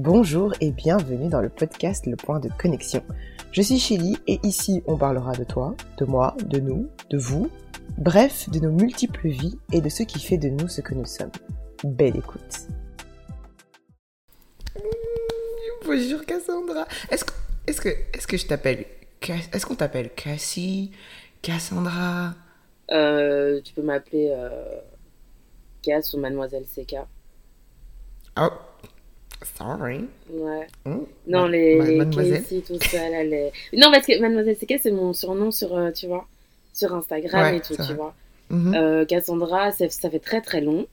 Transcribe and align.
Bonjour 0.00 0.52
et 0.60 0.70
bienvenue 0.70 1.28
dans 1.28 1.40
le 1.40 1.48
podcast 1.48 2.06
Le 2.06 2.14
Point 2.14 2.38
de 2.38 2.48
Connexion. 2.56 3.02
Je 3.50 3.62
suis 3.62 3.80
Chili 3.80 4.16
et 4.28 4.38
ici 4.44 4.80
on 4.86 4.96
parlera 4.96 5.32
de 5.32 5.42
toi, 5.42 5.74
de 5.96 6.04
moi, 6.04 6.36
de 6.44 6.60
nous, 6.60 6.88
de 7.10 7.18
vous, 7.18 7.50
bref, 7.96 8.48
de 8.48 8.60
nos 8.60 8.70
multiples 8.70 9.26
vies 9.26 9.58
et 9.72 9.80
de 9.80 9.88
ce 9.88 10.04
qui 10.04 10.20
fait 10.20 10.38
de 10.38 10.50
nous 10.50 10.68
ce 10.68 10.82
que 10.82 10.94
nous 10.94 11.04
sommes. 11.04 11.32
Belle 11.82 12.16
écoute. 12.16 12.68
Bonjour 15.84 16.24
Cassandra. 16.24 16.86
Est-ce 17.10 17.24
que, 17.24 17.32
est-ce 17.66 17.80
que, 17.80 17.88
est-ce 17.88 18.28
que 18.28 18.36
je 18.36 18.46
t'appelle, 18.46 18.84
est-ce 19.20 19.66
qu'on 19.66 19.74
t'appelle 19.74 20.10
Cassie, 20.14 20.92
Cassandra? 21.42 22.34
Euh, 22.92 23.60
tu 23.62 23.74
peux 23.74 23.82
m'appeler 23.82 24.28
euh, 24.30 24.78
Cass 25.82 26.14
ou 26.14 26.20
Mademoiselle 26.20 26.66
CK. 26.66 26.98
Oh, 28.40 28.50
sorry. 29.56 30.04
Ouais. 30.30 30.66
Hmm, 30.84 30.98
Non, 31.26 31.46
les, 31.46 31.80
les 31.80 31.96
mademoiselle. 31.96 32.42
Casey, 32.42 32.62
tout 32.66 32.78
ça, 32.88 33.08
là, 33.08 33.22
les... 33.24 33.50
Non, 33.74 33.90
parce 33.92 34.06
que 34.06 34.18
Mademoiselle 34.20 34.56
CK, 34.56 34.74
c'est 34.82 34.90
mon 34.90 35.12
surnom 35.12 35.50
sur, 35.50 35.76
euh, 35.76 35.90
tu 35.92 36.06
vois, 36.06 36.26
sur 36.72 36.94
Instagram 36.94 37.52
Ouais, 37.52 37.58
et 37.58 37.60
tout, 37.60 37.74
tu 37.76 37.82
vrai. 37.82 37.94
vois. 37.94 38.14
Mhm. 38.50 38.74
Euh, 38.74 39.04
Cassandra, 39.04 39.72
ça, 39.72 39.88
ça 39.90 40.10
fait 40.10 40.18
très 40.18 40.40
très 40.40 40.60
long. 40.60 40.86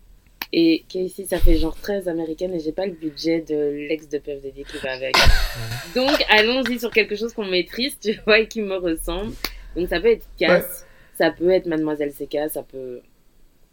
Et 0.53 0.85
Casey, 0.89 1.25
ça 1.25 1.37
fait 1.39 1.57
genre 1.57 1.75
très 1.75 2.07
américaine 2.07 2.53
et 2.53 2.59
j'ai 2.59 2.71
pas 2.71 2.85
le 2.85 2.91
budget 2.93 3.41
de 3.41 3.87
l'ex 3.89 4.07
de 4.07 4.19
Puff 4.19 4.41
Daddy 4.41 4.63
qui 4.63 4.77
va 4.77 4.91
avec. 4.93 5.15
Donc, 5.95 6.23
allons-y 6.29 6.79
sur 6.79 6.91
quelque 6.91 7.15
chose 7.15 7.33
qu'on 7.33 7.45
maîtrise, 7.45 7.97
tu 7.99 8.19
vois, 8.25 8.39
et 8.39 8.47
qui 8.47 8.61
me 8.61 8.75
ressemble. 8.75 9.33
Donc, 9.75 9.89
ça 9.89 9.99
peut 9.99 10.11
être 10.11 10.25
Cass, 10.37 10.85
ça 11.17 11.31
peut 11.31 11.49
être 11.49 11.65
Mademoiselle 11.65 12.13
CK, 12.13 12.49
ça 12.49 12.63
peut. 12.63 13.01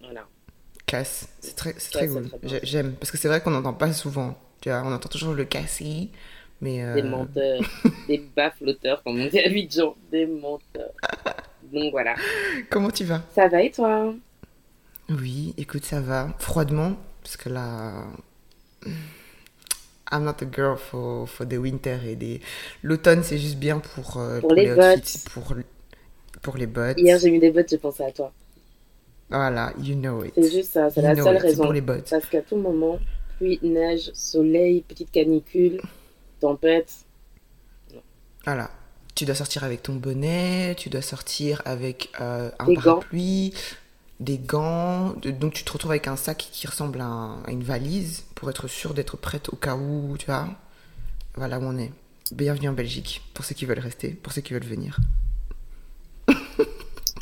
Voilà. 0.00 0.26
Casse, 0.92 1.26
c'est 1.40 1.56
très, 1.56 1.74
c'est 1.78 1.90
très 1.90 2.06
cool. 2.06 2.28
J'aime 2.62 2.92
parce 2.92 3.10
que 3.10 3.16
c'est 3.16 3.26
vrai 3.26 3.40
qu'on 3.40 3.52
n'entend 3.52 3.72
pas 3.72 3.94
souvent. 3.94 4.36
Tu 4.60 4.68
vois, 4.68 4.82
on 4.84 4.92
entend 4.92 5.08
toujours 5.08 5.32
le 5.32 5.46
cassis, 5.46 6.10
mais 6.60 6.84
euh, 6.84 6.94
Des 6.96 7.02
menteurs, 7.02 7.62
des 8.08 8.22
bas-flotteurs, 8.36 9.02
comme 9.02 9.18
on 9.18 9.26
dit 9.26 9.40
à 9.40 9.46
Abidjan, 9.46 9.96
des 10.10 10.26
menteurs. 10.26 10.92
Donc 11.72 11.92
voilà. 11.92 12.14
comment 12.68 12.90
tu 12.90 13.04
vas? 13.04 13.22
Ça 13.34 13.48
va 13.48 13.62
et 13.62 13.70
toi? 13.70 14.12
Oui, 15.08 15.54
écoute, 15.56 15.86
ça 15.86 16.02
va 16.02 16.28
froidement 16.38 16.92
parce 17.22 17.38
que 17.38 17.48
là, 17.48 17.94
I'm 20.12 20.24
not 20.24 20.42
a 20.42 20.46
girl 20.54 20.76
for, 20.76 21.26
for 21.26 21.48
the 21.48 21.54
winter 21.54 22.00
et 22.06 22.16
des 22.16 22.42
l'automne 22.82 23.22
c'est 23.22 23.38
juste 23.38 23.56
bien 23.56 23.78
pour 23.78 24.18
euh, 24.18 24.40
Pour 24.40 24.52
les 24.52 24.70
outfits, 24.70 25.24
pour 25.32 25.54
pour 26.42 26.58
les 26.58 26.66
bottes. 26.66 26.98
Hier, 26.98 27.18
j'ai 27.18 27.30
mis 27.30 27.38
des 27.38 27.50
bottes, 27.50 27.70
j'ai 27.70 27.78
pensé 27.78 28.02
à 28.02 28.12
toi. 28.12 28.30
Voilà, 29.32 29.72
you 29.80 29.94
know 29.94 30.24
it. 30.24 30.32
C'est 30.34 30.50
juste 30.50 30.72
ça, 30.72 30.90
c'est 30.90 31.02
la 31.02 31.14
seule 31.16 31.36
it, 31.36 31.42
raison. 31.42 31.62
pour 31.64 31.72
les 31.72 31.80
bottes. 31.80 32.08
Parce 32.10 32.26
qu'à 32.26 32.42
tout 32.42 32.56
moment, 32.56 32.98
pluie, 33.38 33.58
neige, 33.62 34.10
soleil, 34.14 34.82
petite 34.82 35.10
canicule, 35.10 35.80
tempête. 36.40 36.92
Voilà. 38.44 38.70
Tu 39.14 39.24
dois 39.24 39.34
sortir 39.34 39.62
avec 39.64 39.82
ton 39.82 39.94
bonnet, 39.94 40.74
tu 40.76 40.88
dois 40.88 41.02
sortir 41.02 41.62
avec 41.64 42.10
euh, 42.20 42.50
un 42.58 42.64
Des 42.66 42.74
gants. 42.74 42.82
parapluie, 42.82 43.52
des 44.20 44.38
gants. 44.38 45.10
Donc 45.22 45.52
tu 45.52 45.64
te 45.64 45.72
retrouves 45.72 45.90
avec 45.92 46.08
un 46.08 46.16
sac 46.16 46.48
qui 46.50 46.66
ressemble 46.66 47.00
à, 47.00 47.04
un- 47.04 47.42
à 47.42 47.50
une 47.50 47.62
valise 47.62 48.24
pour 48.34 48.48
être 48.50 48.68
sûr 48.68 48.94
d'être 48.94 49.16
prête 49.16 49.48
au 49.50 49.56
cas 49.56 49.76
où, 49.76 50.16
tu 50.18 50.26
vois. 50.26 50.48
Voilà 51.34 51.58
où 51.58 51.62
on 51.64 51.76
est. 51.78 51.92
Bienvenue 52.32 52.68
en 52.70 52.72
Belgique, 52.72 53.22
pour 53.34 53.44
ceux 53.44 53.54
qui 53.54 53.66
veulent 53.66 53.78
rester, 53.78 54.08
pour 54.08 54.32
ceux 54.32 54.40
qui 54.40 54.54
veulent 54.54 54.64
venir. 54.64 54.96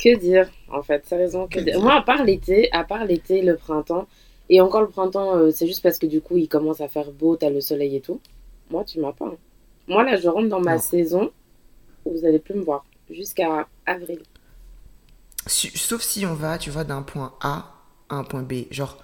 Que 0.01 0.15
dire, 0.17 0.49
en 0.67 0.83
fait, 0.83 1.05
sérieusement, 1.05 1.47
que 1.47 1.59
Que 1.59 1.59
dire. 1.59 1.79
dire 1.79 1.81
Moi, 1.81 1.93
à 1.95 2.01
part 2.01 2.23
l'été, 2.25 2.69
à 2.73 2.83
part 2.83 3.05
l'été, 3.05 3.41
le 3.41 3.55
printemps, 3.57 4.07
et 4.49 4.59
encore 4.61 4.81
le 4.81 4.89
printemps, 4.89 5.35
euh, 5.37 5.51
c'est 5.51 5.67
juste 5.67 5.83
parce 5.83 5.97
que 5.99 6.07
du 6.07 6.21
coup, 6.21 6.37
il 6.37 6.49
commence 6.49 6.81
à 6.81 6.89
faire 6.89 7.11
beau, 7.11 7.35
t'as 7.37 7.49
le 7.49 7.61
soleil 7.61 7.95
et 7.95 8.01
tout. 8.01 8.21
Moi, 8.69 8.83
tu 8.83 8.99
m'as 8.99 9.13
pas. 9.13 9.27
hein. 9.27 9.37
Moi, 9.87 10.03
là, 10.03 10.17
je 10.17 10.27
rentre 10.27 10.49
dans 10.49 10.59
ma 10.61 10.77
Non. 10.77 10.79
saison 10.79 11.31
où 12.05 12.13
vous 12.13 12.25
allez 12.25 12.39
plus 12.39 12.55
me 12.55 12.63
voir, 12.63 12.85
jusqu'à 13.09 13.69
avril. 13.85 14.23
Sauf 15.47 16.01
si 16.03 16.25
on 16.25 16.33
va, 16.35 16.57
tu 16.57 16.69
vois, 16.69 16.83
d'un 16.83 17.01
point 17.01 17.33
A 17.41 17.73
à 18.09 18.15
un 18.15 18.23
point 18.23 18.43
B. 18.43 18.65
Genre, 18.71 18.97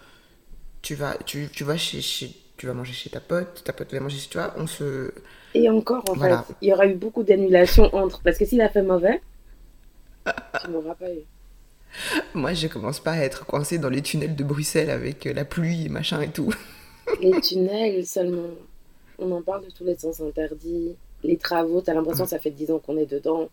tu 0.82 0.96
vas, 0.96 1.18
tu, 1.26 1.50
tu 1.54 1.64
vas 1.66 1.78
chez, 1.78 2.02
chez- 2.02 2.36
tu 2.58 2.68
vas 2.68 2.74
manger 2.74 2.94
chez 2.94 3.10
ta 3.12 3.22
pote, 3.22 3.64
ta 3.66 3.74
pote 3.74 3.94
va 3.94 4.02
manger 4.02 4.20
chez 4.20 4.30
toi, 4.30 4.54
on 4.58 4.68
se... 4.68 5.14
Et 5.54 5.70
encore, 5.70 6.08
en 6.08 6.16
Voilà. 6.16 6.46
fait, 6.46 6.56
il 6.62 6.70
y 6.70 6.74
aura 6.74 6.88
eu 6.88 6.96
beaucoup 6.96 7.24
d'annulations 7.24 7.94
entre. 7.94 8.22
Parce 8.22 8.38
que 8.38 8.46
s'il 8.46 8.62
a 8.62 8.70
fait 8.70 8.82
mauvais, 8.82 9.22
tu 10.62 10.72
pas 11.00 11.14
eu. 11.14 11.20
Moi, 12.34 12.54
je 12.54 12.68
commence 12.68 13.00
pas 13.00 13.14
à 13.14 13.20
être 13.20 13.46
coincée 13.46 13.78
dans 13.78 13.90
les 13.90 14.02
tunnels 14.02 14.36
de 14.36 14.44
Bruxelles 14.44 14.90
avec 14.90 15.26
euh, 15.26 15.34
la 15.34 15.46
pluie 15.46 15.86
et 15.86 15.90
machin 15.90 16.22
et 16.22 16.30
tout. 16.30 16.54
Les 17.22 17.40
tunnels 17.40 18.06
seulement. 18.06 18.50
On 19.18 19.32
en 19.32 19.42
parle 19.42 19.66
de 19.66 19.72
tous 19.72 19.86
les 19.86 19.98
sens 19.98 20.20
interdits. 20.20 20.96
Les 21.24 21.38
travaux, 21.38 21.82
t'as 21.82 21.94
l'impression 21.94 22.26
que 22.26 22.30
ça 22.30 22.40
fait 22.40 22.52
10 22.52 22.72
ans 22.72 22.80
qu'on 22.80 22.98
est 22.98 23.06
dedans. 23.06 23.50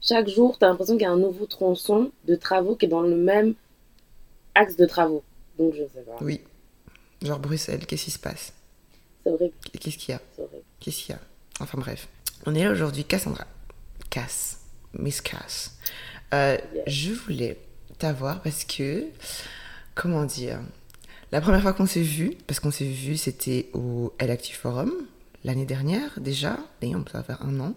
Chaque 0.00 0.28
jour, 0.28 0.56
t'as 0.58 0.68
l'impression 0.68 0.94
qu'il 0.94 1.02
y 1.02 1.06
a 1.06 1.10
un 1.10 1.18
nouveau 1.18 1.46
tronçon 1.46 2.10
de 2.26 2.34
travaux 2.34 2.74
qui 2.74 2.86
est 2.86 2.88
dans 2.88 3.02
le 3.02 3.14
même 3.16 3.54
axe 4.54 4.76
de 4.76 4.86
travaux. 4.86 5.22
Donc 5.58 5.74
je 5.74 5.82
sais 5.82 6.04
pas. 6.06 6.16
Oui. 6.22 6.40
Genre 7.22 7.38
Bruxelles, 7.38 7.86
qu'est-ce 7.86 8.04
qui 8.06 8.10
se 8.10 8.18
passe? 8.18 8.54
C'est 9.22 9.30
horrible, 9.30 9.54
Qu'est-ce 9.78 9.98
qu'il 9.98 10.12
y 10.12 10.14
a? 10.14 10.20
C'est 10.34 10.42
horrible. 10.42 10.62
Qu'est-ce 10.80 10.96
qu'il 11.04 11.14
y 11.14 11.18
a? 11.18 11.20
Enfin 11.60 11.78
bref. 11.78 12.08
On 12.46 12.54
est 12.54 12.64
là 12.64 12.70
aujourd'hui, 12.72 13.04
Cassandra. 13.04 13.46
Cass. 14.08 14.59
Miss 14.98 15.20
Cass. 15.20 15.76
Euh, 16.32 16.58
Yeah. 16.74 16.84
Je 16.86 17.12
voulais 17.12 17.58
t'avoir 17.98 18.40
parce 18.42 18.64
que, 18.64 19.04
comment 19.94 20.24
dire, 20.24 20.60
la 21.32 21.40
première 21.40 21.62
fois 21.62 21.72
qu'on 21.72 21.86
s'est 21.86 22.02
vu, 22.02 22.32
parce 22.46 22.60
qu'on 22.60 22.70
s'est 22.70 22.84
vu, 22.84 23.16
c'était 23.16 23.68
au 23.72 24.12
El 24.18 24.30
Active 24.30 24.56
Forum, 24.56 24.92
l'année 25.44 25.66
dernière 25.66 26.18
déjà, 26.18 26.58
d'ailleurs, 26.80 27.04
ça 27.10 27.18
va 27.18 27.24
faire 27.24 27.42
un 27.42 27.60
an. 27.60 27.74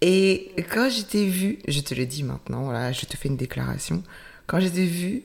Et 0.00 0.52
quand 0.72 0.90
je 0.90 1.02
t'ai 1.02 1.26
vu, 1.26 1.58
je 1.68 1.80
te 1.80 1.94
le 1.94 2.06
dis 2.06 2.24
maintenant, 2.24 2.64
voilà, 2.64 2.92
je 2.92 3.06
te 3.06 3.16
fais 3.16 3.28
une 3.28 3.36
déclaration. 3.36 4.02
Quand 4.46 4.58
je 4.60 4.68
t'ai 4.68 4.84
vu, 4.84 5.22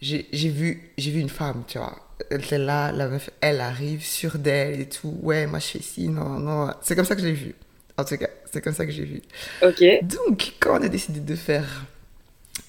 j'ai 0.00 0.24
vu, 0.32 0.92
j'ai 0.96 1.10
vu 1.10 1.20
une 1.20 1.28
femme, 1.28 1.64
tu 1.66 1.78
vois. 1.78 1.98
Elle 2.30 2.64
là, 2.64 2.92
la 2.92 3.08
meuf, 3.08 3.30
elle 3.40 3.60
arrive 3.60 4.04
sur 4.04 4.38
d'elle 4.38 4.80
et 4.80 4.88
tout. 4.88 5.18
Ouais, 5.22 5.46
moi 5.46 5.58
je 5.58 5.66
fais 5.66 5.82
ci, 5.82 6.08
non, 6.08 6.38
non. 6.38 6.72
C'est 6.82 6.94
comme 6.94 7.04
ça 7.04 7.16
que 7.16 7.20
je 7.20 7.26
l'ai 7.26 7.32
vu. 7.32 7.54
En 7.98 8.04
tout 8.04 8.16
cas, 8.16 8.28
c'est 8.52 8.60
comme 8.62 8.74
ça 8.74 8.86
que 8.86 8.92
j'ai 8.92 9.04
vu. 9.04 9.20
Ok. 9.62 9.82
Donc, 10.02 10.54
quand 10.60 10.78
on 10.78 10.82
a 10.82 10.88
décidé 10.88 11.20
de 11.20 11.36
faire 11.36 11.86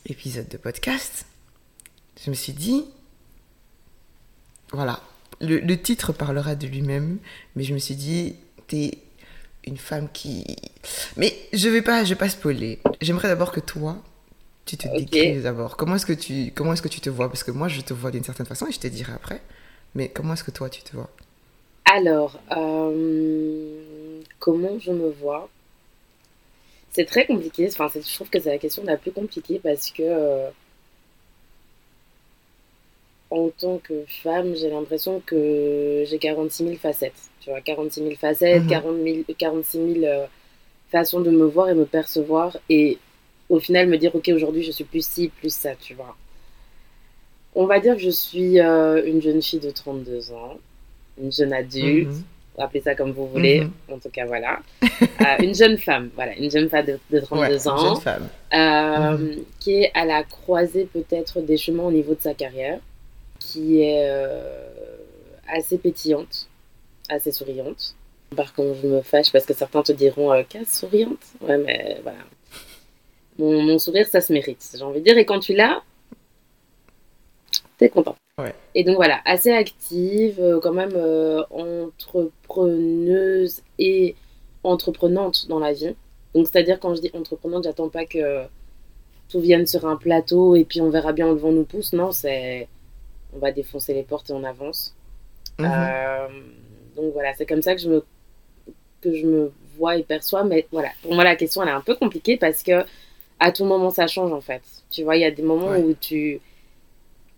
épisode 0.06 0.48
de 0.50 0.58
podcast, 0.58 1.26
je 2.24 2.30
me 2.30 2.36
suis 2.36 2.54
dit, 2.54 2.86
voilà, 4.72 5.02
le, 5.42 5.60
le 5.60 5.82
titre 5.82 6.12
parlera 6.14 6.56
de 6.56 6.68
lui-même, 6.68 7.20
mais 7.56 7.64
je 7.64 7.74
me 7.74 7.80
suis 7.80 7.96
dit, 7.96 8.36
t'es 8.68 8.98
une 9.66 9.78
femme 9.78 10.10
qui... 10.12 10.46
Mais 11.16 11.34
je 11.54 11.70
vais 11.70 11.82
pas, 11.82 12.04
je 12.04 12.10
vais 12.10 12.16
pas 12.20 12.30
spoiler. 12.30 12.80
J'aimerais 13.02 13.30
d'abord 13.30 13.52
que 13.52 13.60
toi, 13.62 14.02
tu 14.66 14.78
te 14.78 14.88
Ok. 14.88 14.98
décrives 14.98 15.44
d'abord. 15.44 15.78
Comment 15.78 15.96
est-ce 15.96 16.06
que 16.06 16.14
tu, 16.14 16.52
comment 16.54 16.74
est-ce 16.74 16.82
que 16.82 16.90
tu 16.90 17.00
te 17.00 17.10
vois? 17.10 17.30
Parce 17.30 17.44
que 17.44 17.52
moi, 17.52 17.68
je 17.70 17.82
te 17.82 17.94
vois 17.94 18.12
d'une 18.12 18.24
certaine 18.24 18.46
façon 18.46 18.68
et 18.68 18.72
je 18.72 18.80
te 18.80 18.88
dirai 18.88 19.14
après. 19.14 19.42
Mais 19.96 20.10
comment 20.10 20.34
est-ce 20.34 20.44
que 20.44 20.52
toi, 20.52 20.70
tu 20.70 20.82
te 20.82 20.94
vois? 20.96 21.10
Alors, 21.86 22.40
euh, 22.58 23.83
comment 24.44 24.78
je 24.78 24.92
me 24.92 25.09
vois 25.09 25.50
C'est 26.92 27.06
très 27.06 27.26
compliqué. 27.26 27.68
Enfin, 27.68 27.88
je 27.96 28.14
trouve 28.16 28.30
que 28.30 28.40
c'est 28.42 28.50
la 28.52 28.58
question 28.58 28.84
la 28.84 28.98
plus 28.98 29.12
compliquée 29.14 29.59
parce 29.64 29.90
que, 29.90 30.04
euh, 30.04 30.50
en 33.30 33.50
tant 33.50 33.78
que 33.80 34.04
femme, 34.24 34.54
j'ai 34.56 34.70
l'impression 34.70 35.22
que 35.26 36.04
j'ai 36.06 36.20
46 36.20 36.66
000 36.66 36.76
facettes. 36.78 37.30
Tu 37.42 37.50
vois, 37.50 37.62
46 37.62 38.02
000 38.04 38.16
facettes, 38.16 38.64
Mhm. 38.64 38.70
40 38.70 38.98
000 39.04 39.24
46 39.38 39.78
000 40.02 40.06
euh, 40.06 40.26
façons 40.92 41.22
de 41.22 41.31
me 41.31 41.46
voir 41.46 41.70
et 41.70 41.74
me 41.74 41.86
percevoir. 41.86 42.58
Et 42.70 43.00
au 43.50 43.60
final, 43.60 43.88
me 43.88 43.98
dire, 43.98 44.14
OK, 44.16 44.30
aujourd'hui, 44.30 44.64
je 44.64 44.72
suis 44.72 44.84
plus 44.84 45.06
ci, 45.08 45.30
plus 45.30 45.54
ça, 45.54 45.75
tu 45.75 45.94
vois. 45.96 46.16
On 47.56 47.66
va 47.66 47.80
dire 47.80 47.96
que 47.96 48.02
je 48.02 48.10
suis 48.10 48.60
euh, 48.60 49.04
une 49.06 49.22
jeune 49.22 49.42
fille 49.42 49.60
de 49.60 49.72
32 49.72 50.31
ans, 50.34 50.58
une 51.22 51.31
jeune 51.31 51.54
adulte 51.54 52.10
Mhm. 52.10 52.24
Appelez 52.58 52.81
ça 52.81 52.94
comme 52.95 53.12
vous 53.12 53.28
voulez, 53.28 53.62
Mhm. 53.62 53.72
en 53.95 54.00
tout 54.00 54.10
cas 54.10 54.25
voilà. 54.25 54.60
Euh, 54.83 54.88
une 55.42 55.56
jeune 55.56 55.78
femme, 55.78 56.10
voilà, 56.16 56.36
une 56.38 56.51
jeune 56.51 56.69
femme 56.69 56.86
de, 56.86 57.00
de 57.12 57.19
32 57.19 57.42
Ouais, 57.42 57.68
ans, 57.68 57.78
jeune 57.95 58.01
femme. 58.01 58.28
euh, 58.54 59.36
qui 59.60 59.75
est 59.83 59.92
à 59.95 60.06
la 60.06 60.24
croisée 60.24 60.86
peut-être 60.86 61.42
des 61.42 61.57
chemins 61.57 61.83
au 61.83 61.92
niveau 61.92 62.13
de 62.16 62.22
sa 62.22 62.33
carrière, 62.33 62.80
qui 63.39 63.81
est 63.81 64.04
euh, 64.07 64.68
assez 65.48 65.78
pétillante, 65.78 66.48
assez 67.10 67.31
souriante. 67.31 67.95
Par 68.36 68.54
contre, 68.54 68.80
je 68.81 68.88
me 68.88 69.01
fâche 69.01 69.31
parce 69.31 69.45
que 69.45 69.54
certains 69.54 69.83
te 69.83 69.92
diront 69.92 70.31
casse 70.50 70.80
souriante. 70.80 71.19
Ouais, 71.42 71.57
mais 71.57 72.00
voilà. 72.04 72.18
Mon, 73.39 73.62
mon 73.63 73.80
sourire, 73.80 74.07
ça 74.07 74.22
se 74.22 74.31
mérite, 74.33 74.63
j'ai 74.75 74.83
envie 74.83 75.00
de 75.00 75.06
dire. 75.06 75.18
Et 75.18 75.25
quand 75.25 75.39
tu 75.39 75.54
l'as, 75.54 75.81
t'es 77.78 77.89
content. 77.89 78.16
Ouais. 78.39 78.56
Et 78.74 78.83
donc 78.83 78.95
voilà, 78.95 79.21
assez 79.25 79.51
active, 79.51 80.39
euh, 80.39 80.59
quand 80.59 80.74
même 80.74 80.94
euh, 80.95 81.44
entrepreneuse 81.51 83.62
et 83.77 84.15
entreprenante 84.63 85.47
dans 85.47 85.59
la 85.59 85.74
vie. 85.74 85.95
Donc 86.33 86.47
c'est-à-dire 86.47 86.80
quand 86.80 86.95
je 86.95 87.01
dis 87.01 87.12
entreprenante, 87.13 87.65
j'attends 87.65 87.89
pas 87.89 88.06
que 88.06 88.45
tout 89.30 89.39
vienne 89.39 89.68
sur 89.68 89.85
un 89.85 89.97
plateau 89.97 90.56
et 90.56 90.65
puis 90.65 90.81
on 90.81 90.89
verra 90.89 91.13
bien 91.13 91.27
où 91.27 91.33
le 91.33 91.39
vent 91.39 91.51
nous 91.51 91.63
pousse. 91.63 91.94
Non, 91.94 92.12
c'est 92.12 92.68
on 93.35 93.39
va 93.39 93.51
défoncer 93.51 93.94
les 93.94 94.03
portes 94.03 94.31
et 94.31 94.33
on 94.33 94.44
avance. 94.44 94.95
Mhm. 95.59 95.71
Euh, 95.71 96.27
donc 96.95 97.13
voilà, 97.13 97.33
c'est 97.35 97.45
comme 97.45 97.62
ça 97.62 97.75
que 97.75 97.81
je 97.81 97.89
me 97.89 98.03
que 99.01 99.13
je 99.13 99.27
me 99.27 99.51
vois 99.77 99.97
et 99.97 100.03
perçois. 100.03 100.44
Mais 100.44 100.65
voilà, 100.71 100.89
pour 101.03 101.13
moi 101.13 101.24
la 101.24 101.35
question 101.35 101.62
elle 101.62 101.69
est 101.69 101.74
un 101.74 101.81
peu 101.81 101.94
compliquée 101.94 102.38
parce 102.38 102.63
que 102.63 102.83
à 103.39 103.51
tout 103.51 103.65
moment 103.65 103.91
ça 103.91 104.07
change 104.07 104.33
en 104.33 104.41
fait. 104.41 104.63
Tu 104.89 105.03
vois, 105.03 105.18
il 105.18 105.21
y 105.21 105.25
a 105.25 105.31
des 105.31 105.44
moments 105.44 105.77
où 105.77 105.94
tu 105.94 106.41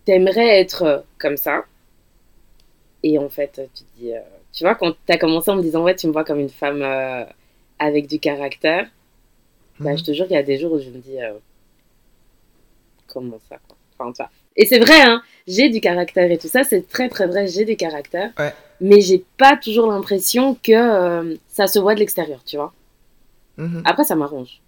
t'aimerais 0.06 0.60
être 0.62 1.04
comme 1.18 1.38
ça. 1.38 1.66
Et 3.04 3.20
en 3.20 3.30
fait, 3.30 3.62
tu 3.74 3.84
te 3.84 4.00
dis, 4.00 4.14
euh, 4.14 4.20
tu 4.54 4.64
vois, 4.64 4.76
quand 4.76 4.92
tu 4.92 5.12
as 5.12 5.18
commencé 5.18 5.52
en 5.52 5.56
me 5.56 5.62
disant, 5.62 5.84
ouais, 5.84 5.96
tu 5.96 6.08
me 6.08 6.12
vois 6.12 6.24
comme 6.24 6.40
une 6.40 6.50
femme 6.50 6.82
euh, 6.82 7.24
avec 7.78 8.08
du 8.08 8.20
caractère, 8.20 8.88
bah, 9.80 9.92
mhm. 9.92 9.98
je 9.98 10.04
te 10.04 10.12
jure 10.14 10.26
qu'il 10.26 10.36
y 10.36 10.40
a 10.40 10.44
des 10.44 10.58
jours 10.58 10.72
où 10.72 10.80
je 10.80 10.90
me 10.90 10.98
dis, 10.98 11.22
euh, 11.22 11.34
comment 13.08 13.40
ça, 13.50 13.58
quoi. 13.68 13.78
Enfin, 13.98 14.28
Et 14.56 14.66
c'est 14.66 14.80
vrai, 14.80 15.02
hein, 15.02 15.22
j'ai 15.48 15.70
du 15.70 15.80
caractère 15.82 16.30
et 16.32 16.38
tout 16.38 16.48
ça, 16.48 16.64
c'est 16.64 16.88
très 16.88 17.08
très 17.10 17.28
vrai, 17.28 17.48
j'ai 17.48 17.64
du 17.64 17.78
caractère. 17.78 18.32
Mais 18.82 19.00
j'ai 19.00 19.24
pas 19.38 19.56
toujours 19.56 19.88
l'impression 19.88 20.58
que 20.62 21.38
ça 21.48 21.68
se 21.68 21.80
voit 21.80 21.96
de 21.96 22.00
l'extérieur, 22.00 22.44
tu 22.44 22.58
vois. 22.58 22.74
Mhm. 23.58 23.84
Après, 23.86 24.04
ça 24.04 24.16
m'arrange. 24.16 24.60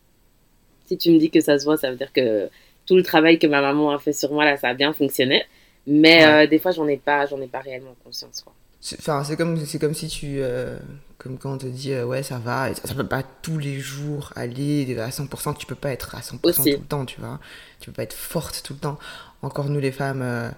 Si 0.86 0.98
tu 0.98 1.12
me 1.12 1.18
dis 1.18 1.30
que 1.30 1.42
ça 1.42 1.60
se 1.60 1.66
voit, 1.66 1.76
ça 1.76 1.90
veut 1.92 1.98
dire 1.98 2.14
que 2.14 2.50
tout 2.88 2.96
le 2.96 3.04
travail 3.04 3.38
que 3.38 3.46
ma 3.46 3.62
maman 3.62 3.92
a 3.92 4.00
fait 4.00 4.14
sur 4.14 4.32
moi, 4.32 4.46
là, 4.46 4.58
ça 4.58 4.70
a 4.70 4.74
bien 4.74 4.94
fonctionné. 4.94 5.44
Mais 5.86 6.26
euh, 6.26 6.48
des 6.48 6.60
fois, 6.60 6.72
j'en 6.72 6.88
ai 6.88 6.98
pas, 6.98 7.26
j'en 7.28 7.40
ai 7.40 7.48
pas 7.48 7.60
réellement 7.60 7.96
conscience, 8.04 8.42
quoi. 8.42 8.54
Enfin, 9.00 9.24
c'est 9.24 9.36
comme, 9.36 9.66
c'est 9.66 9.80
comme 9.80 9.94
si 9.94 10.08
tu, 10.08 10.38
euh, 10.40 10.78
comme 11.18 11.38
quand 11.38 11.54
on 11.54 11.58
te 11.58 11.66
dit, 11.66 11.94
euh, 11.94 12.06
ouais, 12.06 12.24
ça 12.24 12.38
va, 12.38 12.74
ça 12.74 12.94
peut 12.94 13.08
pas 13.08 13.24
tous 13.42 13.58
les 13.58 13.80
jours 13.80 14.32
aller 14.36 14.98
à 15.00 15.10
100%, 15.10 15.58
tu 15.58 15.66
peux 15.66 15.76
pas 15.76 15.92
être 15.92 16.16
à 16.16 16.20
100% 16.20 16.38
tout 16.40 16.64
le 16.64 16.78
temps, 16.80 17.06
tu 17.06 17.20
vois. 17.20 17.40
Tu 17.80 17.90
peux 17.90 17.96
pas 17.96 18.04
être 18.04 18.14
forte 18.14 18.62
tout 18.64 18.74
le 18.74 18.80
temps. 18.80 19.00
Encore 19.42 19.70
nous, 19.70 19.80
les 19.80 19.92
femmes, 19.92 20.52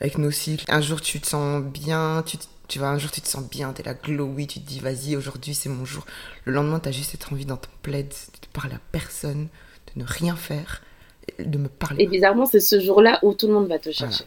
avec 0.00 0.18
nos 0.18 0.30
cycles, 0.30 0.64
un 0.68 0.80
jour 0.80 1.00
tu 1.00 1.20
te 1.20 1.26
sens 1.26 1.62
bien, 1.62 2.24
tu, 2.26 2.38
tu 2.68 2.78
vois, 2.78 2.88
un 2.88 2.98
jour 2.98 3.10
tu 3.10 3.20
te 3.20 3.28
sens 3.28 3.48
bien, 3.48 3.72
t'es 3.72 3.82
là 3.82 3.94
glowy, 3.94 4.46
tu 4.46 4.60
te 4.60 4.66
dis, 4.66 4.80
vas-y, 4.80 5.14
aujourd'hui 5.14 5.54
c'est 5.54 5.68
mon 5.68 5.84
jour. 5.84 6.06
Le 6.44 6.52
lendemain, 6.52 6.78
t'as 6.78 6.90
juste 6.90 7.10
cette 7.10 7.30
envie 7.32 7.46
dans 7.46 7.58
ton 7.58 7.70
plaid 7.82 8.08
de 8.08 8.48
parler 8.52 8.74
à 8.74 8.80
personne, 8.92 9.48
de 9.94 10.00
ne 10.00 10.06
rien 10.06 10.36
faire 10.36 10.82
de 11.38 11.58
me 11.58 11.68
parler. 11.68 12.04
Et 12.04 12.06
bizarrement, 12.06 12.46
c'est 12.46 12.60
ce 12.60 12.80
jour-là 12.80 13.18
où 13.22 13.34
tout 13.34 13.46
le 13.46 13.54
monde 13.54 13.68
va 13.68 13.78
te 13.78 13.90
chercher. 13.90 14.24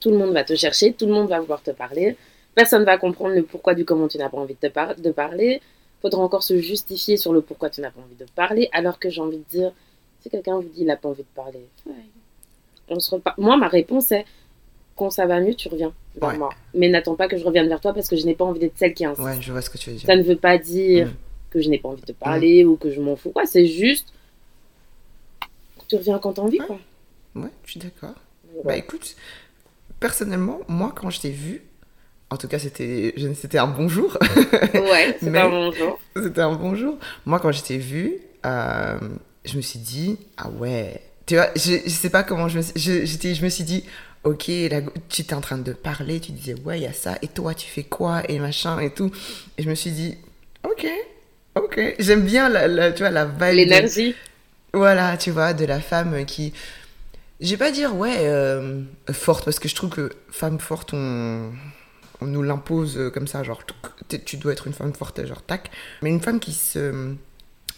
Tout 0.00 0.10
le 0.10 0.18
monde 0.18 0.32
va 0.32 0.44
te 0.44 0.54
chercher, 0.54 0.92
tout 0.92 1.06
le 1.06 1.12
monde 1.12 1.28
va 1.28 1.40
vouloir 1.40 1.62
te 1.62 1.70
parler. 1.70 2.16
Personne 2.54 2.84
va 2.84 2.98
comprendre 2.98 3.34
le 3.34 3.42
pourquoi 3.42 3.74
du 3.74 3.84
comment 3.84 4.08
tu 4.08 4.18
n'as 4.18 4.28
pas 4.28 4.38
envie 4.38 4.56
de, 4.60 4.68
te 4.68 5.00
de 5.00 5.10
parler. 5.10 5.60
Faudra 6.02 6.22
encore 6.22 6.42
se 6.42 6.58
justifier 6.58 7.16
sur 7.16 7.32
le 7.32 7.40
pourquoi 7.40 7.70
tu 7.70 7.80
n'as 7.80 7.90
pas 7.90 8.00
envie 8.00 8.16
de 8.16 8.26
parler, 8.34 8.68
alors 8.72 8.98
que 8.98 9.08
j'ai 9.08 9.22
envie 9.22 9.38
de 9.38 9.44
dire, 9.50 9.72
si 10.20 10.28
quelqu'un 10.28 10.56
vous 10.56 10.68
dit 10.68 10.82
il 10.82 10.86
n'a 10.86 10.96
pas 10.96 11.08
envie 11.08 11.22
de 11.22 11.34
parler, 11.34 11.66
on 12.88 13.00
se 13.00 13.16
Moi, 13.38 13.56
ma 13.56 13.68
réponse 13.68 14.12
est, 14.12 14.24
quand 14.96 15.10
ça 15.10 15.26
va 15.26 15.40
mieux, 15.40 15.54
tu 15.54 15.68
reviens 15.68 15.92
vers 16.20 16.38
moi. 16.38 16.50
Mais 16.74 16.88
n'attends 16.88 17.16
pas 17.16 17.28
que 17.28 17.36
je 17.36 17.44
revienne 17.44 17.68
vers 17.68 17.80
toi 17.80 17.94
parce 17.94 18.08
que 18.08 18.16
je 18.16 18.26
n'ai 18.26 18.34
pas 18.34 18.44
envie 18.44 18.60
d'être 18.60 18.76
celle 18.76 18.94
qui 18.94 19.04
insiste. 19.04 19.26
Ouais, 19.26 19.40
je 19.40 19.50
vois 19.50 19.62
ce 19.62 19.70
que 19.70 19.78
tu 19.78 19.90
veux 19.90 19.96
dire. 19.96 20.06
Ça 20.06 20.16
ne 20.16 20.22
veut 20.22 20.36
pas 20.36 20.58
dire 20.58 21.06
mm. 21.06 21.14
que 21.50 21.60
je 21.60 21.68
n'ai 21.68 21.78
pas 21.78 21.88
envie 21.88 22.02
de 22.02 22.12
parler 22.12 22.64
ou 22.64 22.76
que 22.76 22.90
je 22.90 23.00
m'en 23.00 23.16
fous. 23.16 23.30
Quoi. 23.30 23.46
C'est 23.46 23.66
juste 23.66 24.12
tu 25.88 25.96
reviens 25.96 26.18
quand 26.18 26.34
t'as 26.34 26.42
envie, 26.42 26.58
quoi. 26.58 26.78
Ouais, 27.34 27.50
je 27.64 27.70
suis 27.72 27.80
d'accord. 27.80 28.14
Bah 28.64 28.76
écoute, 28.76 29.16
personnellement, 30.00 30.60
moi, 30.68 30.92
quand 30.94 31.10
je 31.10 31.20
t'ai 31.20 31.30
vu, 31.30 31.62
en 32.30 32.36
tout 32.36 32.48
cas, 32.48 32.58
c'était, 32.58 33.14
c'était 33.34 33.58
un 33.58 33.66
bonjour. 33.66 34.16
Ouais, 34.74 35.16
c'était 35.20 35.38
un 35.38 35.48
bonjour. 35.48 36.00
C'était 36.16 36.40
un 36.40 36.52
bonjour. 36.54 36.98
Moi, 37.26 37.38
quand 37.40 37.52
je 37.52 37.62
t'ai 37.62 37.78
vu, 37.78 38.18
euh, 38.46 38.98
je 39.44 39.56
me 39.56 39.62
suis 39.62 39.78
dit, 39.78 40.18
ah 40.36 40.48
ouais. 40.50 41.00
Tu 41.26 41.36
vois, 41.36 41.48
je, 41.56 41.76
je 41.84 41.90
sais 41.90 42.10
pas 42.10 42.22
comment 42.22 42.48
je 42.48 42.58
me, 42.58 42.62
je, 42.76 43.04
je 43.06 43.44
me 43.44 43.48
suis 43.48 43.64
dit, 43.64 43.84
ok, 44.24 44.46
là, 44.70 44.80
tu 45.08 45.22
étais 45.22 45.34
en 45.34 45.40
train 45.40 45.58
de 45.58 45.72
parler, 45.72 46.20
tu 46.20 46.32
disais, 46.32 46.54
ouais, 46.64 46.78
il 46.78 46.82
y 46.82 46.86
a 46.86 46.92
ça, 46.92 47.16
et 47.22 47.28
toi, 47.28 47.54
tu 47.54 47.66
fais 47.68 47.84
quoi, 47.84 48.22
et 48.28 48.38
machin, 48.38 48.78
et 48.80 48.90
tout. 48.90 49.10
Et 49.58 49.62
je 49.62 49.70
me 49.70 49.74
suis 49.74 49.90
dit, 49.90 50.16
ok, 50.64 50.86
ok. 51.56 51.94
J'aime 51.98 52.22
bien 52.22 52.48
la, 52.48 52.92
tu 52.92 53.00
vois, 53.02 53.10
la 53.10 53.26
vibe. 53.26 53.56
L'énergie. 53.56 54.14
Voilà, 54.74 55.16
tu 55.16 55.30
vois, 55.30 55.54
de 55.54 55.64
la 55.64 55.80
femme 55.80 56.24
qui. 56.26 56.52
Je 57.40 57.50
vais 57.50 57.56
pas 57.56 57.70
dire, 57.70 57.94
ouais, 57.96 58.16
euh, 58.20 58.82
forte, 59.12 59.44
parce 59.44 59.58
que 59.58 59.68
je 59.68 59.74
trouve 59.74 59.90
que 59.90 60.10
femme 60.30 60.58
forte, 60.58 60.94
on, 60.94 61.52
on 62.20 62.26
nous 62.26 62.42
l'impose 62.42 63.10
comme 63.12 63.26
ça, 63.26 63.42
genre, 63.42 63.62
tu 64.24 64.36
dois 64.36 64.52
être 64.52 64.66
une 64.66 64.72
femme 64.72 64.92
forte, 64.94 65.24
genre, 65.26 65.42
tac. 65.42 65.70
Mais 66.02 66.10
une 66.10 66.20
femme 66.20 66.40
qui 66.40 66.52
se. 66.52 67.14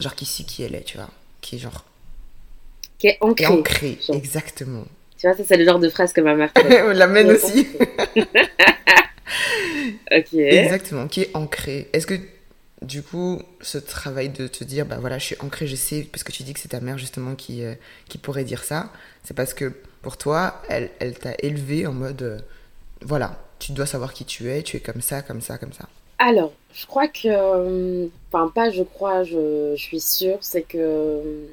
Genre, 0.00 0.14
qui 0.14 0.26
sait 0.26 0.44
qui 0.44 0.62
elle 0.62 0.74
est, 0.74 0.84
tu 0.84 0.98
vois. 0.98 1.08
Qui 1.40 1.56
est 1.56 1.58
genre. 1.58 1.84
Qui 2.98 3.08
est 3.08 3.18
ancrée. 3.20 3.46
ancrée, 3.46 3.98
exactement. 4.08 4.84
Tu 5.18 5.26
vois, 5.26 5.36
ça, 5.36 5.42
c'est 5.46 5.56
le 5.56 5.64
genre 5.64 5.78
de 5.78 5.88
phrase 5.88 6.12
que 6.12 6.20
ma 6.20 6.34
mère. 6.34 6.50
la 6.94 7.06
mène 7.06 7.30
aussi. 7.30 7.66
ok. 10.12 10.34
Exactement, 10.34 11.08
qui 11.08 11.22
est 11.22 11.30
ancrée. 11.34 11.88
Est-ce 11.92 12.06
que 12.06 12.14
du 12.82 13.02
coup, 13.02 13.40
ce 13.62 13.78
travail 13.78 14.28
de 14.28 14.46
te 14.46 14.62
dire, 14.62 14.86
bah 14.86 14.98
voilà, 15.00 15.18
je 15.18 15.24
suis 15.24 15.36
ancrée, 15.40 15.66
je 15.66 15.76
sais, 15.76 16.06
parce 16.10 16.24
que 16.24 16.32
tu 16.32 16.42
dis 16.42 16.52
que 16.52 16.60
c'est 16.60 16.68
ta 16.68 16.80
mère 16.80 16.98
justement 16.98 17.34
qui, 17.34 17.64
euh, 17.64 17.74
qui 18.08 18.18
pourrait 18.18 18.44
dire 18.44 18.64
ça, 18.64 18.90
c'est 19.24 19.34
parce 19.34 19.54
que 19.54 19.72
pour 20.02 20.18
toi, 20.18 20.62
elle, 20.68 20.90
t'a 21.18 21.34
élevé 21.38 21.86
en 21.86 21.92
mode, 21.92 22.22
euh, 22.22 22.38
voilà, 23.00 23.38
tu 23.58 23.72
dois 23.72 23.86
savoir 23.86 24.12
qui 24.12 24.24
tu 24.24 24.50
es, 24.50 24.62
tu 24.62 24.76
es 24.76 24.80
comme 24.80 25.00
ça, 25.00 25.22
comme 25.22 25.40
ça, 25.40 25.56
comme 25.56 25.72
ça. 25.72 25.88
Alors, 26.18 26.52
je 26.72 26.86
crois 26.86 27.08
que, 27.08 27.28
euh, 27.28 28.08
enfin 28.28 28.50
pas 28.54 28.70
je 28.70 28.82
crois, 28.82 29.22
je, 29.24 29.74
je 29.76 29.82
suis 29.82 30.00
sûre, 30.00 30.38
c'est 30.40 30.62
que 30.62 31.46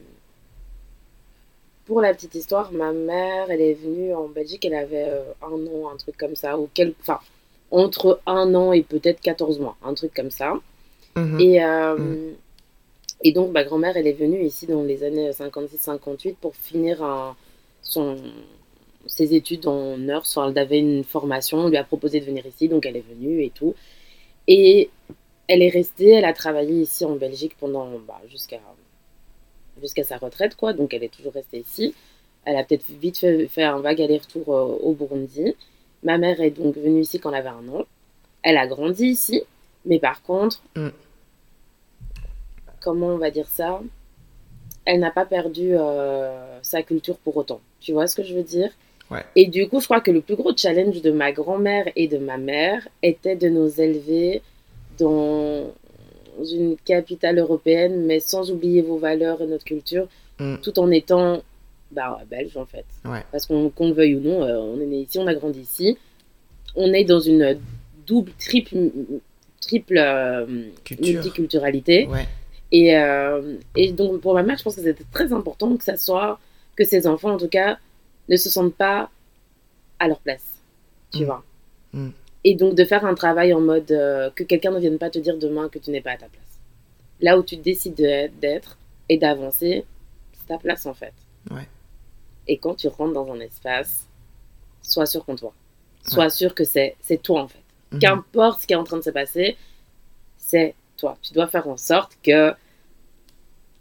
pour 1.85 2.01
la 2.01 2.13
petite 2.13 2.35
histoire, 2.35 2.71
ma 2.73 2.91
mère, 2.91 3.49
elle 3.49 3.61
est 3.61 3.73
venue 3.73 4.13
en 4.13 4.27
Belgique, 4.27 4.65
elle 4.65 4.75
avait 4.75 5.09
un 5.41 5.51
an, 5.51 5.89
un 5.93 5.97
truc 5.97 6.17
comme 6.17 6.35
ça, 6.35 6.57
ou 6.57 6.69
quel, 6.73 6.93
enfin, 7.01 7.19
entre 7.71 8.19
un 8.25 8.53
an 8.55 8.73
et 8.73 8.83
peut-être 8.83 9.21
14 9.21 9.59
mois, 9.59 9.77
un 9.83 9.93
truc 9.93 10.13
comme 10.13 10.31
ça. 10.31 10.53
Mhm. 11.15 11.39
Et, 11.39 11.63
euh, 11.63 11.97
mhm. 11.97 12.35
et 13.23 13.31
donc, 13.31 13.51
ma 13.51 13.63
grand-mère, 13.63 13.97
elle 13.97 14.07
est 14.07 14.13
venue 14.13 14.43
ici 14.43 14.65
dans 14.67 14.83
les 14.83 15.03
années 15.03 15.29
56-58 15.31 16.35
pour 16.35 16.55
finir 16.55 17.35
son, 17.81 18.17
ses 19.05 19.35
études 19.35 19.67
en 19.67 19.97
nurse. 19.97 20.37
elle 20.37 20.57
avait 20.57 20.79
une 20.79 21.03
formation, 21.03 21.59
on 21.59 21.69
lui 21.69 21.77
a 21.77 21.83
proposé 21.83 22.19
de 22.19 22.25
venir 22.25 22.45
ici, 22.45 22.67
donc 22.67 22.85
elle 22.85 22.97
est 22.97 23.05
venue 23.07 23.43
et 23.43 23.49
tout. 23.49 23.75
Et 24.47 24.89
elle 25.47 25.61
est 25.61 25.69
restée, 25.69 26.11
elle 26.11 26.25
a 26.25 26.33
travaillé 26.33 26.81
ici 26.81 27.05
en 27.05 27.15
Belgique 27.15 27.55
pendant 27.59 27.87
bah, 28.07 28.21
jusqu'à 28.29 28.59
jusqu'à 29.81 30.03
sa 30.03 30.17
retraite, 30.17 30.55
quoi. 30.55 30.73
Donc 30.73 30.93
elle 30.93 31.03
est 31.03 31.13
toujours 31.13 31.33
restée 31.33 31.59
ici. 31.59 31.93
Elle 32.45 32.57
a 32.57 32.63
peut-être 32.63 32.85
vite 32.89 33.17
fait, 33.17 33.63
un 33.63 33.79
vague 33.79 34.01
aller-retour 34.01 34.53
euh, 34.53 34.77
au 34.81 34.93
Burundi. 34.93 35.55
Ma 36.03 36.17
mère 36.17 36.41
est 36.41 36.51
donc 36.51 36.75
venue 36.75 37.01
ici 37.01 37.19
quand 37.19 37.29
elle 37.29 37.37
avait 37.37 37.49
un 37.49 37.67
an. 37.69 37.85
Elle 38.41 38.57
a 38.57 38.67
grandi 38.67 39.05
ici, 39.05 39.41
mais 39.85 39.99
par 39.99 40.21
contre, 40.21 40.61
mm 40.75 40.89
comment 42.83 43.07
on 43.07 43.17
va 43.17 43.31
dire 43.31 43.47
ça 43.47 43.81
Elle 44.85 44.99
n'a 44.99 45.11
pas 45.11 45.25
perdu 45.25 45.69
euh, 45.71 46.59
sa 46.61 46.83
culture 46.83 47.17
pour 47.17 47.37
autant. 47.37 47.61
Tu 47.79 47.93
vois 47.93 48.07
ce 48.07 48.15
que 48.15 48.23
je 48.23 48.35
veux 48.35 48.43
dire? 48.43 48.69
Et 49.35 49.45
du 49.45 49.67
coup, 49.67 49.79
je 49.79 49.85
crois 49.85 50.01
que 50.01 50.09
le 50.09 50.21
plus 50.21 50.35
gros 50.35 50.55
challenge 50.55 51.01
de 51.01 51.11
ma 51.11 51.31
grand-mère 51.31 51.85
et 51.95 52.07
de 52.07 52.17
ma 52.17 52.37
mère 52.37 52.87
était 53.03 53.35
de 53.35 53.47
nous 53.47 53.79
élever 53.79 54.41
dans 54.97 55.71
une 56.51 56.77
capitale 56.77 57.37
européenne, 57.37 58.05
mais 58.05 58.19
sans 58.19 58.49
oublier 58.49 58.81
vos 58.81 58.97
valeurs 58.97 59.41
et 59.41 59.45
notre 59.45 59.65
culture, 59.65 60.07
mm. 60.39 60.55
tout 60.63 60.79
en 60.79 60.89
étant 60.89 61.43
bah, 61.91 62.19
belge 62.27 62.57
en 62.57 62.65
fait. 62.65 62.85
Parce 63.31 63.45
qu'on 63.45 63.71
le 63.79 63.93
veuille 63.93 64.15
ou 64.15 64.21
non, 64.21 64.43
euh, 64.43 64.57
on 64.57 64.81
est 64.81 64.85
né 64.85 65.01
ici, 65.01 65.19
on 65.19 65.27
a 65.27 65.35
grandi 65.35 65.59
ici. 65.59 65.97
On 66.75 66.91
est 66.91 67.03
dans 67.03 67.19
une 67.19 67.59
double, 68.07 68.31
triple, 68.39 68.75
triple 69.61 69.97
euh, 69.99 70.47
multiculturalité. 70.99 72.07
Ouais. 72.07 72.27
Et, 72.73 72.97
euh, 72.97 73.57
et, 73.75 73.93
donc, 73.93 74.19
pour 74.21 74.33
ma 74.33 74.41
mère, 74.41 74.57
je 74.57 74.63
pense 74.63 74.75
que 74.75 74.81
c'était 74.81 75.05
très 75.11 75.31
important 75.31 75.77
que 75.77 75.83
ça 75.83 75.95
soit, 75.95 76.39
que 76.75 76.83
ses 76.83 77.05
enfants, 77.05 77.31
en 77.31 77.37
tout 77.37 77.47
cas, 77.47 77.77
ne 78.29 78.35
se 78.35 78.49
sentent 78.49 78.75
pas 78.75 79.11
à 79.99 80.07
leur 80.07 80.19
place. 80.19 80.43
Tu 81.13 81.21
mm. 81.21 81.25
vois. 81.25 81.43
Mm. 81.93 82.09
Et 82.43 82.55
donc, 82.55 82.73
de 82.73 82.83
faire 82.83 83.05
un 83.05 83.13
travail 83.13 83.53
en 83.53 83.61
mode 83.61 83.91
euh, 83.91 84.31
que 84.31 84.43
quelqu'un 84.43 84.71
ne 84.71 84.79
vienne 84.79 84.97
pas 84.97 85.11
te 85.11 85.19
dire 85.19 85.37
demain 85.37 85.69
que 85.69 85.77
tu 85.77 85.91
n'es 85.91 86.01
pas 86.01 86.13
à 86.13 86.17
ta 86.17 86.25
place. 86.25 86.41
Là 87.21 87.37
où 87.37 87.43
tu 87.43 87.57
décides 87.57 87.95
d'être 87.95 88.77
et 89.07 89.19
d'avancer, 89.19 89.85
c'est 90.33 90.47
ta 90.47 90.57
place, 90.57 90.87
en 90.87 90.95
fait. 90.95 91.13
Ouais. 91.51 91.67
Et 92.47 92.57
quand 92.57 92.73
tu 92.73 92.87
rentres 92.87 93.13
dans 93.13 93.31
un 93.31 93.39
espace, 93.39 94.07
sois 94.81 95.05
sûr 95.05 95.23
qu'on 95.23 95.35
toi. 95.35 95.53
Sois 96.07 96.31
sûr 96.31 96.55
que 96.55 96.63
c'est 96.63 96.97
toi, 97.21 97.43
en 97.43 97.47
fait. 97.47 97.59
Mm-hmm. 97.91 97.99
Qu'importe 97.99 98.61
ce 98.61 98.67
qui 98.67 98.73
est 98.73 98.77
en 98.77 98.83
train 98.83 98.97
de 98.97 99.03
se 99.03 99.11
passer, 99.11 99.57
c'est 100.37 100.73
toi. 100.97 101.19
Tu 101.21 101.33
dois 101.33 101.47
faire 101.47 101.67
en 101.67 101.77
sorte 101.77 102.17
que 102.23 102.55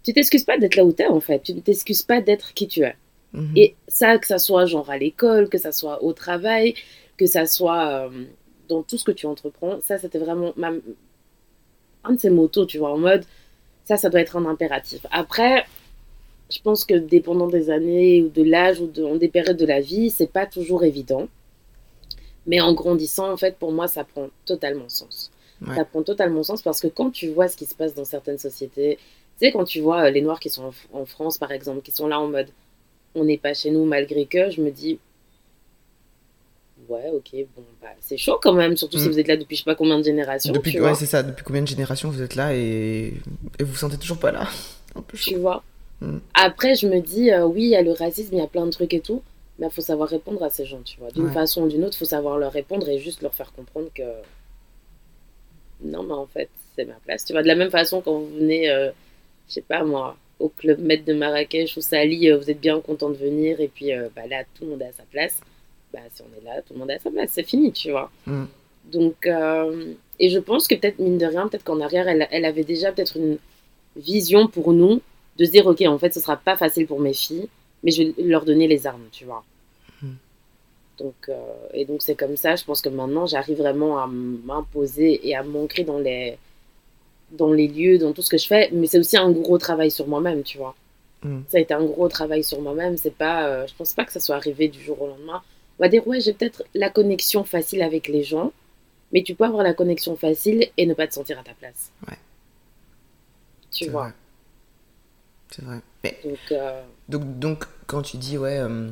tu 0.02 0.12
t'excuses 0.12 0.44
pas 0.44 0.58
d'être 0.58 0.76
là 0.76 0.84
où 0.84 0.92
tu 0.92 1.02
es 1.02 1.06
en 1.06 1.20
fait. 1.20 1.42
Tu 1.42 1.54
ne 1.54 1.60
t'excuses 1.60 2.02
pas 2.02 2.20
d'être 2.20 2.54
qui 2.54 2.68
tu 2.68 2.82
es. 2.82 2.96
Mhm. 3.32 3.52
Et 3.56 3.74
ça, 3.88 4.18
que 4.18 4.26
ça 4.26 4.38
soit 4.38 4.66
genre 4.66 4.90
à 4.90 4.98
l'école, 4.98 5.48
que 5.48 5.58
ça 5.58 5.72
soit 5.72 6.02
au 6.02 6.12
travail, 6.12 6.74
que 7.16 7.26
ça 7.26 7.46
soit 7.46 8.08
euh, 8.08 8.24
dans 8.68 8.82
tout 8.82 8.98
ce 8.98 9.04
que 9.04 9.12
tu 9.12 9.26
entreprends, 9.26 9.80
ça 9.80 9.98
c'était 9.98 10.18
vraiment 10.18 10.52
ma... 10.56 10.72
un 12.04 12.12
de 12.12 12.18
ces 12.20 12.30
motos, 12.30 12.66
tu 12.66 12.78
vois, 12.78 12.92
en 12.92 12.98
mode 12.98 13.24
ça, 13.84 13.96
ça 13.96 14.10
doit 14.10 14.20
être 14.20 14.36
un 14.36 14.46
impératif. 14.46 15.06
Après, 15.10 15.64
je 16.50 16.60
pense 16.60 16.84
que 16.84 16.94
dépendant 16.94 17.48
des 17.48 17.70
années 17.70 18.22
ou 18.22 18.28
de 18.28 18.42
l'âge 18.42 18.80
ou 18.80 18.86
de, 18.86 19.16
des 19.18 19.28
périodes 19.28 19.56
de 19.56 19.66
la 19.66 19.80
vie, 19.80 20.10
c'est 20.10 20.30
pas 20.30 20.46
toujours 20.46 20.84
évident. 20.84 21.28
Mais 22.46 22.60
en 22.60 22.74
grandissant, 22.74 23.32
en 23.32 23.36
fait, 23.36 23.56
pour 23.56 23.72
moi, 23.72 23.88
ça 23.88 24.04
prend 24.04 24.28
totalement 24.44 24.88
sens. 24.88 25.30
Ça 25.76 25.84
prend 25.84 26.02
totalement 26.02 26.42
sens 26.42 26.60
parce 26.60 26.80
que 26.80 26.88
quand 26.88 27.10
tu 27.10 27.28
vois 27.28 27.46
ce 27.46 27.56
qui 27.56 27.66
se 27.66 27.76
passe 27.76 27.94
dans 27.94 28.04
certaines 28.04 28.38
sociétés, 28.38 28.98
tu 29.42 29.48
sais, 29.48 29.52
quand 29.52 29.64
tu 29.64 29.80
vois 29.80 30.04
euh, 30.04 30.10
les 30.10 30.20
Noirs 30.20 30.38
qui 30.38 30.50
sont 30.50 30.70
en, 30.92 31.04
France, 31.04 31.36
par 31.36 31.50
exemple, 31.50 31.82
qui 31.82 31.90
sont 31.90 32.06
là 32.06 32.20
en 32.20 32.28
mode 32.28 32.48
on 33.14 33.24
n'est 33.24 33.38
pas 33.38 33.54
chez 33.54 33.70
nous 33.70 33.84
malgré 33.84 34.24
que, 34.24 34.50
je 34.50 34.62
me 34.62 34.70
dis 34.70 34.98
ouais, 36.88 37.10
ok, 37.12 37.30
bon, 37.56 37.62
bah, 37.82 37.88
c'est 38.00 38.16
chaud 38.16 38.38
quand 38.40 38.52
même, 38.52 38.76
surtout 38.76 38.98
si 38.98 39.08
mm. 39.08 39.10
vous 39.10 39.18
êtes 39.18 39.28
là 39.28 39.36
depuis 39.36 39.56
je 39.56 39.62
sais 39.62 39.70
pas 39.70 39.74
combien 39.74 39.98
de 39.98 40.04
générations. 40.04 40.52
Depuis, 40.52 40.80
ouais, 40.80 40.94
c'est 40.94 41.06
ça, 41.06 41.24
depuis 41.24 41.42
combien 41.42 41.62
de 41.62 41.66
générations 41.66 42.08
vous 42.08 42.22
êtes 42.22 42.36
là 42.36 42.54
et, 42.54 43.14
et 43.58 43.64
vous 43.64 43.72
vous 43.72 43.76
sentez 43.76 43.98
toujours 43.98 44.18
pas 44.18 44.30
là. 44.30 44.48
Un 44.94 45.02
peu. 45.02 45.16
Tu 45.16 45.36
vois. 45.36 45.64
Mm. 46.00 46.18
Après, 46.34 46.74
je 46.76 46.86
me 46.86 47.00
dis, 47.00 47.32
euh, 47.32 47.44
oui, 47.44 47.64
il 47.64 47.70
y 47.70 47.76
a 47.76 47.82
le 47.82 47.92
racisme, 47.92 48.34
il 48.34 48.38
y 48.38 48.42
a 48.42 48.46
plein 48.46 48.64
de 48.64 48.70
trucs 48.70 48.94
et 48.94 49.00
tout, 49.00 49.22
mais 49.58 49.66
il 49.66 49.72
faut 49.72 49.80
savoir 49.80 50.08
répondre 50.08 50.42
à 50.44 50.50
ces 50.50 50.66
gens, 50.66 50.82
tu 50.84 50.98
vois. 51.00 51.10
D'une 51.10 51.30
façon 51.32 51.62
ou 51.62 51.68
d'une 51.68 51.84
autre, 51.84 51.96
il 51.96 51.98
faut 51.98 52.04
savoir 52.04 52.38
leur 52.38 52.52
répondre 52.52 52.88
et 52.88 52.98
juste 52.98 53.22
leur 53.22 53.34
faire 53.34 53.52
comprendre 53.52 53.88
que 53.92 54.02
non, 55.84 56.04
mais 56.04 56.14
en 56.14 56.26
fait, 56.26 56.48
c'est 56.76 56.84
ma 56.84 56.94
place. 57.04 57.24
Tu 57.24 57.32
vois, 57.32 57.42
de 57.42 57.48
la 57.48 57.56
même 57.56 57.70
façon, 57.70 58.00
quand 58.00 58.12
vous 58.12 58.28
venez, 58.38 58.70
euh, 58.70 58.90
je 59.48 59.54
sais 59.54 59.60
pas 59.62 59.84
moi, 59.84 60.16
au 60.38 60.48
club 60.48 60.80
maître 60.80 61.04
de 61.04 61.12
Marrakech 61.12 61.76
ou 61.76 61.80
Sali, 61.80 62.30
euh, 62.30 62.38
vous 62.38 62.50
êtes 62.50 62.60
bien 62.60 62.80
content 62.80 63.10
de 63.10 63.16
venir 63.16 63.60
et 63.60 63.68
puis 63.68 63.90
bah, 64.14 64.26
là, 64.28 64.44
tout 64.54 64.64
le 64.64 64.70
monde 64.70 64.82
est 64.82 64.86
à 64.86 64.92
sa 64.92 65.04
place. 65.04 65.40
Bah, 65.92 66.00
si 66.12 66.22
on 66.22 66.40
est 66.40 66.44
là, 66.44 66.62
tout 66.62 66.72
le 66.74 66.80
monde 66.80 66.90
est 66.90 66.94
à 66.94 66.98
sa 66.98 67.10
place, 67.10 67.30
c'est 67.32 67.42
fini, 67.42 67.72
tu 67.72 67.90
vois. 67.90 68.10
Mm. 68.26 68.44
Donc, 68.92 69.28
et 70.18 70.30
je 70.30 70.38
pense 70.38 70.68
que 70.68 70.74
peut-être, 70.74 70.98
mine 70.98 71.18
de 71.18 71.26
rien, 71.26 71.48
peut-être 71.48 71.64
qu'en 71.64 71.80
arrière, 71.80 72.08
elle, 72.08 72.28
elle 72.30 72.44
avait 72.44 72.64
déjà 72.64 72.92
peut-être 72.92 73.16
une 73.16 73.38
vision 73.96 74.46
pour 74.46 74.72
nous 74.72 75.00
de 75.38 75.44
se 75.44 75.50
dire, 75.50 75.66
ok, 75.66 75.80
en 75.82 75.98
fait, 75.98 76.12
ce 76.14 76.20
sera 76.20 76.36
pas 76.36 76.56
facile 76.56 76.86
pour 76.86 77.00
mes 77.00 77.14
filles, 77.14 77.48
mais 77.82 77.90
je 77.90 78.02
vais 78.02 78.22
leur 78.22 78.44
donner 78.44 78.68
les 78.68 78.86
armes, 78.86 79.08
tu 79.10 79.24
vois. 79.24 79.44
Hmm. 80.02 80.14
Donc, 80.98 81.14
euh, 81.28 81.34
et 81.74 81.84
donc, 81.84 82.02
c'est 82.02 82.14
comme 82.14 82.36
ça, 82.36 82.56
je 82.56 82.64
pense 82.64 82.82
que 82.82 82.88
maintenant, 82.88 83.26
j'arrive 83.26 83.58
vraiment 83.58 83.98
à 83.98 84.06
m'imposer 84.06 85.26
et 85.26 85.34
à 85.34 85.42
m'ancrer 85.42 85.84
dans 85.84 85.98
les, 85.98 86.38
dans 87.32 87.52
les 87.52 87.68
lieux, 87.68 87.98
dans 87.98 88.12
tout 88.12 88.22
ce 88.22 88.30
que 88.30 88.38
je 88.38 88.46
fais, 88.46 88.70
mais 88.72 88.86
c'est 88.86 88.98
aussi 88.98 89.16
un 89.16 89.30
gros 89.30 89.58
travail 89.58 89.90
sur 89.90 90.06
moi-même, 90.06 90.42
tu 90.42 90.58
vois. 90.58 90.74
Hmm. 91.22 91.40
Ça 91.48 91.58
a 91.58 91.60
été 91.60 91.74
un 91.74 91.84
gros 91.84 92.08
travail 92.08 92.44
sur 92.44 92.60
moi-même, 92.60 92.96
c'est 92.96 93.14
pas, 93.14 93.46
euh, 93.46 93.66
je 93.66 93.74
pense 93.74 93.94
pas 93.94 94.04
que 94.04 94.12
ça 94.12 94.20
soit 94.20 94.36
arrivé 94.36 94.68
du 94.68 94.80
jour 94.80 95.00
au 95.00 95.08
lendemain. 95.08 95.42
On 95.78 95.84
va 95.84 95.88
dire, 95.88 96.06
ouais, 96.06 96.20
j'ai 96.20 96.32
peut-être 96.32 96.64
la 96.74 96.90
connexion 96.90 97.44
facile 97.44 97.82
avec 97.82 98.08
les 98.08 98.22
gens, 98.22 98.52
mais 99.12 99.22
tu 99.22 99.34
peux 99.34 99.44
avoir 99.44 99.62
la 99.62 99.74
connexion 99.74 100.16
facile 100.16 100.68
et 100.76 100.86
ne 100.86 100.94
pas 100.94 101.06
te 101.06 101.14
sentir 101.14 101.38
à 101.38 101.42
ta 101.42 101.54
place. 101.54 101.92
Ouais. 102.08 102.18
Tu 103.70 103.88
vois. 103.88 104.12
C'est 105.50 105.64
vrai. 105.64 105.80
Euh, 106.52 106.82
donc, 107.08 107.38
donc, 107.38 107.64
quand 107.86 108.02
tu 108.02 108.16
dis, 108.16 108.38
ouais, 108.38 108.58
euh, 108.58 108.90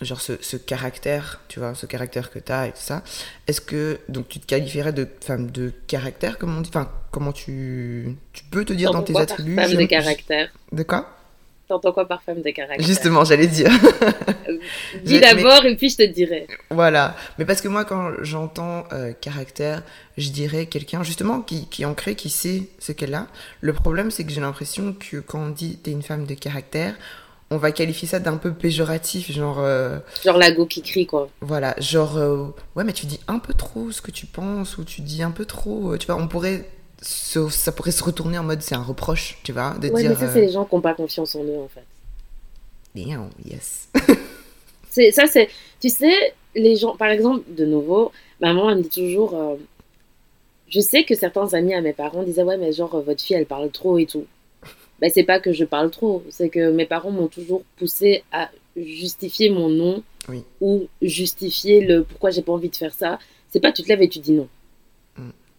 genre 0.00 0.20
ce, 0.20 0.32
ce, 0.40 0.56
caractère, 0.56 1.40
tu 1.48 1.58
vois, 1.58 1.74
ce 1.74 1.86
caractère 1.86 2.30
que 2.30 2.38
tu 2.38 2.52
as 2.52 2.68
et 2.68 2.72
tout 2.72 2.78
ça, 2.80 3.02
est-ce 3.46 3.60
que 3.60 3.98
donc 4.08 4.28
tu 4.28 4.40
te 4.40 4.46
qualifierais 4.46 4.92
de 4.92 5.06
femme 5.20 5.50
de 5.50 5.72
caractère, 5.86 6.38
comme 6.38 6.56
on 6.56 6.60
dit 6.60 6.70
Enfin, 6.70 6.90
comment 7.10 7.32
tu, 7.32 8.16
tu 8.32 8.44
peux 8.44 8.64
te 8.64 8.72
dire 8.72 8.92
dans 8.92 9.02
tes 9.02 9.16
attributs 9.18 9.56
Femme 9.56 9.74
de 9.74 9.84
caractère. 9.84 10.48
De 10.72 10.82
quoi? 10.82 11.16
T'entends 11.70 11.92
quoi 11.92 12.08
par 12.08 12.20
femme 12.22 12.42
de 12.42 12.50
caractère? 12.50 12.84
Justement, 12.84 13.24
j'allais 13.24 13.46
dire. 13.46 13.70
Dis 15.04 15.20
d'abord 15.20 15.64
et 15.64 15.76
puis 15.76 15.88
je 15.88 15.98
te 15.98 16.02
dirai. 16.02 16.48
Voilà. 16.70 17.14
Mais 17.38 17.44
parce 17.44 17.60
que 17.60 17.68
moi, 17.68 17.84
quand 17.84 18.10
j'entends 18.22 18.88
euh, 18.92 19.12
caractère, 19.12 19.84
je 20.18 20.30
dirais 20.30 20.66
quelqu'un 20.66 21.04
justement 21.04 21.42
qui, 21.42 21.68
qui 21.68 21.82
est 21.82 21.84
ancré, 21.84 22.16
qui 22.16 22.28
sait 22.28 22.64
ce 22.80 22.90
qu'elle 22.90 23.14
a. 23.14 23.28
Le 23.60 23.72
problème, 23.72 24.10
c'est 24.10 24.24
que 24.24 24.32
j'ai 24.32 24.40
l'impression 24.40 24.94
que 24.94 25.18
quand 25.18 25.38
on 25.38 25.48
dit 25.50 25.76
t'es 25.76 25.92
une 25.92 26.02
femme 26.02 26.26
de 26.26 26.34
caractère, 26.34 26.96
on 27.50 27.56
va 27.56 27.72
qualifier 27.72 28.06
ça 28.06 28.20
d'un 28.20 28.36
peu 28.36 28.52
péjoratif, 28.52 29.30
genre. 29.32 29.58
Euh, 29.58 29.98
genre 30.24 30.38
la 30.38 30.52
go 30.52 30.66
qui 30.66 30.82
crie, 30.82 31.06
quoi. 31.06 31.28
Voilà, 31.40 31.74
genre. 31.78 32.16
Euh, 32.16 32.46
ouais, 32.76 32.84
mais 32.84 32.92
tu 32.92 33.06
dis 33.06 33.20
un 33.28 33.38
peu 33.38 33.54
trop 33.54 33.90
ce 33.90 34.00
que 34.00 34.10
tu 34.10 34.26
penses, 34.26 34.78
ou 34.78 34.84
tu 34.84 35.00
dis 35.00 35.22
un 35.22 35.32
peu 35.32 35.44
trop. 35.44 35.96
tu 35.96 36.06
vois, 36.06 36.16
on 36.16 36.28
pourrait 36.28 36.66
ça 37.02 37.72
pourrait 37.72 37.92
se 37.92 38.04
retourner 38.04 38.38
en 38.38 38.44
mode 38.44 38.60
c'est 38.60 38.74
un 38.74 38.82
reproche, 38.82 39.38
tu 39.42 39.52
vois, 39.52 39.74
de 39.80 39.88
ouais, 39.88 40.02
mais 40.02 40.14
ça, 40.14 40.30
c'est 40.32 40.40
les 40.40 40.52
gens 40.52 40.64
qui 40.64 40.74
n'ont 40.74 40.80
pas 40.80 40.94
confiance 40.94 41.34
en 41.34 41.42
eux, 41.44 41.58
en 41.58 41.68
fait. 41.68 41.84
Bien, 42.94 43.28
yes. 43.44 43.88
c'est, 44.90 45.10
ça, 45.12 45.26
c'est. 45.26 45.48
Tu 45.80 45.88
sais, 45.88 46.34
les 46.54 46.76
gens, 46.76 46.96
par 46.96 47.08
exemple, 47.08 47.42
de 47.48 47.64
nouveau, 47.64 48.12
maman, 48.40 48.70
elle 48.70 48.78
me 48.78 48.82
dit 48.82 48.88
toujours. 48.88 49.34
Euh, 49.34 49.56
je 50.68 50.80
sais 50.80 51.04
que 51.04 51.14
certains 51.14 51.52
amis 51.54 51.74
à 51.74 51.80
mes 51.80 51.92
parents 51.92 52.22
disaient 52.22 52.42
Ouais, 52.42 52.58
mais 52.58 52.72
genre, 52.72 53.00
votre 53.00 53.22
fille, 53.22 53.36
elle 53.36 53.46
parle 53.46 53.70
trop 53.70 53.98
et 53.98 54.06
tout. 54.06 54.26
Ben, 55.00 55.10
c'est 55.12 55.24
pas 55.24 55.40
que 55.40 55.52
je 55.52 55.64
parle 55.64 55.90
trop, 55.90 56.22
c'est 56.28 56.50
que 56.50 56.70
mes 56.70 56.84
parents 56.84 57.10
m'ont 57.10 57.28
toujours 57.28 57.62
poussé 57.76 58.22
à 58.32 58.50
justifier 58.76 59.50
mon 59.50 59.68
nom 59.68 60.02
ou 60.60 60.88
justifier 61.02 61.80
le 61.80 62.04
pourquoi 62.04 62.30
j'ai 62.30 62.42
pas 62.42 62.52
envie 62.52 62.68
de 62.68 62.76
faire 62.76 62.94
ça. 62.94 63.18
C'est 63.50 63.60
pas 63.60 63.72
tu 63.72 63.82
te 63.82 63.88
lèves 63.88 64.02
et 64.02 64.08
tu 64.08 64.18
dis 64.18 64.32
non. 64.32 64.48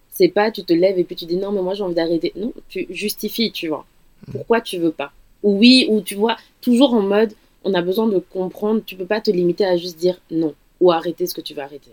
C'est 0.10 0.28
pas 0.28 0.52
tu 0.52 0.64
te 0.64 0.74
lèves 0.74 1.00
et 1.00 1.04
puis 1.04 1.16
tu 1.16 1.26
dis 1.26 1.38
non, 1.38 1.52
mais 1.52 1.62
moi 1.62 1.74
j'ai 1.74 1.84
envie 1.84 1.96
d'arrêter. 1.96 2.34
Non, 2.36 2.54
tu 2.70 2.86
justifies, 2.90 3.52
tu 3.52 3.70
vois. 3.70 3.86
Mhm. 4.28 4.34
Pourquoi 4.34 4.62
tu 4.62 4.78
veux 4.78 4.92
pas? 4.92 5.12
Ou 5.42 5.58
oui, 5.58 5.88
ou 5.90 6.02
tu 6.02 6.16
vois, 6.16 6.38
toujours 6.62 6.94
en 6.94 7.02
mode 7.02 7.34
on 7.64 7.74
a 7.74 7.82
besoin 7.82 8.08
de 8.08 8.20
comprendre. 8.20 8.82
Tu 8.86 8.96
peux 8.96 9.06
pas 9.06 9.22
te 9.22 9.32
limiter 9.32 9.66
à 9.66 9.78
juste 9.78 9.98
dire 9.98 10.20
non 10.30 10.54
ou 10.80 10.92
arrêter 10.92 11.28
ce 11.28 11.34
que 11.34 11.42
tu 11.42 11.54
veux 11.54 11.62
arrêter. 11.62 11.92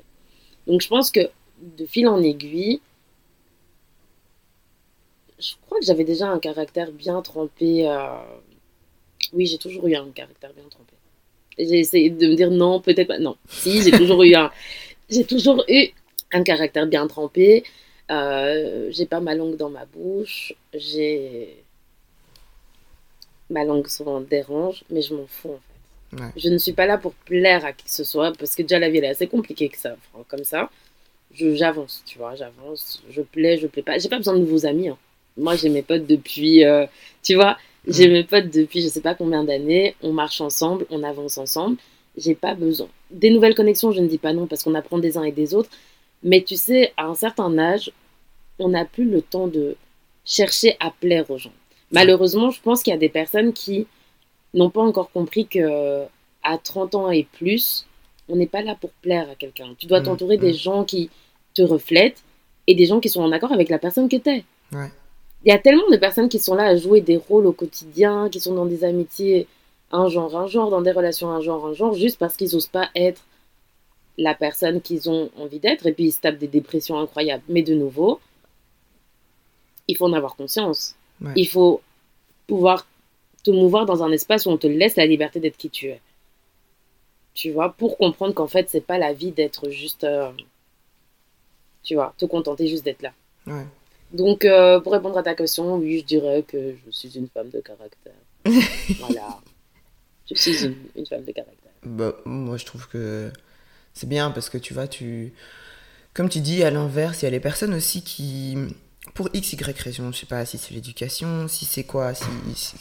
Donc 0.66 0.82
je 0.82 0.88
pense 0.88 1.10
que 1.10 1.20
de 1.78 1.86
fil 1.86 2.06
en 2.08 2.22
aiguille, 2.22 2.80
je 5.38 5.52
crois 5.66 5.78
que 5.78 5.84
j'avais 5.84 6.04
déjà 6.04 6.28
un 6.28 6.38
caractère 6.38 6.90
bien 6.90 7.22
trempé. 7.22 7.88
Euh, 7.88 8.18
oui, 9.32 9.46
j'ai 9.46 9.58
toujours 9.58 9.86
eu 9.86 9.94
un 9.94 10.10
caractère 10.10 10.52
bien 10.52 10.64
trempé. 10.70 10.94
J'ai 11.58 11.80
essayé 11.80 12.10
de 12.10 12.28
me 12.28 12.34
dire 12.34 12.50
non, 12.50 12.80
peut-être 12.80 13.08
pas. 13.08 13.18
Non, 13.18 13.36
si, 13.48 13.82
j'ai 13.82 13.90
toujours 13.90 14.22
eu 14.22 14.34
un. 14.34 14.50
J'ai 15.10 15.24
toujours 15.24 15.64
eu 15.68 15.88
un 16.32 16.42
caractère 16.42 16.86
bien 16.86 17.06
trempé. 17.06 17.64
Euh, 18.10 18.88
j'ai 18.90 19.06
pas 19.06 19.20
ma 19.20 19.34
langue 19.34 19.56
dans 19.56 19.70
ma 19.70 19.86
bouche, 19.86 20.52
j'ai 20.74 21.64
ma 23.48 23.64
langue 23.64 23.86
souvent 23.86 24.20
dérange, 24.20 24.84
mais 24.90 25.00
je 25.00 25.14
m'en 25.14 25.26
fous 25.26 25.52
en 25.52 26.16
fait. 26.18 26.32
Je 26.36 26.50
ne 26.50 26.58
suis 26.58 26.72
pas 26.72 26.84
là 26.84 26.98
pour 26.98 27.14
plaire 27.14 27.64
à 27.64 27.72
qui 27.72 27.84
que 27.84 27.90
ce 27.90 28.04
soit 28.04 28.32
parce 28.38 28.54
que 28.54 28.60
déjà 28.60 28.78
la 28.78 28.90
vie 28.90 28.98
est 28.98 29.08
assez 29.08 29.26
compliquée 29.26 29.70
que 29.70 29.78
ça, 29.78 29.96
comme 30.28 30.44
ça. 30.44 30.70
J'avance, 31.32 32.02
tu 32.06 32.18
vois, 32.18 32.34
j'avance, 32.34 33.02
je 33.10 33.22
plais, 33.22 33.56
je 33.56 33.66
plais 33.66 33.82
pas. 33.82 33.98
J'ai 33.98 34.10
pas 34.10 34.18
besoin 34.18 34.34
de 34.34 34.40
nouveaux 34.40 34.66
amis. 34.66 34.88
Hein. 34.88 34.98
Moi, 35.38 35.56
j'ai 35.56 35.68
mes 35.68 35.82
potes 35.82 36.06
depuis, 36.06 36.64
euh, 36.64 36.86
tu 37.22 37.34
vois, 37.34 37.56
j'ai 37.86 38.08
mes 38.08 38.24
potes 38.24 38.50
depuis 38.50 38.82
je 38.82 38.88
sais 38.88 39.00
pas 39.00 39.14
combien 39.14 39.44
d'années. 39.44 39.94
On 40.02 40.12
marche 40.12 40.40
ensemble, 40.40 40.86
on 40.90 41.02
avance 41.02 41.38
ensemble. 41.38 41.76
J'ai 42.16 42.34
pas 42.34 42.54
besoin. 42.54 42.88
Des 43.10 43.30
nouvelles 43.30 43.54
connexions, 43.54 43.92
je 43.92 44.00
ne 44.00 44.08
dis 44.08 44.18
pas 44.18 44.32
non 44.32 44.46
parce 44.46 44.62
qu'on 44.62 44.74
apprend 44.74 44.98
des 44.98 45.16
uns 45.16 45.22
et 45.22 45.32
des 45.32 45.54
autres. 45.54 45.70
Mais 46.22 46.42
tu 46.42 46.56
sais, 46.56 46.92
à 46.96 47.06
un 47.06 47.14
certain 47.14 47.56
âge, 47.58 47.92
on 48.58 48.70
n'a 48.70 48.84
plus 48.84 49.08
le 49.08 49.22
temps 49.22 49.46
de 49.46 49.76
chercher 50.24 50.76
à 50.80 50.90
plaire 50.90 51.30
aux 51.30 51.38
gens. 51.38 51.52
Malheureusement, 51.92 52.50
je 52.50 52.60
pense 52.60 52.82
qu'il 52.82 52.92
y 52.92 52.96
a 52.96 52.98
des 52.98 53.08
personnes 53.08 53.52
qui 53.52 53.86
n'ont 54.52 54.70
pas 54.70 54.82
encore 54.82 55.10
compris 55.10 55.46
que 55.46 56.02
à 56.42 56.58
30 56.58 56.94
ans 56.94 57.10
et 57.10 57.24
plus, 57.24 57.86
on 58.28 58.36
n'est 58.36 58.46
pas 58.46 58.62
là 58.62 58.74
pour 58.74 58.90
plaire 58.90 59.28
à 59.30 59.34
quelqu'un. 59.34 59.74
Tu 59.78 59.86
dois 59.86 60.00
mmh, 60.00 60.04
t'entourer 60.04 60.36
des 60.36 60.52
mmh. 60.52 60.56
gens 60.56 60.84
qui 60.84 61.10
te 61.54 61.62
reflètent 61.62 62.22
et 62.66 62.74
des 62.74 62.86
gens 62.86 63.00
qui 63.00 63.08
sont 63.08 63.22
en 63.22 63.32
accord 63.32 63.52
avec 63.52 63.68
la 63.68 63.78
personne 63.78 64.08
que 64.08 64.16
tu 64.16 64.30
es. 64.30 64.44
Il 65.44 65.48
y 65.48 65.52
a 65.52 65.58
tellement 65.58 65.88
de 65.90 65.96
personnes 65.96 66.28
qui 66.28 66.38
sont 66.38 66.54
là 66.54 66.64
à 66.64 66.76
jouer 66.76 67.00
des 67.00 67.16
rôles 67.16 67.46
au 67.46 67.52
quotidien, 67.52 68.28
qui 68.28 68.40
sont 68.40 68.54
dans 68.54 68.66
des 68.66 68.84
amitiés 68.84 69.46
un 69.90 70.08
genre, 70.08 70.36
un 70.36 70.46
genre, 70.46 70.70
dans 70.70 70.82
des 70.82 70.90
relations 70.90 71.30
un 71.30 71.40
genre, 71.40 71.66
un 71.66 71.72
genre, 71.72 71.94
juste 71.94 72.18
parce 72.18 72.36
qu'ils 72.36 72.52
n'osent 72.52 72.66
pas 72.66 72.90
être 72.94 73.22
la 74.18 74.34
personne 74.34 74.80
qu'ils 74.80 75.08
ont 75.08 75.30
envie 75.38 75.60
d'être 75.60 75.86
et 75.86 75.92
puis 75.92 76.06
ils 76.06 76.12
se 76.12 76.20
tapent 76.20 76.38
des 76.38 76.48
dépressions 76.48 76.98
incroyables. 76.98 77.44
Mais 77.48 77.62
de 77.62 77.74
nouveau, 77.74 78.20
il 79.86 79.96
faut 79.96 80.06
en 80.06 80.12
avoir 80.12 80.36
conscience. 80.36 80.96
Il 81.36 81.48
faut 81.48 81.80
pouvoir 82.46 82.86
te 83.44 83.50
mouvoir 83.50 83.86
dans 83.86 84.02
un 84.02 84.10
espace 84.12 84.46
où 84.46 84.50
on 84.50 84.56
te 84.56 84.66
laisse 84.66 84.96
la 84.96 85.06
liberté 85.06 85.40
d'être 85.40 85.56
qui 85.56 85.70
tu 85.70 85.86
es. 85.86 86.00
Tu 87.34 87.52
vois, 87.52 87.72
pour 87.72 87.96
comprendre 87.96 88.34
qu'en 88.34 88.48
fait, 88.48 88.68
c'est 88.68 88.80
pas 88.80 88.98
la 88.98 89.12
vie 89.12 89.30
d'être 89.30 89.70
juste. 89.70 90.02
Euh, 90.02 90.30
tu 91.84 91.94
vois, 91.94 92.12
te 92.18 92.24
contenter 92.24 92.66
juste 92.66 92.84
d'être 92.84 93.02
là. 93.02 93.12
Donc, 94.12 94.44
euh, 94.44 94.80
pour 94.80 94.92
répondre 94.92 95.18
à 95.18 95.22
ta 95.22 95.34
question, 95.34 95.76
oui, 95.76 96.00
je 96.00 96.04
dirais 96.04 96.42
que 96.46 96.74
je 96.86 96.90
suis 96.90 97.16
une 97.16 97.28
femme 97.28 97.50
de 97.50 97.60
caractère. 97.60 98.12
voilà. 99.00 99.38
Je 100.30 100.34
suis 100.34 100.64
une, 100.64 100.76
une 100.96 101.06
femme 101.06 101.24
de 101.24 101.32
caractère. 101.32 101.72
Bah, 101.84 102.14
moi, 102.24 102.56
je 102.56 102.64
trouve 102.64 102.88
que 102.88 103.30
c'est 103.94 104.08
bien 104.08 104.30
parce 104.30 104.48
que 104.48 104.58
tu 104.58 104.74
vois, 104.74 104.86
tu. 104.88 105.32
Comme 106.14 106.28
tu 106.28 106.40
dis, 106.40 106.62
à 106.62 106.70
l'inverse, 106.70 107.22
il 107.22 107.26
y 107.26 107.28
a 107.28 107.30
les 107.30 107.40
personnes 107.40 107.74
aussi 107.74 108.02
qui. 108.02 108.56
Pour 109.14 109.28
x, 109.32 109.52
y 109.54 109.82
raison, 109.82 110.12
je 110.12 110.18
sais 110.18 110.26
pas 110.26 110.44
si 110.44 110.58
c'est 110.58 110.74
l'éducation, 110.74 111.48
si 111.48 111.64
c'est 111.64 111.84
quoi, 111.84 112.12
si, 112.14 112.26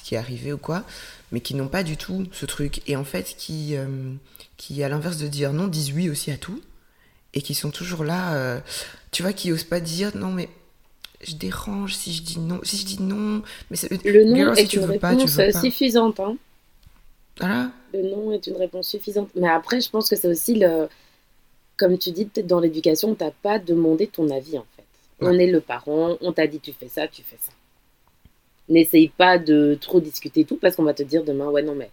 qui 0.03 0.15
est 0.15 0.17
arrivé 0.17 0.51
ou 0.51 0.57
quoi, 0.57 0.84
mais 1.31 1.39
qui 1.39 1.55
n'ont 1.55 1.69
pas 1.69 1.84
du 1.84 1.96
tout 1.98 2.27
ce 2.34 2.46
truc. 2.46 2.81
Et 2.86 2.96
en 2.96 3.05
fait, 3.05 3.36
qui, 3.38 3.75
euh, 3.75 4.13
qui 4.57 4.84
à 4.84 4.89
l'inverse 4.89 5.17
de 5.17 5.27
dire 5.27 5.53
non, 5.53 5.67
disent 5.67 5.93
oui 5.93 6.10
aussi 6.10 6.31
à 6.31 6.38
tout. 6.38 6.62
Et 7.34 7.41
qui 7.41 7.55
sont 7.55 7.72
toujours 7.72 8.03
là, 8.03 8.36
euh, 8.36 8.60
tu 9.12 9.24
vois, 9.24 9.34
qui 9.34 9.51
osent 9.51 9.63
pas 9.63 9.79
dire 9.79 10.15
non, 10.15 10.31
mais 10.31 10.50
je 11.21 11.36
dérange 11.36 11.95
si 11.95 12.13
je 12.13 12.21
dis 12.24 12.39
non. 12.39 12.59
Si 12.63 12.77
je 12.77 12.86
dis 12.86 13.01
non, 13.01 13.41
mais 13.69 13.77
le 14.05 14.24
non 14.25 14.53
est 14.53 14.74
une 14.74 14.83
réponse 14.86 15.39
suffisante. 15.62 16.19
Hein. 16.19 16.38
Voilà. 17.39 17.71
Le 17.93 18.03
non 18.03 18.31
est 18.31 18.45
une 18.47 18.57
réponse 18.57 18.88
suffisante. 18.89 19.29
Mais 19.36 19.47
après, 19.50 19.81
je 19.81 19.89
pense 19.89 20.09
que 20.09 20.15
c'est 20.15 20.27
aussi 20.27 20.55
le 20.55 20.88
comme 21.77 21.97
tu 22.00 22.09
dis, 22.12 22.25
peut-être 22.25 22.47
dans 22.47 22.59
l'éducation, 22.59 23.09
on 23.12 23.15
t'a 23.15 23.29
pas 23.29 23.59
demandé 23.59 24.07
ton 24.07 24.29
avis 24.31 24.57
en 24.57 24.65
fait. 24.75 24.83
On 25.19 25.38
est 25.38 25.45
le 25.47 25.62
parent, 25.62 26.17
on 26.21 26.31
t'a 26.31 26.47
dit 26.47 26.59
tu 26.59 26.74
fais 26.74 26.88
ça, 26.88 27.07
tu 27.07 27.21
fais 27.21 27.38
ça. 27.39 27.51
N'essaye 28.69 29.09
pas 29.09 29.38
de 29.38 29.77
trop 29.79 30.00
discuter 30.01 30.43
tout 30.43 30.57
parce 30.57 30.75
qu'on 30.75 30.83
va 30.83 30.93
te 30.95 31.03
dire 31.03 31.24
demain, 31.24 31.47
ouais, 31.50 31.62
non, 31.62 31.75
mais 31.75 31.89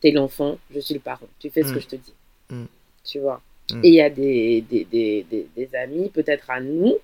t'es 0.00 0.10
l'enfant, 0.10 0.58
je 0.74 0.80
suis 0.80 0.94
le 0.94 1.00
parent, 1.00 1.26
tu 1.38 1.48
fais 1.50 1.62
ce 1.62 1.72
que 1.72 1.78
Mm. 1.78 1.80
je 1.82 1.86
te 1.86 1.96
dis. 1.96 2.12
Mm. 2.50 2.64
Tu 3.04 3.18
vois. 3.20 3.40
Mm. 3.70 3.80
Et 3.84 3.88
il 3.88 3.94
y 3.94 4.00
a 4.00 4.10
des, 4.10 4.60
des, 4.62 4.84
des, 4.90 5.46
des 5.54 5.74
amis, 5.76 6.08
peut-être 6.08 6.50
à 6.50 6.60
nous, 6.60 6.94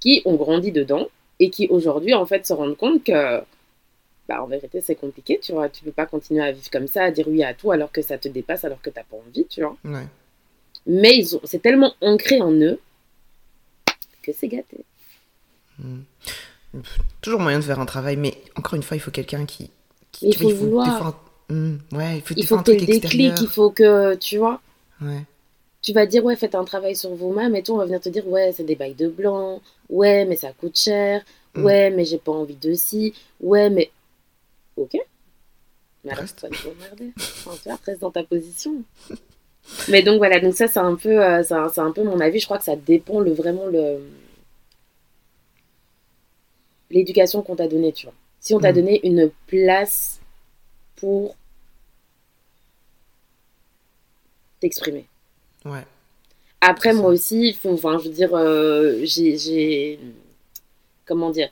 qui 0.00 0.22
ont 0.24 0.34
grandi 0.34 0.72
dedans 0.72 1.08
et 1.40 1.50
qui 1.50 1.68
aujourd'hui, 1.68 2.14
en 2.14 2.26
fait, 2.26 2.46
se 2.46 2.52
rendent 2.52 2.76
compte 2.76 3.04
que, 3.04 3.40
bah, 4.28 4.42
en 4.42 4.46
vérité, 4.46 4.80
c'est 4.80 4.94
compliqué, 4.94 5.38
tu 5.40 5.52
vois. 5.52 5.68
Tu 5.68 5.84
peux 5.84 5.92
pas 5.92 6.06
continuer 6.06 6.42
à 6.42 6.52
vivre 6.52 6.70
comme 6.70 6.86
ça, 6.86 7.04
à 7.04 7.10
dire 7.10 7.28
oui 7.28 7.42
à 7.42 7.54
tout 7.54 7.70
alors 7.70 7.92
que 7.92 8.02
ça 8.02 8.18
te 8.18 8.28
dépasse, 8.28 8.64
alors 8.64 8.80
que 8.82 8.90
t'as 8.90 9.04
pas 9.04 9.16
envie, 9.16 9.46
tu 9.46 9.62
vois. 9.62 9.76
Ouais. 9.84 10.06
Mais 10.86 11.16
ils 11.16 11.36
ont, 11.36 11.40
c'est 11.44 11.62
tellement 11.62 11.94
ancré 12.00 12.40
en 12.40 12.52
eux 12.52 12.80
que 14.22 14.32
c'est 14.32 14.48
gâté. 14.48 14.84
Toujours 17.20 17.40
moyen 17.40 17.58
de 17.58 17.64
faire 17.64 17.80
un 17.80 17.86
travail, 17.86 18.16
mais 18.16 18.36
encore 18.56 18.74
une 18.74 18.82
fois, 18.82 18.96
il 18.96 19.00
faut 19.00 19.10
quelqu'un 19.10 19.46
qui. 19.46 19.70
qui 20.12 20.26
Mais 20.26 20.30
il 20.30 20.70
vois, 20.70 20.98
faut 20.98 21.14
Hmm, 21.50 21.76
ouais, 21.92 22.16
il 22.16 22.22
faut, 22.22 22.34
Il 22.36 22.46
faut 22.46 22.56
fois 22.56 22.58
un 22.58 22.62
que 22.62 22.72
le 22.72 22.86
déclic, 22.86 23.32
il 23.40 23.48
faut 23.48 23.70
que, 23.70 24.14
tu 24.16 24.36
vois, 24.36 24.60
Ouais. 25.00 25.22
Tu 25.82 25.92
vas 25.92 26.06
dire, 26.06 26.24
ouais, 26.24 26.36
faites 26.36 26.54
un 26.54 26.64
travail 26.64 26.96
sur 26.96 27.14
vous-même, 27.14 27.54
et 27.56 27.62
tout, 27.62 27.72
on 27.72 27.78
va 27.78 27.84
venir 27.86 28.00
te 28.00 28.08
dire, 28.08 28.26
ouais, 28.28 28.52
c'est 28.52 28.64
des 28.64 28.76
bails 28.76 28.94
de 28.94 29.08
blanc, 29.08 29.60
ouais, 29.88 30.24
mais 30.24 30.36
ça 30.36 30.52
coûte 30.52 30.76
cher, 30.78 31.24
Mm. 31.54 31.64
ouais, 31.64 31.90
mais 31.90 32.04
j'ai 32.04 32.18
pas 32.18 32.32
envie 32.32 32.56
de 32.56 32.74
ci, 32.74 33.14
ouais, 33.40 33.70
mais. 33.70 33.90
Ok. 34.76 34.96
Mais 36.04 36.12
alors, 36.12 36.22
Reste. 36.22 36.40
pas 36.42 36.48
de. 36.48 37.10
Enfin, 37.46 37.76
reste 37.86 38.00
dans 38.00 38.10
ta 38.10 38.22
position. 38.24 38.82
Mais 39.88 40.02
donc 40.02 40.18
voilà, 40.18 40.40
donc 40.40 40.54
ça, 40.54 40.68
c'est 40.68 40.78
un, 40.78 40.94
peu, 40.96 41.22
euh, 41.24 41.42
c'est 41.42 41.54
un, 41.54 41.68
c'est 41.68 41.80
un 41.80 41.90
peu 41.92 42.02
mon 42.04 42.20
avis. 42.20 42.38
Je 42.40 42.44
crois 42.46 42.58
que 42.58 42.64
ça 42.64 42.76
dépend 42.76 43.20
le, 43.20 43.32
vraiment 43.32 43.66
le. 43.66 44.00
L'éducation 46.90 47.42
qu'on 47.42 47.56
t'a 47.56 47.68
donnée, 47.68 47.92
tu 47.92 48.06
vois. 48.06 48.14
Si 48.40 48.54
on 48.54 48.60
t'a 48.60 48.72
Mm. 48.72 48.74
donné 48.74 49.06
une 49.06 49.30
place 49.46 50.20
pour 50.96 51.36
t'exprimer. 54.60 55.07
Ouais. 55.68 55.84
Après, 56.60 56.92
moi 56.92 57.10
aussi, 57.10 57.52
faut, 57.52 57.72
enfin, 57.72 57.98
je 57.98 58.08
veux 58.08 58.14
dire, 58.14 58.34
euh, 58.34 59.00
j'ai, 59.04 59.98
comment 61.06 61.30
dire, 61.30 61.50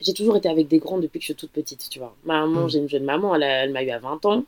j'ai 0.00 0.14
toujours 0.14 0.36
été 0.36 0.48
avec 0.48 0.68
des 0.68 0.78
grands 0.78 0.98
depuis 0.98 1.18
que 1.18 1.22
je 1.22 1.26
suis 1.32 1.34
toute 1.34 1.50
petite, 1.50 1.88
tu 1.90 1.98
vois. 1.98 2.14
Ma 2.24 2.40
maman, 2.40 2.64
Mm. 2.64 2.68
j'ai 2.70 2.78
une 2.78 2.88
jeune 2.88 3.04
maman, 3.04 3.34
elle, 3.34 3.72
m'a 3.72 3.82
eu 3.82 3.90
à 3.90 3.98
20 3.98 4.24
ans, 4.26 4.44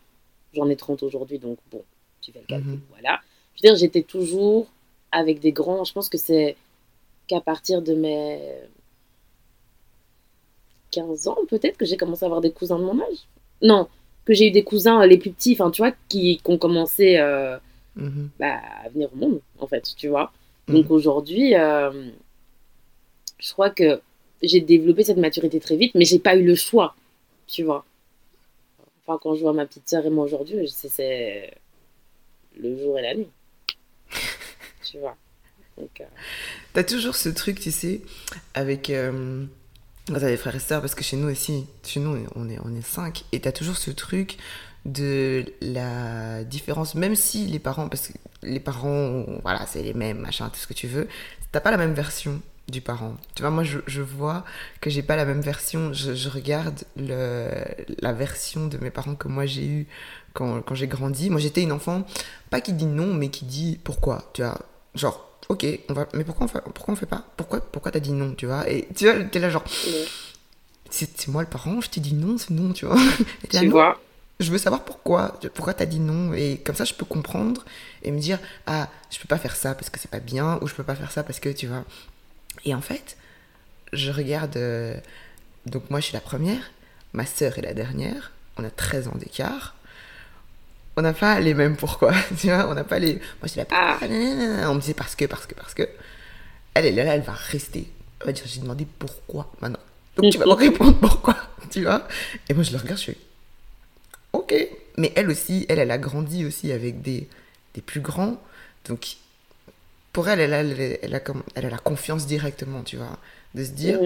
j'en 0.54 0.68
ai 0.68 0.76
30 0.76 1.02
aujourd'hui, 1.02 1.38
donc 1.38 1.58
bon, 1.70 1.82
tu 2.20 2.30
fais 2.32 2.40
le 2.40 2.46
calcul, 2.46 2.70
Mhm. 2.72 2.80
voilà. 2.90 3.20
Je 3.56 3.62
veux 3.62 3.68
dire, 3.70 3.76
j'étais 3.76 4.02
toujours 4.02 4.66
avec 5.10 5.40
des 5.40 5.52
grands, 5.52 5.84
je 5.84 5.92
pense 5.92 6.08
que 6.08 6.16
c'est 6.18 6.56
qu'à 7.26 7.40
partir 7.40 7.82
de 7.82 7.94
mes 7.94 8.38
15 10.90 11.28
ans, 11.28 11.38
peut-être, 11.48 11.76
que 11.78 11.84
j'ai 11.86 11.96
commencé 11.96 12.24
à 12.24 12.26
avoir 12.26 12.40
des 12.40 12.52
cousins 12.52 12.78
de 12.78 12.84
mon 12.84 13.00
âge. 13.00 13.18
Non, 13.62 13.88
que 14.24 14.34
j'ai 14.34 14.48
eu 14.48 14.50
des 14.50 14.62
cousins, 14.64 15.02
euh, 15.02 15.06
les 15.06 15.18
plus 15.18 15.30
petits, 15.32 15.52
enfin, 15.54 15.70
tu 15.70 15.82
vois, 15.82 15.92
qui, 16.08 16.38
qui 16.38 16.50
ont 16.50 16.58
commencé... 16.58 17.16
euh, 17.16 17.56
Mhm. 17.96 18.30
bah, 18.38 18.60
à 18.84 18.88
venir 18.88 19.10
au 19.12 19.16
monde, 19.16 19.40
en 19.58 19.66
fait, 19.66 19.94
tu 19.96 20.08
vois. 20.08 20.32
Mhm. 20.68 20.74
Donc 20.76 20.90
aujourd'hui, 20.90 21.54
euh, 21.54 22.10
je 23.38 23.52
crois 23.52 23.70
que 23.70 24.00
j'ai 24.42 24.60
développé 24.60 25.04
cette 25.04 25.18
maturité 25.18 25.60
très 25.60 25.76
vite, 25.76 25.94
mais 25.94 26.04
j'ai 26.04 26.18
pas 26.18 26.34
eu 26.36 26.44
le 26.44 26.54
choix, 26.54 26.94
tu 27.46 27.62
vois. 27.64 27.84
Enfin, 29.06 29.18
quand 29.22 29.34
je 29.34 29.40
vois 29.40 29.52
ma 29.52 29.66
petite 29.66 29.88
sœur 29.88 30.06
et 30.06 30.10
moi 30.10 30.24
aujourd'hui, 30.24 30.68
c'est- 30.68 31.54
le 32.56 32.76
jour 32.78 32.98
et 32.98 33.02
la 33.02 33.14
nuit. 33.14 33.28
tu 34.84 34.98
vois. 34.98 35.16
Donc, 35.78 36.00
euh, 36.00 36.04
T'as 36.74 36.84
toujours 36.84 37.14
ce 37.16 37.28
truc, 37.30 37.58
tu 37.60 37.70
sais, 37.70 38.02
avec. 38.54 38.90
Euh, 38.90 39.44
quand 40.08 40.14
t'as 40.14 40.28
des 40.28 40.36
frères 40.36 40.54
et 40.54 40.58
sœurs, 40.60 40.80
parce 40.80 40.94
que 40.94 41.02
chez 41.04 41.16
nous 41.16 41.30
aussi, 41.30 41.64
chez 41.84 42.00
nous, 42.00 42.26
on 42.34 42.48
est, 42.48 42.58
on 42.64 42.74
est 42.74 42.82
cinq, 42.86 43.24
et 43.32 43.40
t'as 43.40 43.52
toujours 43.52 43.76
ce 43.76 43.90
truc 43.90 44.36
de 44.84 45.44
la 45.60 46.44
différence, 46.44 46.94
même 46.94 47.14
si 47.14 47.46
les 47.46 47.58
parents, 47.58 47.88
parce 47.88 48.08
que 48.08 48.12
les 48.42 48.60
parents, 48.60 49.24
voilà, 49.42 49.66
c'est 49.66 49.82
les 49.82 49.94
mêmes, 49.94 50.18
machin, 50.18 50.48
tout 50.48 50.58
ce 50.58 50.66
que 50.66 50.74
tu 50.74 50.88
veux, 50.88 51.08
t'as 51.52 51.60
pas 51.60 51.70
la 51.70 51.76
même 51.76 51.94
version 51.94 52.40
du 52.68 52.80
parent. 52.80 53.16
Tu 53.34 53.42
vois, 53.42 53.50
moi, 53.50 53.64
je, 53.64 53.78
je 53.86 54.02
vois 54.02 54.44
que 54.80 54.90
j'ai 54.90 55.02
pas 55.02 55.16
la 55.16 55.24
même 55.24 55.40
version. 55.40 55.92
Je, 55.92 56.14
je 56.14 56.28
regarde 56.28 56.82
le, 56.96 57.48
la 58.00 58.12
version 58.12 58.66
de 58.66 58.78
mes 58.78 58.90
parents 58.90 59.14
que 59.14 59.28
moi 59.28 59.46
j'ai 59.46 59.66
eue 59.66 59.86
quand, 60.32 60.62
quand 60.62 60.74
j'ai 60.74 60.86
grandi. 60.86 61.30
Moi, 61.30 61.40
j'étais 61.40 61.62
une 61.62 61.72
enfant, 61.72 62.04
pas 62.50 62.60
qui 62.60 62.72
dit 62.72 62.86
non, 62.86 63.14
mais 63.14 63.28
qui 63.28 63.44
dit 63.44 63.78
pourquoi. 63.82 64.30
Tu 64.32 64.42
vois, 64.42 64.58
genre, 64.94 65.28
ok, 65.48 65.66
on 65.88 65.92
va, 65.92 66.08
mais 66.14 66.24
pourquoi 66.24 66.46
on 66.46 66.48
fait, 66.48 66.62
pourquoi 66.74 66.94
on 66.94 66.96
fait 66.96 67.06
pas? 67.06 67.24
Pourquoi, 67.36 67.60
pourquoi 67.60 67.92
t'as 67.92 68.00
dit 68.00 68.12
non, 68.12 68.34
tu 68.34 68.46
vois? 68.46 68.68
Et 68.70 68.88
tu 68.96 69.04
vois, 69.10 69.22
t'es 69.24 69.38
là, 69.38 69.50
genre, 69.50 69.64
c'est 70.90 71.28
moi 71.28 71.42
le 71.42 71.48
parent, 71.48 71.80
je 71.80 71.90
t'ai 71.90 72.00
dit 72.00 72.14
non, 72.14 72.38
c'est 72.38 72.50
non, 72.50 72.72
tu 72.72 72.86
vois. 72.86 72.96
Et 73.50 73.54
là, 73.54 73.60
tu 73.60 73.66
non, 73.66 73.70
vois, 73.70 74.00
je 74.42 74.50
veux 74.50 74.58
savoir 74.58 74.84
pourquoi, 74.84 75.38
pourquoi 75.54 75.74
t'as 75.74 75.86
dit 75.86 76.00
non, 76.00 76.32
et 76.34 76.58
comme 76.64 76.74
ça 76.76 76.84
je 76.84 76.94
peux 76.94 77.04
comprendre 77.04 77.64
et 78.02 78.10
me 78.10 78.18
dire 78.18 78.38
ah 78.66 78.88
je 79.10 79.18
peux 79.18 79.28
pas 79.28 79.38
faire 79.38 79.56
ça 79.56 79.74
parce 79.74 79.90
que 79.90 79.98
c'est 79.98 80.10
pas 80.10 80.20
bien 80.20 80.58
ou 80.60 80.66
je 80.66 80.74
peux 80.74 80.84
pas 80.84 80.94
faire 80.94 81.10
ça 81.12 81.22
parce 81.22 81.40
que 81.40 81.48
tu 81.48 81.66
vois. 81.66 81.84
Et 82.64 82.74
en 82.74 82.80
fait, 82.80 83.16
je 83.92 84.10
regarde 84.10 84.56
euh, 84.56 84.94
donc 85.66 85.88
moi 85.90 86.00
je 86.00 86.06
suis 86.06 86.14
la 86.14 86.20
première, 86.20 86.70
ma 87.12 87.24
sœur 87.26 87.58
est 87.58 87.62
la 87.62 87.74
dernière, 87.74 88.32
on 88.56 88.64
a 88.64 88.70
13 88.70 89.08
ans 89.08 89.16
d'écart. 89.16 89.74
On 90.96 91.00
n'a 91.00 91.14
pas 91.14 91.40
les 91.40 91.54
mêmes 91.54 91.76
pourquoi, 91.76 92.12
tu 92.38 92.48
vois, 92.48 92.68
on 92.68 92.74
n'a 92.74 92.84
pas 92.84 92.98
les. 92.98 93.14
Moi 93.14 93.46
j'étais 93.46 93.60
là, 93.60 93.66
Ah. 93.70 93.96
pourquoi 93.98 94.08
nanana 94.08 94.70
on 94.70 94.74
me 94.74 94.80
disait 94.80 94.92
parce 94.92 95.14
que, 95.16 95.24
parce 95.24 95.46
que, 95.46 95.54
parce 95.54 95.72
que. 95.74 95.88
Elle 96.74 96.86
est 96.86 96.92
là, 96.92 97.14
elle 97.14 97.22
va 97.22 97.32
rester. 97.32 97.90
Elle 98.20 98.26
va 98.26 98.32
dire 98.32 98.44
j'ai 98.46 98.60
demandé 98.60 98.86
pourquoi 98.98 99.50
maintenant. 99.60 99.78
Donc 100.16 100.30
tu 100.32 100.38
vas 100.38 100.44
me 100.46 100.52
répondre 100.52 100.94
pourquoi, 100.98 101.36
tu 101.70 101.82
vois. 101.82 102.06
Et 102.48 102.52
moi 102.54 102.62
je 102.62 102.72
le 102.72 102.76
regarde, 102.78 102.98
je 102.98 103.04
fais 103.06 103.16
Ok. 104.32 104.54
Mais 104.98 105.12
elle 105.16 105.30
aussi, 105.30 105.66
elle, 105.68 105.78
elle 105.78 105.90
a 105.90 105.98
grandi 105.98 106.44
aussi 106.44 106.70
avec 106.72 107.02
des, 107.02 107.28
des 107.74 107.80
plus 107.80 108.00
grands. 108.00 108.40
Donc, 108.86 109.16
pour 110.12 110.28
elle, 110.28 110.40
elle 110.40 110.52
a, 110.54 110.60
elle, 111.02 111.14
a, 111.14 111.20
comme- 111.20 111.42
elle 111.54 111.66
a 111.66 111.70
la 111.70 111.78
confiance 111.78 112.26
directement, 112.26 112.82
tu 112.82 112.96
vois. 112.96 113.18
De 113.54 113.64
se 113.64 113.70
dire, 113.70 113.98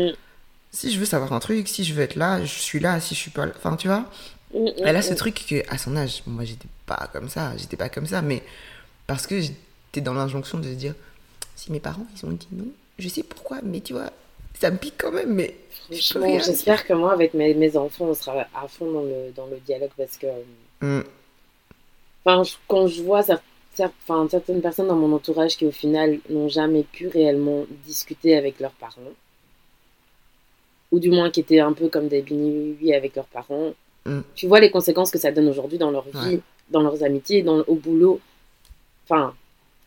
si 0.73 0.93
je 0.93 0.99
veux 0.99 1.05
savoir 1.05 1.33
un 1.33 1.41
truc, 1.41 1.69
si 1.69 1.85
je 1.85 1.95
veux 1.95 2.03
être 2.03 2.17
là, 2.17 2.41
je 2.45 2.47
suis 2.47 2.79
là. 2.81 3.01
Si 3.01 3.15
je 3.15 3.21
suis 3.21 3.31
pas 3.31 3.47
là. 3.47 3.53
Enfin, 3.57 3.77
tu 3.77 3.89
vois. 3.89 4.11
Elle 4.85 4.97
a 4.97 5.03
ce 5.03 5.15
truc 5.15 5.45
que, 5.49 5.63
à 5.73 5.79
son 5.79 5.97
âge, 5.97 6.23
moi, 6.27 6.45
j'étais 6.45 6.69
pas 6.87 7.09
comme 7.13 7.29
ça. 7.29 7.57
J'étais 7.57 7.77
pas 7.77 7.89
comme 7.89 8.07
ça. 8.07 8.23
Mais 8.23 8.43
parce 9.07 9.27
que 9.27 9.41
j'étais 9.41 10.01
dans 10.01 10.15
l'injonction 10.15 10.59
de 10.59 10.65
se 10.69 10.75
dire, 10.75 10.95
si 11.57 11.73
mes 11.73 11.81
parents, 11.81 12.07
ils 12.17 12.27
ont 12.27 12.31
dit 12.33 12.49
non, 12.53 12.67
je 12.99 13.09
sais 13.09 13.23
pourquoi. 13.23 13.59
Mais 13.65 13.81
tu 13.81 13.93
vois, 13.93 14.13
ça 14.61 14.71
me 14.71 14.77
pique 14.77 14.95
quand 14.99 15.13
même. 15.13 15.33
Mais 15.35 15.55
Franchement, 15.87 16.39
j'espère 16.41 16.85
que 16.87 16.93
moi, 16.95 17.13
avec 17.13 17.33
mes, 17.35 17.55
mes 17.55 17.77
enfants, 17.77 18.07
on 18.07 18.15
sera 18.15 18.47
à 18.55 18.67
fond 18.69 18.91
dans 18.91 19.03
le, 19.03 19.31
dans 19.37 19.47
le 19.47 19.59
dialogue 19.59 19.91
parce 19.97 20.17
que. 20.17 20.27
Enfin, 22.25 22.43
je- 22.43 22.55
quand 22.67 22.87
je 22.89 23.03
vois 23.03 23.21
enfin, 23.79 24.27
certaines 24.29 24.61
personnes 24.61 24.89
dans 24.89 24.97
mon 24.97 25.15
entourage 25.15 25.57
qui, 25.57 25.65
au 25.67 25.71
final, 25.71 26.19
n'ont 26.29 26.49
jamais 26.49 26.83
pu 26.83 27.07
réellement 27.09 27.65
discuter 27.85 28.37
avec 28.37 28.59
leurs 28.59 28.73
parents, 28.73 29.13
ou 30.93 30.99
du 30.99 31.11
moins 31.11 31.31
qui 31.31 31.41
étaient 31.41 31.61
un 31.61 31.73
peu 31.73 31.89
comme 31.89 32.09
des 32.09 32.23
bini 32.23 32.93
avec 32.95 33.15
leurs 33.17 33.27
parents, 33.27 33.73
Mm. 34.07 34.21
tu 34.37 34.47
vois 34.47 34.61
les 34.61 34.71
conséquences 34.71 35.11
que 35.11 35.19
ça 35.19 35.33
donne 35.33 35.49
aujourd'hui 35.49 35.79
dans 35.79 35.91
leur 35.91 36.05
vie, 36.09 36.35
Ouais. 36.37 36.41
dans 36.71 36.81
leurs 36.81 37.03
amitiés, 37.03 37.43
dans, 37.43 37.59
au 37.67 37.75
boulot. 37.75 38.21
Enfin, 39.05 39.35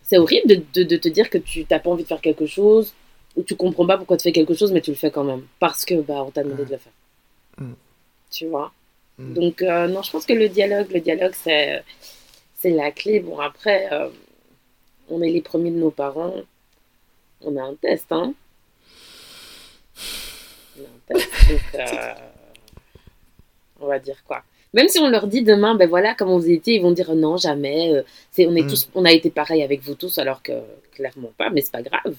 c'est 0.03 0.17
horrible 0.17 0.45
de, 0.47 0.61
de, 0.73 0.83
de 0.83 0.97
te 0.97 1.07
dire 1.07 1.29
que 1.29 1.37
tu 1.37 1.65
n'as 1.71 1.79
pas 1.79 1.89
envie 1.89 2.03
de 2.03 2.07
faire 2.09 2.19
quelque 2.19 2.45
chose, 2.45 2.93
ou 3.35 3.43
tu 3.43 3.55
comprends 3.55 3.85
pas 3.85 3.97
pourquoi 3.97 4.17
tu 4.17 4.23
fais 4.23 4.31
quelque 4.31 4.53
chose, 4.53 4.71
mais 4.71 4.81
tu 4.81 4.91
le 4.91 4.97
fais 4.97 5.11
quand 5.11 5.23
même, 5.23 5.45
parce 5.59 5.85
que 5.85 5.95
bah, 6.01 6.23
on 6.25 6.31
t'a 6.31 6.43
demandé 6.43 6.65
de 6.65 6.71
le 6.71 6.77
faire. 6.77 6.93
Mm. 7.57 7.73
Tu 8.31 8.47
vois? 8.47 8.71
Mm. 9.17 9.33
donc, 9.33 9.61
euh, 9.61 9.87
non, 9.87 10.01
je 10.01 10.11
pense 10.11 10.25
que 10.25 10.33
le 10.33 10.49
dialogue, 10.49 10.91
le 10.91 11.01
dialogue, 11.01 11.33
c'est, 11.33 11.83
c'est 12.55 12.71
la 12.71 12.91
clé. 12.91 13.19
Bon, 13.19 13.39
après, 13.39 13.91
euh, 13.91 14.09
on 15.09 15.21
est 15.21 15.31
les 15.31 15.41
premiers 15.41 15.71
de 15.71 15.77
nos 15.77 15.91
parents. 15.91 16.35
On 17.41 17.55
a 17.57 17.63
un 17.63 17.75
test, 17.75 18.11
hein. 18.11 18.33
On 20.77 20.81
a 20.81 20.87
un 20.87 21.19
test, 21.19 21.29
donc, 21.49 21.61
euh, 21.75 22.13
on 23.81 23.87
va 23.87 23.99
dire 23.99 24.23
quoi? 24.25 24.43
Même 24.73 24.87
si 24.87 24.99
on 24.99 25.09
leur 25.09 25.25
dit 25.27 25.41
demain, 25.41 25.73
ben 25.75 25.89
voilà, 25.89 26.13
comment 26.13 26.37
vous 26.37 26.49
étiez, 26.49 26.75
ils 26.75 26.81
vont 26.81 26.91
dire 26.91 27.13
non, 27.15 27.37
jamais. 27.37 27.91
euh, 27.93 28.03
c'est, 28.31 28.45
on, 28.47 28.55
est 28.55 28.61
Mm. 28.63 28.67
tous, 28.69 28.89
on 28.93 29.03
a 29.05 29.11
été 29.11 29.29
pareil 29.31 29.63
avec 29.63 29.81
vous 29.81 29.95
tous, 29.95 30.17
alors 30.19 30.43
que 30.43 30.51
clairement 30.93 31.31
pas, 31.37 31.49
mais 31.49 31.61
c'est 31.61 31.71
pas 31.71 31.81
grave. 31.81 32.13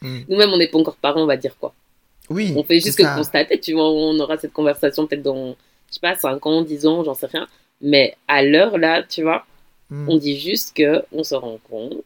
Mm. 0.00 0.18
Nous-mêmes, 0.28 0.50
on 0.52 0.58
n'est 0.58 0.68
pas 0.68 0.78
encore 0.78 0.96
parents, 0.96 1.22
on 1.22 1.26
va 1.26 1.36
dire 1.36 1.56
quoi. 1.58 1.74
Oui. 2.30 2.52
On 2.56 2.64
fait 2.64 2.80
juste 2.80 2.96
que 2.98 3.04
ça. 3.04 3.14
constater, 3.16 3.60
tu 3.60 3.72
vois, 3.74 3.88
on 3.90 4.18
aura 4.18 4.36
cette 4.38 4.52
conversation 4.52 5.06
peut-être 5.06 5.22
dans, 5.22 5.50
je 5.88 5.94
sais 5.94 6.00
pas, 6.00 6.14
5 6.16 6.44
ans, 6.46 6.62
10 6.62 6.86
ans, 6.86 7.04
j'en 7.04 7.14
sais 7.14 7.26
rien. 7.26 7.46
Mais 7.80 8.16
à 8.28 8.42
l'heure 8.42 8.78
là, 8.78 9.02
tu 9.02 9.22
vois, 9.22 9.44
Mm. 9.90 10.08
on 10.08 10.16
dit 10.16 10.38
juste 10.40 10.74
que 10.74 11.04
on 11.12 11.22
se 11.22 11.34
rend 11.34 11.58
compte 11.68 11.98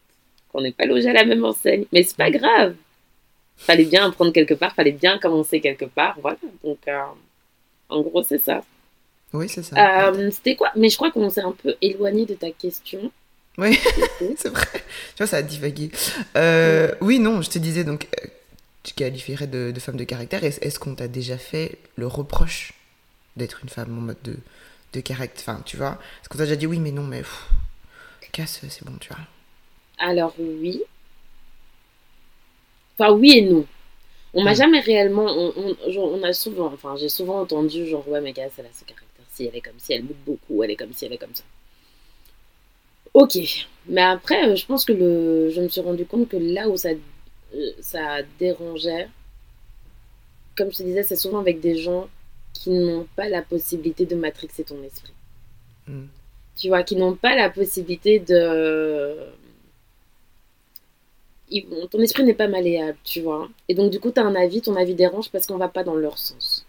qu'on 0.50 0.60
n'est 0.60 0.72
pas 0.72 0.86
logé 0.86 1.08
à 1.08 1.12
la 1.12 1.24
même 1.24 1.44
enseigne. 1.44 1.84
Mais 1.92 2.02
c'est 2.02 2.16
pas 2.16 2.30
grave. 2.32 2.74
Fallait 3.56 3.84
bien 3.84 4.06
apprendre 4.08 4.32
quelque 4.32 4.54
part, 4.54 4.74
fallait 4.74 4.90
bien 4.92 5.18
commencer 5.18 5.60
quelque 5.60 5.84
part, 5.84 6.18
voilà. 6.20 6.36
Donc, 6.64 6.78
euh, 6.88 6.98
en 7.88 8.00
gros, 8.02 8.22
c'est 8.24 8.38
ça. 8.38 8.62
Oui, 9.32 9.48
c'est 9.48 9.62
ça. 9.62 9.76
Euh, 9.78 10.30
C'était 10.30 10.56
quoi? 10.56 10.70
Mais 10.76 10.88
je 10.88 10.96
crois 10.96 11.10
qu'on 11.10 11.28
s'est 11.30 11.40
un 11.42 11.52
peu 11.52 11.76
éloigné 11.82 12.26
de 12.26 12.34
ta 12.34 12.50
question. 12.50 13.10
Oui, 13.58 13.78
c'est 14.36 14.48
vrai. 14.48 14.66
Tu 14.72 15.18
vois, 15.18 15.26
ça 15.26 15.38
a 15.38 15.42
divagué. 15.42 15.90
Euh, 16.36 16.94
oui, 17.00 17.18
non, 17.18 17.42
je 17.42 17.50
te 17.50 17.58
disais 17.58 17.84
donc, 17.84 18.06
euh, 18.24 18.26
tu 18.82 18.94
qualifierais 18.94 19.46
de, 19.46 19.70
de 19.72 19.80
femme 19.80 19.96
de 19.96 20.04
caractère. 20.04 20.44
Est- 20.44 20.62
Est-ce 20.64 20.78
qu'on 20.78 20.94
t'a 20.94 21.08
déjà 21.08 21.38
fait 21.38 21.78
le 21.96 22.06
reproche 22.06 22.72
d'être 23.36 23.60
une 23.62 23.68
femme 23.70 23.96
en 23.98 24.02
mode 24.02 24.22
de, 24.24 24.36
de 24.92 25.00
caractère? 25.00 25.42
Enfin, 25.54 25.62
tu 25.64 25.76
vois, 25.76 25.98
est-ce 26.22 26.28
qu'on 26.28 26.38
t'a 26.38 26.44
déjà 26.44 26.56
dit 26.56 26.66
oui, 26.66 26.80
mais 26.80 26.92
non, 26.92 27.04
mais 27.04 27.20
pff, 27.20 27.48
casse, 28.32 28.60
c'est 28.68 28.84
bon, 28.84 28.96
tu 29.00 29.08
vois. 29.08 29.18
Alors 29.98 30.34
oui. 30.38 30.82
Enfin 32.98 33.12
oui 33.12 33.32
et 33.38 33.42
non. 33.42 33.64
On 34.34 34.42
m'a 34.42 34.52
Mm. 34.52 34.56
jamais 34.56 34.80
réellement, 34.80 35.24
on, 35.26 35.52
on- 35.56 35.90
genre, 35.90 36.12
on 36.12 36.22
a 36.22 36.32
souvent, 36.32 36.66
enfin 36.72 36.96
j'ai 36.96 37.08
souvent 37.08 37.40
entendu 37.40 37.86
genre 37.86 38.06
ouais 38.08 38.20
mais 38.20 38.32
gars 38.32 38.48
elle 38.58 38.66
a 38.66 38.72
ce 38.72 38.84
caractère, 38.84 39.15
si 39.36 39.46
elle 39.46 39.56
est 39.56 39.60
comme 39.62 39.78
si 39.78 39.92
elle 39.94 40.04
boude 40.04 40.22
beaucoup, 40.26 40.62
elle 40.62 40.70
est 40.72 40.76
comme 40.76 40.92
si 40.92 41.04
elle 41.06 41.12
est 41.14 41.18
comme 41.18 41.34
ça. 41.34 41.44
Ok, 43.14 43.38
mais 43.86 44.02
après 44.02 44.48
euh, 44.50 44.56
je 44.56 44.66
pense 44.66 44.84
que 44.84 44.92
le, 44.92 45.50
je 45.50 45.60
me 45.62 45.68
suis 45.68 45.80
rendu 45.80 46.06
compte 46.06 46.28
que 46.28 46.36
là 46.36 46.68
où 46.68 46.76
ça, 46.76 46.90
euh, 47.54 47.70
ça 47.80 48.22
dérangeait, 48.38 49.08
comme 50.56 50.72
je 50.72 50.78
te 50.78 50.82
disais, 50.82 51.02
c'est 51.04 51.16
souvent 51.16 51.38
avec 51.38 51.60
des 51.60 51.76
gens 51.76 52.08
qui 52.52 52.70
n'ont 52.70 53.06
pas 53.16 53.28
la 53.28 53.42
possibilité 53.42 54.06
de 54.06 54.16
matrixer 54.16 54.64
ton 54.64 54.82
esprit 54.82 55.12
Mm. 55.88 56.06
tu 56.56 56.68
vois, 56.68 56.82
qui 56.82 56.96
n'ont 56.96 57.14
pas 57.16 57.36
la 57.36 57.50
possibilité 57.50 58.18
de... 58.18 59.16
Ils- 61.50 61.88
Ton 61.90 62.00
esprit 62.00 62.22
n'est 62.24 62.34
pas 62.34 62.46
malléable, 62.48 62.98
tu 63.04 63.20
vois. 63.20 63.48
Et 63.68 63.74
donc, 63.74 63.90
du 63.90 63.98
coup, 64.00 64.12
tu 64.12 64.20
as 64.20 64.24
un 64.24 64.34
avis, 64.36 64.62
ton 64.62 64.76
avis 64.76 64.94
dérange 64.94 65.30
parce 65.30 65.46
qu'on 65.46 65.56
va 65.58 65.68
pas 65.68 65.82
dans 65.84 65.94
leur 65.96 66.18
sens. 66.18 66.65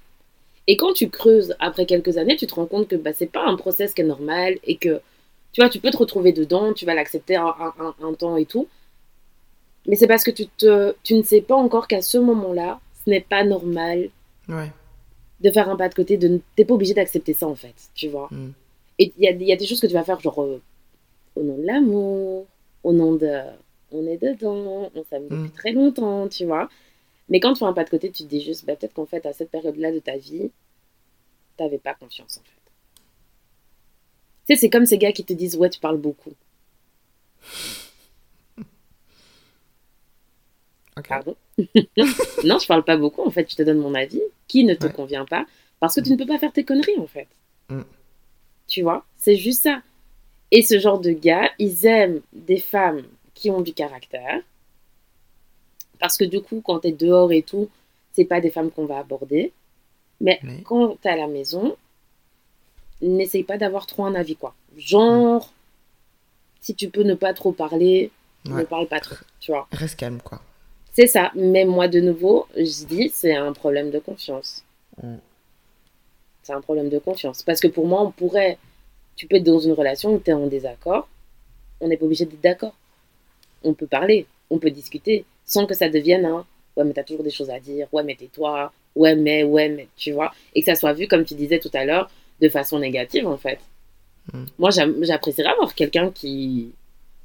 Et 0.67 0.75
quand 0.77 0.93
tu 0.93 1.09
creuses 1.09 1.55
après 1.59 1.85
quelques 1.85 2.17
années, 2.17 2.35
tu 2.35 2.45
te 2.47 2.55
rends 2.55 2.65
compte 2.65 2.87
que 2.89 2.95
bah, 2.95 3.11
c'est 3.13 3.31
pas 3.31 3.45
un 3.45 3.55
process 3.55 3.93
qui 3.93 4.01
est 4.01 4.05
normal 4.05 4.57
et 4.65 4.75
que, 4.77 5.01
tu 5.53 5.61
vois, 5.61 5.69
tu 5.69 5.79
peux 5.79 5.91
te 5.91 5.97
retrouver 5.97 6.33
dedans, 6.33 6.73
tu 6.73 6.85
vas 6.85 6.93
l'accepter 6.93 7.35
un, 7.37 7.45
un- 7.47 7.73
un- 7.79 7.95
un 8.07 8.13
temps 8.13 8.35
et 8.37 8.45
tout. 8.45 8.67
Mais 9.87 9.95
c'est 9.95 10.07
parce 10.07 10.23
que 10.23 10.31
tu, 10.31 10.47
te, 10.47 10.93
tu 11.03 11.13
ne 11.15 11.23
sais 11.23 11.41
pas 11.41 11.55
encore 11.55 11.87
qu'à 11.87 12.01
ce 12.01 12.17
moment-là, 12.17 12.79
ce 13.05 13.09
n'est 13.09 13.21
pas 13.21 13.43
normal 13.43 14.09
Ouais. 14.49 14.71
de 15.41 15.51
faire 15.51 15.69
un 15.69 15.75
pas 15.77 15.87
de 15.89 15.93
côté, 15.93 16.17
de... 16.17 16.39
t'es 16.55 16.65
pas 16.65 16.73
obligé 16.73 16.93
d'accepter 16.93 17.33
ça, 17.33 17.47
en 17.47 17.55
fait, 17.55 17.73
tu 17.95 18.07
vois. 18.09 18.27
Mm. 18.31 18.49
Et 18.99 19.13
il 19.17 19.23
y 19.39 19.45
y 19.45 19.53
a 19.53 19.55
des 19.55 19.65
choses 19.65 19.79
que 19.79 19.87
tu 19.87 19.93
vas 19.93 20.03
faire, 20.03 20.19
genre 20.19 20.41
euh, 20.41 20.61
au 21.35 21.43
nom 21.43 21.57
de 21.57 21.63
l'amour, 21.65 22.45
au 22.83 22.91
nom 22.93 23.13
de 23.15 23.39
on 23.91 24.05
est 24.05 24.17
dedans, 24.21 24.91
on 24.93 25.03
s'aime 25.09 25.23
depuis 25.29 25.37
Mm. 25.49 25.51
très 25.51 25.71
longtemps, 25.71 26.27
tu 26.27 26.45
vois. 26.45 26.67
Mais 27.29 27.39
quand 27.39 27.53
tu 27.53 27.59
fais 27.59 27.65
un 27.65 27.73
pas 27.73 27.83
de 27.83 27.89
côté, 27.89 28.11
tu 28.11 28.23
te 28.23 28.27
dis 28.29 28.41
juste, 28.41 28.65
bah, 28.65 28.75
peut-être 28.75 28.93
qu'en 28.93 29.05
fait, 29.05 29.25
à 29.25 29.33
cette 29.33 29.51
période-là 29.51 29.91
de 29.91 29.99
ta 29.99 30.17
vie, 30.17 30.51
t'avais 31.57 31.77
pas 31.79 31.93
confiance, 31.93 32.37
en 32.37 32.43
fait. 32.43 32.51
Tu 34.47 34.53
sais, 34.55 34.59
c'est 34.61 34.69
comme 34.69 34.85
ces 34.85 34.97
gars 34.97 35.11
qui 35.11 35.25
te 35.25 35.33
disent, 35.33 35.55
ouais, 35.57 35.69
tu 35.69 35.79
parles 35.79 35.97
beaucoup. 35.97 36.33
Ok. 40.97 41.07
Pardon? 41.07 41.35
Non, 42.43 42.59
je 42.59 42.67
parle 42.67 42.83
pas 42.83 42.97
beaucoup, 42.97 43.23
en 43.23 43.31
fait, 43.31 43.49
je 43.49 43.55
te 43.55 43.63
donne 43.63 43.79
mon 43.79 43.93
avis, 43.95 44.21
qui 44.47 44.63
ne 44.63 44.73
te 44.73 44.85
Ouais. 44.85 44.93
convient 44.93 45.25
pas, 45.25 45.45
parce 45.79 45.95
que 45.95 46.01
tu 46.01 46.11
ne 46.11 46.15
peux 46.17 46.25
pas 46.25 46.37
faire 46.39 46.53
tes 46.53 46.63
conneries, 46.63 46.97
en 46.99 47.07
fait. 47.07 47.27
Mm. 47.69 47.81
Tu 48.67 48.81
vois? 48.83 49.05
C'est 49.17 49.35
juste 49.35 49.63
ça. 49.63 49.81
Et 50.51 50.61
ce 50.61 50.79
genre 50.79 50.99
de 50.99 51.11
gars, 51.11 51.51
ils 51.59 51.85
aiment 51.85 52.21
des 52.33 52.57
femmes 52.57 53.03
qui 53.33 53.51
ont 53.51 53.61
du 53.61 53.73
caractère, 53.73 54.41
parce 55.99 56.17
que 56.17 56.25
du 56.25 56.41
coup, 56.41 56.61
quand 56.63 56.79
t'es 56.79 56.91
dehors 56.91 57.31
et 57.31 57.41
tout, 57.43 57.69
c'est 58.13 58.25
pas 58.25 58.41
des 58.41 58.49
femmes 58.49 58.71
qu'on 58.71 58.85
va 58.85 58.99
aborder. 58.99 59.51
Mais 60.21 60.39
Mais- 60.43 60.61
quand 60.63 60.99
t'es 61.01 61.09
à 61.09 61.15
la 61.15 61.27
maison, 61.27 61.75
n'essaye 63.01 63.43
pas 63.43 63.57
d'avoir 63.57 63.85
trop 63.85 64.05
un 64.05 64.15
avis, 64.15 64.35
quoi. 64.35 64.55
Genre, 64.77 65.53
si 66.61 66.75
tu 66.75 66.89
peux 66.89 67.03
ne 67.03 67.13
pas 67.13 67.33
trop 67.33 67.51
parler, 67.51 68.11
ne 68.45 68.63
parle 68.63 68.87
pas 68.87 68.99
trop, 68.99 69.15
tu 69.39 69.51
vois. 69.51 69.67
Reste 69.71 69.97
calme, 69.99 70.19
quoi. 70.23 70.41
C'est 70.93 71.07
ça. 71.07 71.31
Mais 71.35 71.65
moi, 71.65 71.87
de 71.87 71.99
nouveau, 71.99 72.47
je 72.55 72.85
dis, 72.85 73.11
c'est 73.13 73.35
un 73.35 73.53
problème 73.53 73.91
de 73.91 73.99
confiance. 73.99 74.63
Mm. 75.03 75.17
C'est 76.41 76.53
un 76.53 76.61
problème 76.61 76.89
de 76.89 76.97
confiance. 76.97 77.43
Parce 77.43 77.59
que 77.59 77.67
pour 77.67 77.85
moi, 77.85 78.01
on 78.01 78.11
pourrait. 78.11 78.57
Tu 79.15 79.27
peux 79.27 79.35
être 79.35 79.43
dans 79.43 79.59
une 79.59 79.73
relation 79.73 80.13
où 80.15 80.19
tu 80.19 80.31
es 80.31 80.33
en 80.33 80.47
désaccord. 80.47 81.07
On 81.81 81.87
n'est 81.87 81.97
pas 81.97 82.05
obligé 82.05 82.25
d'être 82.25 82.41
d'accord. 82.41 82.75
On 83.63 83.73
peut 83.73 83.85
parler, 83.85 84.25
on 84.49 84.57
peut 84.57 84.71
discuter, 84.71 85.25
sans 85.47 85.65
que 85.65 85.73
ça 85.73 85.89
devienne 85.89 86.25
un 86.27 86.45
Ouais, 86.75 86.83
mais 86.83 86.93
t'as 86.93 87.03
toujours 87.03 87.23
des 87.23 87.31
choses 87.31 87.49
à 87.49 87.59
dire. 87.59 87.87
Ouais, 87.91 88.03
mais 88.03 88.13
tais-toi. 88.13 88.71
Ouais, 88.95 89.15
mais, 89.15 89.43
ouais, 89.43 89.67
mais, 89.67 89.87
tu 89.97 90.11
vois. 90.11 90.31
Et 90.53 90.59
que 90.61 90.65
ça 90.67 90.75
soit 90.75 90.93
vu, 90.93 91.07
comme 91.07 91.25
tu 91.25 91.33
disais 91.33 91.57
tout 91.57 91.71
à 91.73 91.85
l'heure, 91.85 92.07
de 92.39 92.49
façon 92.49 92.77
négative, 92.77 93.25
en 93.27 93.37
fait. 93.37 93.57
Mm. 94.31 94.43
Moi, 94.59 94.69
j'apprécierais 95.01 95.49
avoir 95.49 95.73
quelqu'un 95.73 96.11
qui 96.11 96.69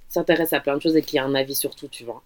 s'intéresse 0.08 0.54
à 0.54 0.61
plein 0.61 0.76
de 0.78 0.80
choses 0.80 0.96
et 0.96 1.02
qui 1.02 1.18
a 1.18 1.24
un 1.24 1.35
avis 1.35 1.54
sur 1.54 1.74
tout, 1.74 1.88
tu 1.88 2.02
vois 2.04 2.22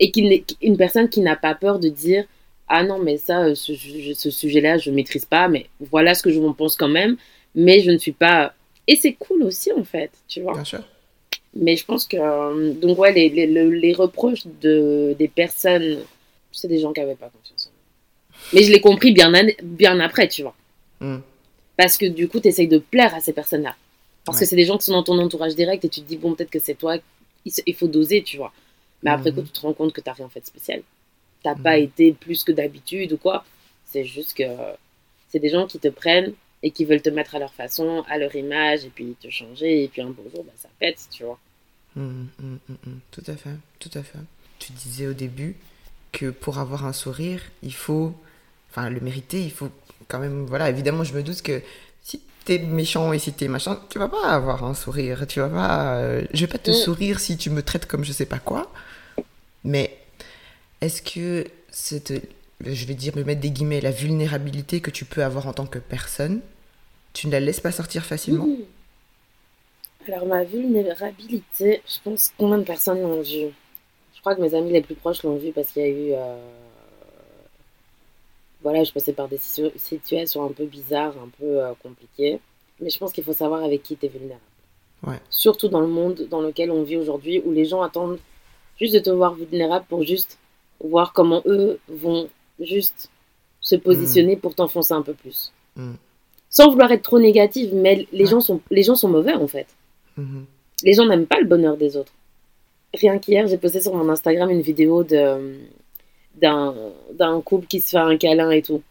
et 0.00 0.10
qui 0.10 0.44
une 0.62 0.76
personne 0.76 1.08
qui 1.08 1.20
n'a 1.20 1.36
pas 1.36 1.54
peur 1.54 1.78
de 1.78 1.88
dire 1.88 2.24
ah 2.68 2.84
non 2.84 2.98
mais 2.98 3.16
ça 3.16 3.42
euh, 3.44 3.54
ce, 3.54 3.72
je- 3.74 4.12
ce 4.12 4.30
sujet-là 4.30 4.78
je 4.78 4.90
maîtrise 4.92 5.24
pas 5.24 5.48
mais 5.48 5.66
voilà 5.80 6.14
ce 6.14 6.22
que 6.22 6.30
je 6.30 6.38
m'en 6.40 6.52
pense 6.52 6.76
quand 6.76 6.88
même 6.88 7.16
mais 7.54 7.80
je 7.80 7.90
ne 7.90 7.98
suis 7.98 8.12
pas 8.12 8.54
et 8.86 8.94
c'est 8.96 9.14
cool 9.14 9.42
aussi 9.42 9.72
en 9.72 9.82
fait 9.84 10.12
tu 10.28 10.40
vois 10.40 10.52
Bien 10.54 10.64
sûr. 10.64 10.80
Mais 11.64 11.76
je 11.76 11.84
pense 11.84 12.04
que 12.06 12.16
euh, 12.16 12.72
donc 12.74 12.98
ouais 12.98 13.12
les, 13.12 13.28
les, 13.28 13.46
le- 13.46 13.70
les 13.84 13.92
reproches 13.92 14.44
de 14.62 15.14
des 15.18 15.28
personnes 15.28 15.98
c'est 16.52 16.68
des 16.68 16.78
gens 16.78 16.92
qui 16.92 17.00
avaient 17.00 17.14
pas 17.24 17.30
confiance 17.36 17.66
en 17.66 17.70
moi 17.70 17.82
mais 18.54 18.62
je 18.62 18.70
l'ai 18.72 18.80
compris 18.80 19.12
bien 19.12 19.30
bien 19.62 19.98
après 20.00 20.28
tu 20.28 20.42
vois 20.42 20.54
Mm. 21.00 21.18
parce 21.76 21.96
que 21.96 22.06
du 22.06 22.26
coup 22.28 22.40
tu 22.40 22.48
essayes 22.48 22.66
de 22.76 22.78
plaire 22.78 23.14
à 23.14 23.20
ces 23.20 23.32
personnes 23.32 23.62
là 23.62 23.76
parce 24.24 24.36
Ouais. 24.38 24.44
que 24.44 24.48
c'est 24.50 24.56
des 24.56 24.64
gens 24.64 24.76
qui 24.78 24.84
sont 24.86 24.92
dans 24.98 25.04
ton 25.04 25.18
entourage 25.20 25.54
direct 25.54 25.84
et 25.84 25.88
tu 25.88 26.00
te 26.00 26.08
dis 26.08 26.16
bon 26.16 26.34
peut-être 26.34 26.50
que 26.50 26.58
c'est 26.58 26.74
toi 26.74 26.96
il, 27.44 27.74
faut 27.74 27.86
doser 27.86 28.22
tu 28.24 28.36
vois 28.36 28.52
mais 29.04 29.10
après 29.12 29.30
Mhm. 29.30 29.36
coup 29.36 29.42
tu 29.42 29.52
te 29.52 29.60
rends 29.60 29.74
compte 29.74 29.92
que 29.92 30.00
t'as 30.00 30.12
rien 30.14 30.28
fait 30.28 30.40
de 30.40 30.46
spécial 30.46 30.82
t'as 31.44 31.54
Mhm. 31.54 31.62
pas 31.62 31.78
été 31.78 32.12
plus 32.12 32.42
que 32.42 32.50
d'habitude 32.52 33.12
ou 33.12 33.16
quoi 33.16 33.44
c'est 33.84 34.04
juste 34.04 34.36
que 34.36 34.42
c'est 35.30 35.38
des 35.38 35.50
gens 35.50 35.66
qui 35.68 35.78
te 35.78 35.88
prennent 35.88 36.32
et 36.64 36.72
qui 36.72 36.84
veulent 36.84 37.00
te 37.08 37.10
mettre 37.10 37.36
à 37.36 37.38
leur 37.38 37.54
façon 37.54 38.02
à 38.08 38.18
leur 38.18 38.34
image 38.34 38.84
et 38.84 38.90
puis 38.96 39.14
te 39.22 39.30
changer 39.30 39.84
et 39.84 39.88
puis 39.88 40.02
un 40.02 40.10
beau 40.10 40.24
jour 40.34 40.42
bah, 40.44 40.52
ça 40.56 40.68
pète 40.80 40.98
tu 41.12 41.22
vois 41.22 41.38
Mm, 41.98 42.28
mm, 42.40 42.58
mm. 42.86 42.98
Tout 43.10 43.24
à 43.26 43.36
fait, 43.36 43.56
tout 43.78 43.90
à 43.94 44.02
fait. 44.02 44.18
Tu 44.58 44.72
disais 44.72 45.06
au 45.06 45.12
début 45.12 45.56
que 46.12 46.30
pour 46.30 46.58
avoir 46.58 46.86
un 46.86 46.92
sourire, 46.92 47.40
il 47.62 47.74
faut, 47.74 48.14
enfin 48.70 48.88
le 48.88 49.00
mériter, 49.00 49.42
il 49.42 49.50
faut 49.50 49.70
quand 50.06 50.18
même, 50.18 50.46
voilà, 50.46 50.70
évidemment, 50.70 51.04
je 51.04 51.12
me 51.12 51.22
doute 51.22 51.42
que 51.42 51.60
si 52.02 52.20
t'es 52.44 52.58
méchant 52.58 53.12
et 53.12 53.18
si 53.18 53.32
t'es 53.32 53.48
machin, 53.48 53.78
tu 53.90 53.98
vas 53.98 54.08
pas 54.08 54.28
avoir 54.28 54.64
un 54.64 54.74
sourire, 54.74 55.26
tu 55.26 55.40
vas 55.40 55.48
pas, 55.48 55.96
euh, 55.96 56.24
je 56.32 56.40
vais 56.40 56.46
pas 56.46 56.58
te 56.58 56.72
sourire 56.72 57.20
si 57.20 57.36
tu 57.36 57.50
me 57.50 57.62
traites 57.62 57.86
comme 57.86 58.04
je 58.04 58.12
sais 58.12 58.26
pas 58.26 58.38
quoi. 58.38 58.72
Mais 59.64 59.98
est-ce 60.80 61.02
que 61.02 61.44
cette, 61.70 62.12
je 62.64 62.86
vais 62.86 62.94
dire, 62.94 63.16
me 63.16 63.24
mettre 63.24 63.40
des 63.40 63.50
guillemets, 63.50 63.80
la 63.80 63.90
vulnérabilité 63.90 64.80
que 64.80 64.90
tu 64.90 65.04
peux 65.04 65.24
avoir 65.24 65.46
en 65.48 65.52
tant 65.52 65.66
que 65.66 65.78
personne, 65.78 66.40
tu 67.12 67.26
ne 67.26 67.32
la 67.32 67.40
laisses 67.40 67.60
pas 67.60 67.72
sortir 67.72 68.04
facilement? 68.04 68.46
Alors 70.06 70.26
ma 70.26 70.44
vulnérabilité 70.44 71.82
je 71.86 71.98
pense 72.02 72.32
combien 72.38 72.58
de 72.58 72.62
personnes 72.64 73.02
l'ont 73.02 73.20
vu? 73.20 73.48
Je 74.14 74.20
crois 74.20 74.34
que 74.34 74.40
mes 74.40 74.54
amis 74.54 74.72
les 74.72 74.80
plus 74.80 74.94
proches 74.94 75.22
l'ont 75.22 75.36
vu 75.36 75.52
parce 75.52 75.70
qu'il 75.70 75.82
y 75.82 75.84
a 75.84 75.88
eu 75.88 76.12
euh, 76.12 76.36
voilà 78.62 78.84
je 78.84 78.92
passais 78.92 79.12
par 79.12 79.28
des 79.28 79.36
situ- 79.38 79.70
situations 79.76 80.44
un 80.44 80.52
peu 80.52 80.64
bizarres 80.64 81.14
un 81.22 81.28
peu 81.38 81.62
euh, 81.64 81.72
compliquées 81.82 82.40
mais 82.80 82.90
je 82.90 82.98
pense 82.98 83.12
qu'il 83.12 83.24
faut 83.24 83.32
savoir 83.32 83.62
avec 83.62 83.82
qui 83.82 83.96
tu 83.96 84.06
es 84.06 84.08
vulnérable 84.08 84.42
Ouais. 85.06 85.20
surtout 85.30 85.68
dans 85.68 85.80
le 85.80 85.86
monde 85.86 86.26
dans 86.28 86.40
lequel 86.40 86.72
on 86.72 86.82
vit 86.82 86.96
aujourd'hui 86.96 87.40
où 87.44 87.52
les 87.52 87.64
gens 87.64 87.82
attendent 87.82 88.18
juste 88.80 88.94
de 88.94 88.98
te 88.98 89.10
voir 89.10 89.34
vulnérable 89.34 89.84
pour 89.88 90.02
juste 90.02 90.38
voir 90.80 91.12
comment 91.12 91.40
eux 91.46 91.78
vont 91.88 92.28
juste 92.58 93.08
se 93.60 93.76
positionner 93.76 94.36
pour 94.36 94.54
t'enfoncer 94.54 94.94
un 94.94 95.02
peu 95.02 95.14
plus 95.14 95.52
Mm. 95.76 95.94
sans 96.50 96.70
vouloir 96.70 96.90
être 96.90 97.02
trop 97.02 97.20
négative 97.20 97.72
mais 97.72 98.08
les 98.10 98.24
Ouais. 98.24 98.30
gens 98.30 98.40
sont 98.40 98.60
les 98.72 98.82
gens 98.82 98.96
sont 98.96 99.08
mauvais 99.08 99.34
en 99.34 99.46
fait 99.46 99.68
Mhm. 100.18 100.44
les 100.84 100.92
gens 100.92 101.06
n'aiment 101.06 101.26
pas 101.26 101.40
le 101.40 101.46
bonheur 101.46 101.76
des 101.76 101.96
autres. 101.96 102.12
Rien 102.94 103.18
qu'hier, 103.18 103.46
j'ai 103.46 103.58
posté 103.58 103.80
sur 103.80 103.94
mon 103.94 104.08
Instagram 104.08 104.50
une 104.50 104.60
vidéo 104.60 105.04
de 105.04 105.56
d'un 106.34 106.74
d'un 107.12 107.40
couple 107.40 107.66
qui 107.66 107.80
se 107.80 107.90
fait 107.90 107.96
un 107.98 108.16
câlin 108.16 108.50
et 108.50 108.62
tout. 108.62 108.82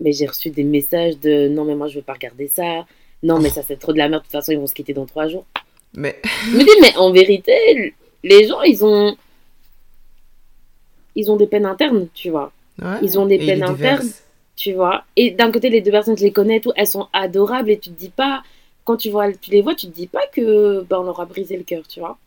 Mais 0.00 0.12
j'ai 0.12 0.26
reçu 0.26 0.50
des 0.50 0.64
messages 0.64 1.18
de 1.20 1.48
non 1.48 1.64
mais 1.64 1.74
moi 1.74 1.88
je 1.88 1.96
veux 1.96 2.02
pas 2.02 2.14
regarder 2.14 2.48
ça. 2.48 2.84
Non 3.22 3.38
mais 3.40 3.50
ça 3.50 3.62
c'est 3.62 3.78
trop 3.78 3.92
de 3.92 3.98
la 3.98 4.08
merde. 4.08 4.22
De 4.22 4.26
toute 4.26 4.32
façon 4.32 4.52
ils 4.52 4.58
vont 4.58 4.66
se 4.66 4.74
quitter 4.74 4.92
dans 4.92 5.06
trois 5.06 5.28
jours. 5.28 5.44
Mais 5.94 6.20
Je 6.50 6.56
me 6.56 6.64
dis 6.64 6.80
mais 6.80 6.96
en 6.96 7.12
vérité 7.12 7.94
les 8.22 8.48
gens 8.48 8.62
ils 8.62 8.84
ont 8.84 9.16
ils 11.14 11.30
ont 11.30 11.36
des 11.36 11.46
peines 11.46 11.66
internes 11.66 12.08
tu 12.14 12.30
vois. 12.30 12.52
ouais. 12.82 12.98
Ils 13.02 13.18
ont 13.18 13.26
des 13.26 13.38
peines 13.38 13.62
internes 13.62 14.10
tu 14.56 14.72
vois. 14.72 15.04
Et 15.16 15.30
d'un 15.30 15.50
côté, 15.50 15.68
les 15.68 15.80
deux 15.80 15.90
personnes, 15.90 16.16
je 16.16 16.24
les 16.24 16.32
connais, 16.32 16.56
et 16.56 16.60
tout, 16.60 16.72
elles 16.76 16.86
sont 16.86 17.08
adorables 17.12 17.70
et 17.70 17.78
tu 17.78 17.90
te 17.90 17.98
dis 17.98 18.10
pas, 18.10 18.42
quand 18.84 18.96
tu, 18.96 19.10
vois, 19.10 19.32
tu 19.32 19.50
les 19.50 19.62
vois, 19.62 19.74
tu 19.74 19.86
te 19.86 19.92
dis 19.94 20.06
pas 20.06 20.26
que 20.28 20.82
ben, 20.82 20.98
on 20.98 21.04
leur 21.04 21.20
a 21.20 21.24
brisé 21.26 21.56
le 21.56 21.64
cœur, 21.64 21.86
tu 21.88 22.00
vois. 22.00 22.18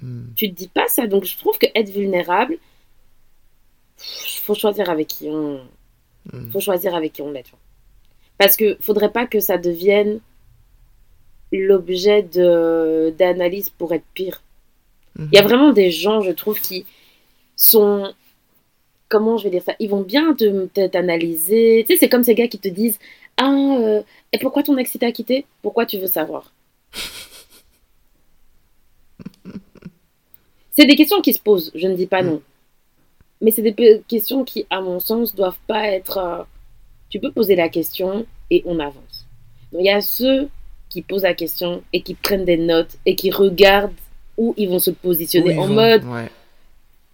Mm. 0.00 0.32
Tu 0.36 0.50
te 0.50 0.54
dis 0.56 0.68
pas 0.68 0.88
ça. 0.88 1.06
Donc 1.06 1.24
je 1.24 1.36
trouve 1.38 1.58
que 1.58 1.66
être 1.74 1.90
vulnérable, 1.90 2.56
faut 3.98 4.54
choisir 4.54 4.90
avec 4.90 5.08
qui 5.08 5.28
on, 5.28 5.60
Mm. 6.32 6.50
faut 6.52 6.60
choisir 6.60 6.94
avec 6.94 7.12
qui 7.14 7.22
on 7.22 7.30
l'est, 7.32 7.42
tu 7.42 7.50
vois. 7.50 7.58
Parce 8.38 8.56
que 8.56 8.76
faudrait 8.80 9.10
pas 9.12 9.26
que 9.26 9.40
ça 9.40 9.58
devienne 9.58 10.20
l'objet 11.52 12.22
de 12.22 13.12
d'analyse 13.18 13.70
pour 13.70 13.92
être 13.92 14.04
pire. 14.14 14.42
Mhm. 15.18 15.28
Il 15.32 15.36
y 15.36 15.38
a 15.38 15.42
vraiment 15.42 15.72
des 15.72 15.90
gens, 15.90 16.20
je 16.22 16.30
trouve, 16.30 16.60
qui 16.60 16.86
sont. 17.56 18.12
Comment 19.08 19.36
je 19.36 19.44
vais 19.44 19.50
dire 19.50 19.62
ça 19.62 19.74
Ils 19.78 19.90
vont 19.90 20.00
bien 20.00 20.32
te- 20.34 20.66
te- 20.66 20.86
t'analyser. 20.86 21.84
Tu 21.86 21.92
sais, 21.94 21.98
c'est 22.00 22.08
comme 22.08 22.24
ces 22.24 22.34
gars 22.34 22.48
qui 22.48 22.58
te 22.58 22.68
disent 22.68 22.98
Ah, 23.36 23.50
euh, 23.52 24.02
et 24.32 24.38
pourquoi 24.38 24.62
ton 24.62 24.76
ex 24.76 24.96
t'a 24.98 25.10
quitté? 25.12 25.46
Pourquoi 25.62 25.86
tu 25.86 25.98
veux 25.98 26.06
savoir? 26.06 26.52
C'est 30.70 30.86
des 30.86 30.96
questions 30.96 31.20
qui 31.20 31.32
se 31.34 31.40
posent, 31.40 31.70
je 31.74 31.86
ne 31.86 31.94
dis 31.94 32.06
pas 32.06 32.22
non. 32.22 32.40
Mais 33.40 33.50
c'est 33.50 33.62
des 33.62 34.02
questions 34.08 34.44
qui, 34.44 34.66
à 34.70 34.80
mon 34.80 35.00
sens, 35.00 35.34
doivent 35.34 35.58
pas 35.66 35.86
être. 35.88 36.18
euh, 36.18 36.42
Tu 37.10 37.18
peux 37.20 37.30
poser 37.32 37.56
la 37.56 37.68
question 37.68 38.24
et 38.50 38.62
on 38.64 38.78
avance. 38.78 39.26
Donc, 39.72 39.82
il 39.82 39.86
y 39.86 39.90
a 39.90 40.00
ceux 40.00 40.48
qui 40.88 41.02
posent 41.02 41.24
la 41.24 41.34
question 41.34 41.82
et 41.92 42.02
qui 42.02 42.14
prennent 42.14 42.44
des 42.44 42.56
notes 42.56 42.96
et 43.04 43.16
qui 43.16 43.30
regardent 43.30 43.92
où 44.38 44.54
ils 44.56 44.68
vont 44.68 44.78
se 44.78 44.90
positionner 44.90 45.58
en 45.58 45.66
vont, 45.66 45.74
mode 45.74 46.04
ouais. 46.04 46.30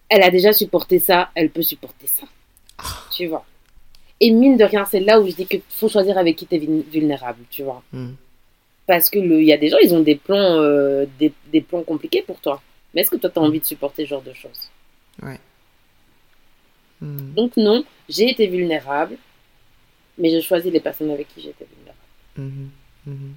elle 0.08 0.22
a 0.22 0.30
déjà 0.30 0.52
supporté 0.52 0.98
ça, 1.00 1.30
elle 1.34 1.50
peut 1.50 1.62
supporter 1.62 2.06
ça. 2.06 2.26
Ah. 2.78 2.84
Tu 3.10 3.26
vois. 3.26 3.44
Et 4.20 4.30
mine 4.30 4.56
de 4.56 4.64
rien, 4.64 4.84
c'est 4.84 5.00
là 5.00 5.20
où 5.20 5.26
je 5.28 5.34
dis 5.34 5.46
qu'il 5.46 5.62
faut 5.68 5.88
choisir 5.88 6.18
avec 6.18 6.36
qui 6.36 6.46
tu 6.46 6.56
es 6.56 6.58
vulnérable, 6.58 7.40
tu 7.50 7.62
vois. 7.62 7.82
Mm. 7.92 8.10
Parce 8.86 9.10
que 9.10 9.18
le- 9.18 9.40
il 9.40 9.46
y 9.46 9.52
a 9.52 9.56
des 9.58 9.68
gens, 9.68 9.76
ils 9.82 9.94
ont 9.94 10.00
des 10.00 10.16
plans, 10.16 10.36
euh, 10.60 11.06
des, 11.18 11.32
des 11.52 11.60
plans 11.60 11.82
compliqués 11.82 12.22
pour 12.22 12.40
toi. 12.40 12.60
Mais 12.94 13.02
est-ce 13.02 13.10
que 13.10 13.16
toi, 13.16 13.30
tu 13.30 13.38
as 13.38 13.42
envie 13.42 13.60
de 13.60 13.64
supporter 13.64 14.04
ce 14.04 14.08
genre 14.08 14.22
de 14.22 14.32
choses? 14.32 14.70
Mm. 17.00 17.32
Donc 17.34 17.56
non, 17.56 17.84
j'ai 18.08 18.30
été 18.30 18.46
vulnérable, 18.48 19.16
mais 20.16 20.30
je 20.30 20.40
choisis 20.44 20.72
les 20.72 20.80
personnes 20.80 21.10
avec 21.10 21.28
qui 21.28 21.40
j'étais 21.42 21.66
vulnérable. 21.66 22.70
Mhm. 23.06 23.34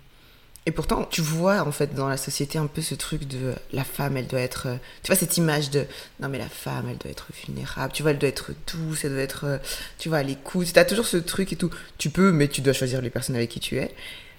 Et 0.72 0.74
pourtant, 0.74 1.04
tu 1.04 1.22
vois 1.22 1.62
en 1.68 1.72
fait 1.74 1.94
dans 1.96 2.08
la 2.08 2.16
société 2.18 2.58
un 2.58 2.68
peu 2.68 2.82
ce 2.82 2.96
truc 2.96 3.28
de 3.28 3.54
la 3.74 3.84
femme, 3.84 4.16
elle 4.16 4.28
doit 4.28 4.40
être. 4.40 4.68
euh, 4.68 4.76
Tu 5.04 5.08
vois 5.08 5.18
cette 5.18 5.36
image 5.38 5.70
de 5.70 5.86
non 6.22 6.30
mais 6.30 6.38
la 6.38 6.48
femme, 6.50 6.88
elle 6.90 6.98
doit 6.98 7.12
être 7.12 7.28
vulnérable. 7.46 7.92
Tu 7.94 8.04
vois, 8.04 8.12
elle 8.12 8.20
doit 8.20 8.30
être 8.30 8.52
douce, 8.72 9.04
elle 9.04 9.12
doit 9.14 9.22
être. 9.22 9.44
euh, 9.46 9.58
Tu 10.00 10.10
vois, 10.10 10.20
à 10.20 10.24
l'écoute. 10.24 10.72
T'as 10.74 10.86
toujours 10.86 11.06
ce 11.08 11.18
truc 11.18 11.52
et 11.54 11.58
tout. 11.58 11.70
Tu 11.98 12.10
peux, 12.10 12.32
mais 12.32 12.48
tu 12.48 12.62
dois 12.62 12.74
choisir 12.74 13.02
les 13.02 13.10
personnes 13.10 13.36
avec 13.36 13.50
qui 13.50 13.60
tu 13.60 13.78
es. 13.78 13.94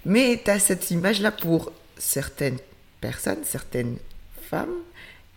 Mais 0.05 0.41
t'as 0.43 0.59
cette 0.59 0.91
image 0.91 1.21
là 1.21 1.31
pour 1.31 1.71
certaines 1.97 2.57
personnes, 3.01 3.43
certaines 3.43 3.97
femmes. 4.49 4.75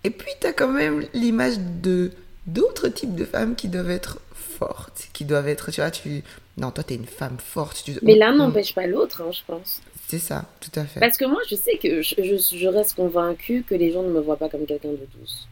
Et 0.04 0.10
puis 0.10 0.32
t'as 0.40 0.52
quand 0.52 0.72
même 0.72 1.06
l'image 1.14 1.58
de 1.58 2.12
d'autres 2.46 2.88
types 2.88 3.14
de 3.14 3.24
femmes 3.24 3.56
qui 3.56 3.68
doivent 3.68 3.90
être 3.90 4.20
fortes, 4.34 5.08
qui 5.12 5.24
doivent 5.24 5.48
être. 5.48 5.70
Tu 5.70 5.80
vois, 5.80 5.90
tu. 5.90 6.22
Non, 6.58 6.70
toi 6.70 6.84
t'es 6.84 6.94
une 6.96 7.06
femme 7.06 7.38
forte. 7.38 7.82
Tu... 7.84 7.98
Mais 8.02 8.14
l'un 8.16 8.34
Mm, 8.34 8.36
n'empêche 8.36 8.74
pas 8.74 8.86
l'autre, 8.86 9.22
hein, 9.22 9.32
je 9.32 9.42
pense. 9.46 9.82
C'est 10.08 10.18
ça, 10.18 10.44
tout 10.60 10.70
à 10.78 10.84
fait. 10.84 11.00
Parce 11.00 11.16
que 11.16 11.24
moi, 11.24 11.40
je 11.48 11.56
sais 11.56 11.78
que 11.78 12.00
je, 12.00 12.14
je- 12.18 12.56
je 12.56 12.68
reste 12.68 12.94
convaincue 12.94 13.64
que 13.68 13.74
les 13.74 13.90
gens 13.92 14.02
ne 14.02 14.10
me 14.10 14.20
voient 14.20 14.36
pas 14.36 14.48
comme 14.48 14.64
quelqu'un 14.66 14.90
de 14.90 15.06
douce. 15.18 15.48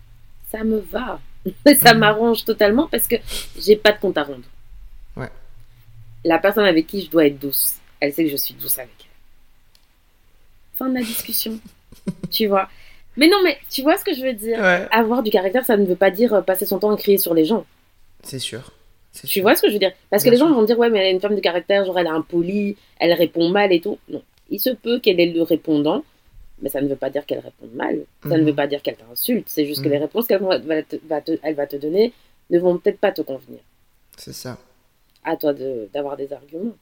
Ça 0.50 0.62
me 0.62 0.78
va. 0.78 1.20
ça 1.82 1.92
Mhm. 1.92 1.98
m'arrange 2.00 2.44
totalement 2.44 2.86
parce 2.88 3.06
que 3.08 3.16
j'ai 3.58 3.76
pas 3.76 3.92
de 3.92 3.98
compte 3.98 4.16
à 4.16 4.22
rendre. 4.22 4.44
Ouais. 5.16 5.28
La 6.24 6.38
personne 6.38 6.64
avec 6.66 6.86
qui 6.86 7.02
je 7.02 7.10
dois 7.10 7.26
être 7.26 7.38
douce, 7.38 7.74
elle 8.00 8.12
sait 8.12 8.24
que 8.24 8.30
je 8.30 8.36
suis 8.36 8.54
douce 8.54 8.78
avec 8.78 8.90
elle. 9.00 9.06
Fin 10.78 10.88
de 10.88 10.94
la 10.94 11.00
discussion. 11.02 11.58
tu 12.30 12.46
vois. 12.46 12.68
Mais 13.16 13.28
non, 13.28 13.38
mais 13.44 13.58
tu 13.70 13.82
vois 13.82 13.96
ce 13.96 14.04
que 14.04 14.14
je 14.14 14.22
veux 14.22 14.32
dire 14.32 14.58
Ouais. 14.58 14.86
Avoir 14.90 15.22
du 15.22 15.30
caractère, 15.30 15.64
ça 15.64 15.76
ne 15.76 15.84
veut 15.84 15.96
pas 15.96 16.10
dire 16.10 16.32
euh, 16.34 16.40
passer 16.42 16.66
son 16.66 16.78
temps 16.78 16.90
à 16.92 16.96
crier 16.96 17.18
sur 17.18 17.34
les 17.34 17.44
gens. 17.44 17.64
C'est 18.22 18.38
sûr. 18.38 18.72
Tu 19.12 19.26
sûr. 19.28 19.42
vois 19.42 19.54
ce 19.54 19.62
que 19.62 19.68
je 19.68 19.74
veux 19.74 19.78
dire? 19.78 19.92
Parce 20.10 20.24
que 20.24 20.30
les 20.30 20.36
gens 20.36 20.52
vont 20.52 20.64
dire, 20.64 20.76
ouais, 20.78 20.90
mais 20.90 20.98
elle 21.00 21.06
a 21.06 21.10
une 21.10 21.20
femme 21.20 21.36
de 21.36 21.40
caractère, 21.40 21.84
genre 21.84 21.96
elle 21.98 22.06
est 22.06 22.10
impolie, 22.10 22.76
elle 22.98 23.12
répond 23.12 23.48
mal 23.48 23.72
et 23.72 23.80
tout. 23.80 23.98
Non. 24.08 24.22
Il 24.54 24.60
se 24.60 24.70
peut 24.70 25.00
qu'elle 25.00 25.18
ait 25.18 25.32
le 25.32 25.42
répondant, 25.42 26.04
mais 26.60 26.68
ça 26.68 26.80
ne 26.80 26.86
veut 26.86 26.94
pas 27.04 27.10
dire 27.10 27.26
qu'elle 27.26 27.40
réponde 27.40 27.72
mal. 27.74 28.04
Ça 28.22 28.36
ne 28.36 28.42
Mhm. 28.42 28.46
veut 28.46 28.54
pas 28.54 28.68
dire 28.68 28.82
qu'elle 28.82 28.96
t'insulte. 28.96 29.48
C'est 29.48 29.66
juste 29.66 29.82
que 29.82 29.88
Mhm. 29.88 29.94
les 29.94 29.98
réponses 30.06 30.26
qu'elle 30.28 30.40
va 30.42 30.58
va 30.58 30.82
te, 30.82 30.96
va 31.06 31.20
te- 31.20 31.38
elle 31.42 31.56
va 31.56 31.66
te 31.66 31.74
donner 31.76 32.12
ne 32.50 32.58
vont 32.60 32.78
peut-être 32.78 33.00
pas 33.00 33.10
te 33.10 33.22
convenir. 33.22 33.58
C'est 34.16 34.32
ça. 34.32 34.56
À 35.24 35.36
toi 35.36 35.52
de- 35.52 35.88
d'avoir 35.92 36.16
des 36.16 36.32
arguments, 36.32 36.76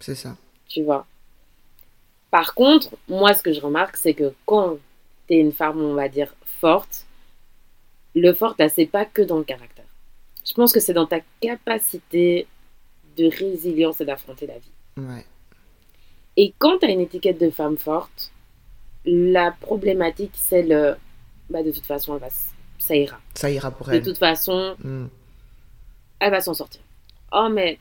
C'est 0.00 0.14
ça. 0.14 0.36
tu 0.68 0.82
vois. 0.82 1.06
Par 2.30 2.54
contre, 2.54 2.96
moi, 3.08 3.34
ce 3.34 3.42
que 3.42 3.52
je 3.52 3.60
remarque, 3.60 3.96
c'est 3.98 4.14
que 4.14 4.32
quand 4.46 4.78
tu 5.26 5.34
es 5.34 5.38
une 5.40 5.52
femme, 5.52 5.80
on 5.80 5.94
va 5.94 6.08
dire, 6.08 6.34
forte, 6.60 7.04
le 8.14 8.32
fort, 8.32 8.54
là, 8.58 8.68
c'est 8.70 8.86
pas 8.86 9.04
que 9.04 9.22
dans 9.22 9.38
le 9.38 9.44
caractère. 9.44 9.84
Je 10.46 10.54
pense 10.54 10.72
que 10.72 10.80
c'est 10.80 10.94
dans 10.94 11.06
ta 11.06 11.20
capacité 11.40 12.46
de 13.18 13.26
résilience 13.26 14.00
et 14.00 14.04
d'affronter 14.06 14.46
la 14.46 14.58
vie. 14.58 14.70
Ouais. 14.96 15.24
Et 16.40 16.54
quand 16.58 16.78
tu 16.78 16.86
as 16.86 16.90
une 16.90 17.00
étiquette 17.00 17.40
de 17.40 17.50
femme 17.50 17.76
forte, 17.76 18.30
la 19.04 19.50
problématique, 19.50 20.30
c'est 20.34 20.62
le. 20.62 20.94
Bah, 21.50 21.62
de 21.64 21.72
toute 21.72 21.84
façon, 21.86 22.14
elle 22.14 22.20
va, 22.20 22.28
s- 22.28 22.52
ça 22.78 22.94
ira. 22.94 23.18
Ça 23.34 23.50
ira 23.50 23.70
pour 23.72 23.88
De 23.88 23.94
elle. 23.94 24.02
toute 24.02 24.18
façon, 24.18 24.76
Mm. 24.82 25.06
elle 26.20 26.30
va 26.30 26.40
s'en 26.40 26.54
sortir. 26.54 26.80
Oh, 27.32 27.48
mais 27.50 27.78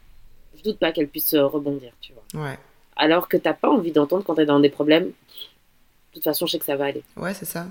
je 0.58 0.63
doute 0.63 0.80
pas 0.80 0.91
qu'elle 0.91 1.08
puisse 1.08 1.34
euh, 1.36 1.46
rebondir, 1.46 1.91
tu 2.02 2.13
vois. 2.13 2.43
Ouais. 2.46 2.58
Alors 2.96 3.28
que 3.30 3.38
t'as 3.38 3.54
pas 3.54 3.70
envie 3.70 3.91
d'entendre 3.91 4.24
quand 4.26 4.36
t'es 4.36 4.46
dans 4.46 4.60
des 4.60 4.70
problèmes. 4.70 5.06
De 5.10 5.13
toute 6.13 6.24
façon, 6.24 6.48
je 6.48 6.54
sais 6.54 6.60
que 6.60 6.65
ça 6.65 6.76
va 6.78 6.86
aller. 6.86 7.04
Ouais, 7.15 7.34
c'est 7.36 7.46
ça. 7.46 7.67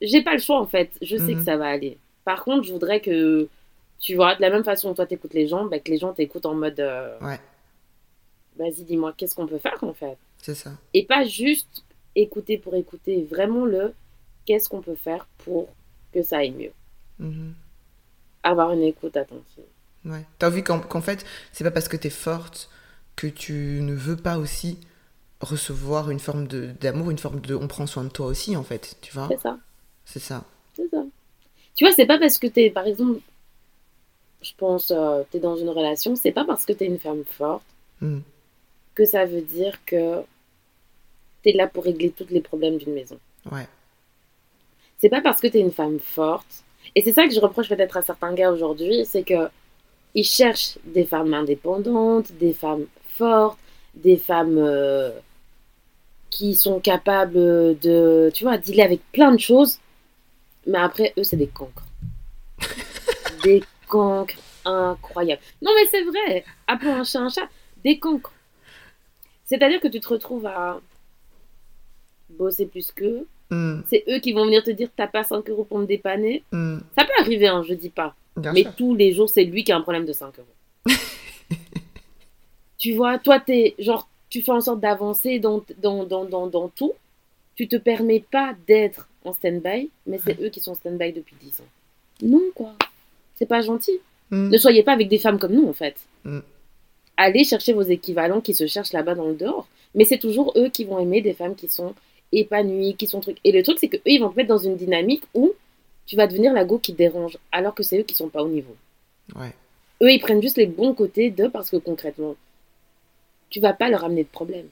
J'ai 0.00 0.22
pas 0.22 0.32
le 0.32 0.38
choix, 0.40 0.58
en 0.58 0.66
fait. 0.66 0.90
Je 1.02 1.16
sais 1.18 1.34
Mhm. 1.34 1.38
que 1.38 1.44
ça 1.44 1.56
va 1.58 1.66
aller. 1.66 1.98
Par 2.24 2.44
contre, 2.44 2.62
je 2.64 2.72
voudrais 2.72 3.00
que, 3.00 3.48
tu 3.98 4.14
vois, 4.14 4.34
de 4.36 4.40
la 4.40 4.48
même 4.48 4.64
façon, 4.64 4.94
toi, 4.94 5.04
t'écoutes 5.04 5.34
les 5.34 5.46
gens, 5.48 5.66
bah, 5.66 5.78
que 5.80 5.90
les 5.90 5.98
gens 5.98 6.14
t'écoutent 6.14 6.46
en 6.46 6.54
mode. 6.54 6.80
euh, 6.80 7.18
Ouais. 7.20 7.38
Vas-y, 8.60 8.84
dis-moi, 8.84 9.14
qu'est-ce 9.16 9.34
qu'on 9.34 9.46
peut 9.46 9.58
faire, 9.58 9.82
en 9.82 9.94
fait? 9.94 10.18
C'est 10.42 10.54
ça. 10.54 10.70
Et 10.94 11.04
pas 11.06 11.24
juste 11.24 11.82
écouter 12.14 12.58
pour 12.58 12.74
écouter, 12.74 13.26
vraiment 13.30 13.64
le 13.64 13.94
qu'est-ce 14.44 14.68
qu'on 14.68 14.82
peut 14.82 14.94
faire 14.96 15.26
pour 15.44 15.68
que 16.12 16.22
ça 16.22 16.38
aille 16.38 16.50
mieux. 16.52 16.72
Mhm. 17.18 17.54
Avoir 18.42 18.72
une 18.72 18.82
écoute 18.82 19.16
attentive. 19.16 19.64
Ouais. 20.04 20.24
T'as 20.38 20.50
vu 20.50 20.62
qu'en 20.62 21.00
fait, 21.00 21.24
c'est 21.52 21.64
pas 21.64 21.70
parce 21.70 21.88
que 21.88 21.96
t'es 21.96 22.10
forte 22.10 22.70
que 23.16 23.26
tu 23.26 23.80
ne 23.82 23.94
veux 23.94 24.16
pas 24.16 24.38
aussi 24.38 24.78
recevoir 25.40 26.10
une 26.10 26.18
forme 26.20 26.46
de- 26.46 26.70
d'amour, 26.80 27.10
une 27.10 27.18
forme 27.18 27.40
de. 27.40 27.54
On 27.54 27.66
prend 27.68 27.86
soin 27.86 28.04
de 28.04 28.08
toi 28.10 28.26
aussi, 28.26 28.56
en 28.56 28.62
fait. 28.62 28.96
Tu 29.00 29.12
vois? 29.12 29.28
C'est 29.28 29.40
ça, 29.40 29.58
C'est 30.04 30.18
ça. 30.20 30.44
c'est 30.74 30.88
ça. 30.90 31.02
Tu 31.74 31.84
vois, 31.86 31.94
c'est 31.94 32.06
pas 32.06 32.18
parce 32.18 32.36
que 32.38 32.46
t'es, 32.46 32.68
par 32.70 32.86
exemple, 32.86 33.20
je 34.42 34.52
pense, 34.56 34.90
euh, 34.90 35.22
t'es 35.30 35.38
dans 35.40 35.56
une 35.56 35.68
relation, 35.70 36.16
c'est 36.16 36.32
pas 36.32 36.44
parce 36.44 36.64
que 36.66 36.72
t'es 36.74 36.86
une 36.86 36.98
femme 36.98 37.24
forte 37.24 37.64
Mm. 38.02 38.20
Que 39.00 39.06
ça 39.06 39.24
veut 39.24 39.40
dire 39.40 39.82
que 39.86 40.20
t'es 41.42 41.52
là 41.52 41.66
pour 41.66 41.84
régler 41.84 42.10
tous 42.10 42.26
les 42.28 42.42
problèmes 42.42 42.76
d'une 42.76 42.92
maison. 42.92 43.18
Ouais. 43.50 43.66
C'est 44.98 45.08
pas 45.08 45.22
parce 45.22 45.40
que 45.40 45.46
t'es 45.46 45.60
une 45.60 45.72
femme 45.72 45.98
forte. 45.98 46.64
Et 46.94 47.00
c'est 47.00 47.12
ça 47.12 47.26
que 47.26 47.32
je 47.32 47.40
reproche 47.40 47.70
peut-être 47.70 47.96
à 47.96 48.02
certains 48.02 48.34
gars 48.34 48.52
aujourd'hui, 48.52 49.06
c'est 49.06 49.22
que 49.22 49.48
ils 50.14 50.24
cherchent 50.24 50.76
des 50.84 51.06
femmes 51.06 51.32
indépendantes, 51.32 52.30
des 52.32 52.52
femmes 52.52 52.84
fortes, 53.16 53.58
des 53.94 54.18
femmes 54.18 54.58
euh, 54.58 55.12
qui 56.28 56.54
sont 56.54 56.78
capables 56.78 57.78
de, 57.78 58.30
tu 58.34 58.44
vois, 58.44 58.58
dealer 58.58 58.82
avec 58.82 59.00
plein 59.12 59.32
de 59.32 59.40
choses. 59.40 59.78
Mais 60.66 60.78
après, 60.78 61.14
eux, 61.16 61.24
c'est 61.24 61.38
des 61.38 61.46
cancres. 61.46 61.86
des 63.44 63.62
cancres 63.88 64.34
incroyables. 64.66 65.40
Non, 65.62 65.70
mais 65.74 65.88
c'est 65.90 66.02
vrai. 66.02 66.44
Appelons 66.66 66.96
un 66.96 67.04
chat 67.04 67.20
un 67.20 67.30
chat. 67.30 67.48
Des 67.82 67.98
cancres. 67.98 68.34
C'est-à-dire 69.50 69.80
que 69.80 69.88
tu 69.88 69.98
te 69.98 70.08
retrouves 70.08 70.46
à 70.46 70.80
bosser 72.30 72.66
plus 72.66 72.92
qu'eux. 72.92 73.26
Mm. 73.50 73.80
C'est 73.88 74.04
eux 74.08 74.20
qui 74.20 74.32
vont 74.32 74.44
venir 74.44 74.62
te 74.62 74.70
dire 74.70 74.88
t'as 74.94 75.08
pas 75.08 75.24
5 75.24 75.50
euros 75.50 75.64
pour 75.64 75.80
me 75.80 75.86
dépanner. 75.86 76.44
Mm. 76.52 76.78
Ça 76.96 77.04
peut 77.04 77.12
arriver, 77.18 77.48
hein, 77.48 77.64
je 77.66 77.74
dis 77.74 77.90
pas. 77.90 78.14
Bien 78.36 78.52
Mais 78.52 78.62
sûr. 78.62 78.76
tous 78.76 78.94
les 78.94 79.12
jours, 79.12 79.28
c'est 79.28 79.42
lui 79.42 79.64
qui 79.64 79.72
a 79.72 79.76
un 79.76 79.80
problème 79.80 80.06
de 80.06 80.12
5 80.12 80.34
euros. 80.38 80.96
tu 82.78 82.92
vois, 82.92 83.18
toi, 83.18 83.40
t'es, 83.40 83.74
genre, 83.80 84.08
tu 84.28 84.40
fais 84.40 84.52
en 84.52 84.60
sorte 84.60 84.78
d'avancer 84.78 85.40
dans, 85.40 85.64
dans, 85.78 86.04
dans, 86.04 86.24
dans, 86.24 86.46
dans 86.46 86.68
tout. 86.68 86.92
Tu 87.56 87.66
te 87.66 87.74
permets 87.74 88.24
pas 88.30 88.54
d'être 88.68 89.08
en 89.24 89.32
stand-by, 89.32 89.90
mais 90.06 90.20
c'est 90.24 90.40
eux 90.40 90.48
qui 90.50 90.60
sont 90.60 90.70
en 90.70 90.76
stand-by 90.76 91.12
depuis 91.12 91.34
10 91.40 91.60
ans. 91.60 91.64
Non, 92.22 92.42
quoi. 92.54 92.74
C'est 93.34 93.46
pas 93.46 93.62
gentil. 93.62 93.98
Mm. 94.30 94.50
Ne 94.50 94.58
soyez 94.58 94.84
pas 94.84 94.92
avec 94.92 95.08
des 95.08 95.18
femmes 95.18 95.40
comme 95.40 95.54
nous, 95.54 95.68
en 95.68 95.72
fait. 95.72 95.96
Allez 97.22 97.44
chercher 97.44 97.74
vos 97.74 97.82
équivalents 97.82 98.40
qui 98.40 98.54
se 98.54 98.66
cherchent 98.66 98.94
là-bas 98.94 99.14
dans 99.14 99.26
le 99.28 99.34
dehors. 99.34 99.68
Mais 99.94 100.04
c'est 100.06 100.18
toujours 100.18 100.54
eux 100.56 100.70
qui 100.70 100.84
vont 100.84 100.98
aimer 100.98 101.20
des 101.20 101.34
femmes 101.34 101.54
qui 101.54 101.68
sont 101.68 101.92
épanouies, 102.32 102.94
qui 102.96 103.06
sont 103.06 103.20
trucs. 103.20 103.36
Et 103.44 103.52
le 103.52 103.62
truc, 103.62 103.76
c'est 103.78 103.88
que 103.88 103.98
eux, 103.98 104.02
ils 104.16 104.20
vont 104.20 104.30
te 104.30 104.36
mettre 104.36 104.48
dans 104.48 104.58
une 104.68 104.76
dynamique 104.76 105.24
où 105.34 105.52
tu 106.06 106.16
vas 106.16 106.26
devenir 106.26 106.52
la 106.54 106.64
go 106.64 106.78
qui 106.78 106.92
dérange, 106.94 107.36
alors 107.52 107.74
que 107.74 107.82
c'est 107.82 107.98
eux 108.00 108.04
qui 108.04 108.14
sont 108.14 108.28
pas 108.30 108.42
au 108.42 108.48
niveau. 108.48 108.74
Ouais. 109.36 109.52
Eux, 110.02 110.10
ils 110.12 110.18
prennent 110.20 110.40
juste 110.40 110.56
les 110.56 110.66
bons 110.66 110.94
côtés 110.94 111.30
d'eux 111.30 111.50
parce 111.50 111.68
que 111.70 111.76
concrètement, 111.76 112.36
tu 113.50 113.60
vas 113.60 113.74
pas 113.74 113.90
leur 113.90 114.02
amener 114.04 114.22
de 114.24 114.28
problème. 114.28 114.66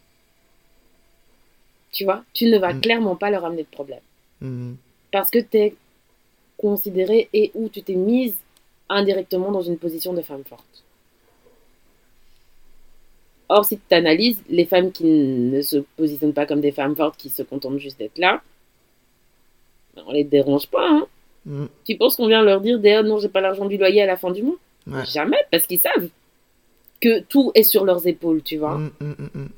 Tu 1.92 2.04
vois, 2.04 2.24
tu 2.32 2.46
ne 2.46 2.58
vas 2.58 2.72
Mm. 2.74 2.80
clairement 2.80 3.16
pas 3.16 3.30
leur 3.30 3.44
amener 3.44 3.62
de 3.64 3.68
problème 3.68 4.00
Mm. 4.40 4.74
parce 5.12 5.30
que 5.30 5.38
tu 5.38 5.56
es 5.58 5.74
considéré 6.56 7.28
et 7.32 7.50
où 7.54 7.68
tu 7.68 7.82
t'es 7.82 7.94
mise 7.94 8.36
indirectement 8.88 9.50
dans 9.52 9.62
une 9.62 9.78
position 9.78 10.12
de 10.14 10.22
femme 10.22 10.44
forte. 10.44 10.84
Or, 13.48 13.64
si 13.64 13.78
tu 13.78 13.94
analyses, 13.94 14.42
les 14.48 14.66
femmes 14.66 14.92
qui 14.92 15.04
ne 15.04 15.62
se 15.62 15.78
positionnent 15.96 16.34
pas 16.34 16.46
comme 16.46 16.60
des 16.60 16.72
femmes 16.72 16.94
fortes, 16.94 17.16
qui 17.16 17.30
se 17.30 17.42
contentent 17.42 17.78
juste 17.78 17.98
d'être 17.98 18.18
là, 18.18 18.42
ben, 19.96 20.02
on 20.06 20.12
les 20.12 20.24
dérange 20.24 20.68
pas. 20.68 20.86
Hein. 20.86 21.06
Mm. 21.46 21.66
Tu 21.84 21.96
penses 21.96 22.16
qu'on 22.16 22.26
vient 22.26 22.42
leur 22.42 22.60
dire, 22.60 22.78
oh, 22.82 23.02
non, 23.06 23.18
j'ai 23.18 23.28
pas 23.28 23.40
l'argent 23.40 23.64
du 23.64 23.78
loyer 23.78 24.02
à 24.02 24.06
la 24.06 24.16
fin 24.16 24.30
du 24.30 24.42
mois? 24.42 24.56
Ouais. 24.86 25.04
Jamais, 25.06 25.38
parce 25.50 25.66
qu'ils 25.66 25.80
savent 25.80 26.08
que 27.00 27.20
tout 27.20 27.52
est 27.54 27.62
sur 27.62 27.84
leurs 27.84 28.06
épaules, 28.06 28.42
tu 28.42 28.58
vois. 28.58 28.76
Mm, 28.76 28.90
mm. 29.00 29.48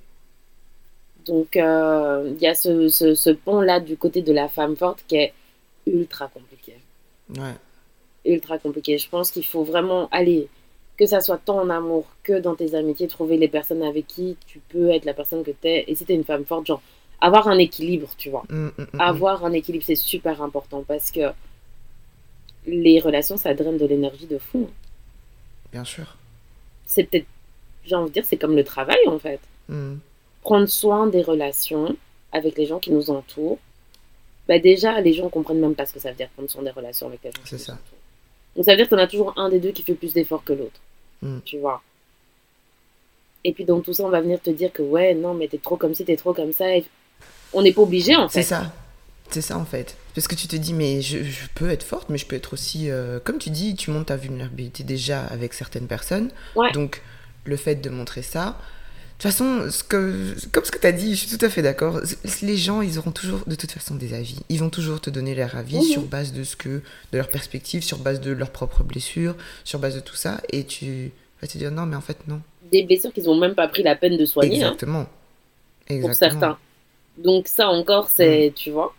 Donc, 1.26 1.56
euh, 1.56 2.32
il 2.34 2.40
y 2.40 2.46
a 2.46 2.54
ce, 2.54 2.88
ce, 2.88 3.14
ce 3.14 3.30
pont-là 3.30 3.80
du 3.80 3.96
côté 3.96 4.22
de 4.22 4.32
la 4.32 4.48
femme 4.48 4.76
forte 4.76 5.04
qui 5.06 5.16
est 5.16 5.32
ultra 5.86 6.28
compliqué. 6.28 6.74
Ouais. 7.36 7.54
Ultra 8.24 8.58
compliqué. 8.58 8.98
Je 8.98 9.08
pense 9.08 9.30
qu'il 9.30 9.44
faut 9.44 9.64
vraiment 9.64 10.08
aller, 10.10 10.48
que 11.00 11.06
ça 11.06 11.22
soit 11.22 11.38
tant 11.38 11.58
en 11.58 11.70
amour 11.70 12.04
que 12.22 12.38
dans 12.38 12.54
tes 12.54 12.74
amitiés, 12.74 13.08
trouver 13.08 13.38
les 13.38 13.48
personnes 13.48 13.82
avec 13.82 14.06
qui 14.06 14.36
tu 14.46 14.60
peux 14.68 14.90
être 14.90 15.06
la 15.06 15.14
personne 15.14 15.42
que 15.42 15.50
tu 15.50 15.66
es. 15.66 15.86
Et 15.88 15.94
si 15.94 16.04
tu 16.04 16.12
es 16.12 16.14
une 16.14 16.24
femme 16.24 16.44
forte, 16.44 16.66
genre, 16.66 16.82
avoir 17.22 17.48
un 17.48 17.56
équilibre, 17.56 18.10
tu 18.18 18.28
vois. 18.28 18.44
Mm, 18.50 18.66
mm, 18.66 18.86
mm. 18.92 19.00
Avoir 19.00 19.46
un 19.46 19.52
équilibre, 19.54 19.82
c'est 19.86 19.94
super 19.94 20.42
important 20.42 20.84
parce 20.86 21.10
que 21.10 21.32
les 22.66 23.00
relations, 23.00 23.38
ça 23.38 23.54
draine 23.54 23.78
de 23.78 23.86
l'énergie 23.86 24.26
de 24.26 24.36
fou. 24.36 24.68
Bien 25.72 25.84
sûr. 25.84 26.18
C'est 26.84 27.04
peut-être, 27.04 27.26
j'ai 27.86 27.94
envie 27.94 28.10
de 28.10 28.14
dire, 28.14 28.24
c'est 28.26 28.36
comme 28.36 28.54
le 28.54 28.64
travail 28.64 29.00
en 29.06 29.18
fait. 29.18 29.40
Prendre 30.42 30.66
soin 30.66 31.06
des 31.06 31.22
relations 31.22 31.96
avec 32.30 32.58
les 32.58 32.66
gens 32.66 32.78
qui 32.78 32.92
nous 32.92 33.08
entourent, 33.08 33.58
bah 34.48 34.58
déjà, 34.58 35.00
les 35.00 35.14
gens 35.14 35.30
comprennent 35.30 35.60
même 35.60 35.74
pas 35.74 35.86
ce 35.86 35.94
que 35.94 35.98
ça 35.98 36.10
veut 36.10 36.16
dire 36.16 36.28
prendre 36.30 36.50
soin 36.50 36.62
des 36.62 36.70
relations 36.70 37.06
avec 37.06 37.24
les 37.24 37.30
gens 37.30 37.40
C'est 37.44 37.56
ça. 37.56 37.78
Donc 38.54 38.66
ça 38.66 38.72
veut 38.72 38.76
dire 38.76 38.88
qu'on 38.88 38.98
a 38.98 39.06
toujours 39.06 39.32
un 39.38 39.48
des 39.48 39.60
deux 39.60 39.70
qui 39.70 39.82
fait 39.82 39.94
plus 39.94 40.12
d'efforts 40.12 40.44
que 40.44 40.52
l'autre. 40.52 40.78
Mm. 41.22 41.38
Tu 41.44 41.58
vois. 41.58 41.82
Et 43.44 43.52
puis 43.52 43.64
dans 43.64 43.80
tout 43.80 43.92
ça, 43.94 44.04
on 44.04 44.10
va 44.10 44.20
venir 44.20 44.40
te 44.40 44.50
dire 44.50 44.72
que 44.72 44.82
ouais, 44.82 45.14
non, 45.14 45.34
mais 45.34 45.48
t'es 45.48 45.58
trop 45.58 45.76
comme 45.76 45.94
ci, 45.94 46.04
t'es 46.04 46.16
trop 46.16 46.34
comme 46.34 46.52
ça. 46.52 46.76
Et 46.76 46.84
on 47.52 47.62
n'est 47.62 47.72
pas 47.72 47.82
obligé 47.82 48.14
en 48.16 48.28
C'est 48.28 48.40
fait. 48.42 48.48
ça. 48.48 48.72
C'est 49.30 49.42
ça 49.42 49.56
en 49.58 49.64
fait. 49.64 49.96
Parce 50.14 50.26
que 50.28 50.34
tu 50.34 50.48
te 50.48 50.56
dis, 50.56 50.74
mais 50.74 51.00
je, 51.02 51.22
je 51.22 51.46
peux 51.54 51.70
être 51.70 51.84
forte, 51.84 52.08
mais 52.10 52.18
je 52.18 52.26
peux 52.26 52.36
être 52.36 52.52
aussi. 52.52 52.90
euh, 52.90 53.20
comme 53.20 53.38
tu 53.38 53.50
dis, 53.50 53.76
tu 53.76 53.90
montes 53.92 54.06
ta 54.06 54.16
vulnérabilité 54.16 54.82
déjà 54.82 55.24
avec 55.26 55.54
certaines 55.54 55.86
personnes. 55.86 56.30
Ouais. 56.56 56.72
Donc, 56.72 57.00
le 57.44 57.56
fait 57.56 57.76
de 57.76 57.88
montrer 57.90 58.22
ça. 58.22 58.58
De 59.20 59.24
toute 59.24 59.32
façon, 59.32 59.70
ce 59.70 59.84
que, 59.84 60.34
comme 60.50 60.64
ce 60.64 60.70
que 60.70 60.78
tu 60.78 60.86
as 60.86 60.92
dit, 60.92 61.14
je 61.14 61.26
suis 61.26 61.36
tout 61.36 61.44
à 61.44 61.50
fait 61.50 61.60
d'accord. 61.60 62.00
Les 62.40 62.56
gens, 62.56 62.80
ils 62.80 62.98
auront 62.98 63.10
toujours, 63.10 63.40
de 63.46 63.54
toute 63.54 63.70
façon, 63.70 63.94
des 63.94 64.14
avis. 64.14 64.38
Ils 64.48 64.58
vont 64.60 64.70
toujours 64.70 64.98
te 64.98 65.10
donner 65.10 65.34
leur 65.34 65.54
avis 65.56 65.76
Mhm. 65.76 65.82
sur 65.82 66.02
base 66.02 66.32
de 66.32 66.42
ce 66.42 66.56
que, 66.56 66.68
de 67.12 67.18
leur 67.18 67.28
perspective, 67.28 67.82
sur 67.82 67.98
base 67.98 68.22
de 68.22 68.30
leurs 68.32 68.50
propres 68.50 68.82
blessures, 68.82 69.34
sur 69.62 69.78
base 69.78 69.94
de 69.94 70.00
tout 70.00 70.14
ça. 70.16 70.40
Et 70.50 70.64
tu 70.64 71.12
vas 71.42 71.48
te 71.48 71.58
dire, 71.58 71.70
non, 71.70 71.84
mais 71.84 71.96
en 71.96 72.00
fait, 72.00 72.16
non. 72.28 72.40
Des 72.72 72.82
blessures 72.82 73.12
qu'ils 73.12 73.28
ont 73.28 73.36
même 73.38 73.54
pas 73.54 73.68
pris 73.68 73.82
la 73.82 73.94
peine 73.94 74.16
de 74.16 74.24
soigner. 74.24 74.54
hein, 74.62 74.68
Exactement. 74.72 75.04
pour 75.86 75.96
Exactement. 75.96 76.30
certains. 76.40 76.58
Donc 77.18 77.46
ça 77.46 77.68
encore, 77.68 78.08
c'est, 78.08 78.54
tu 78.56 78.70
vois, 78.70 78.94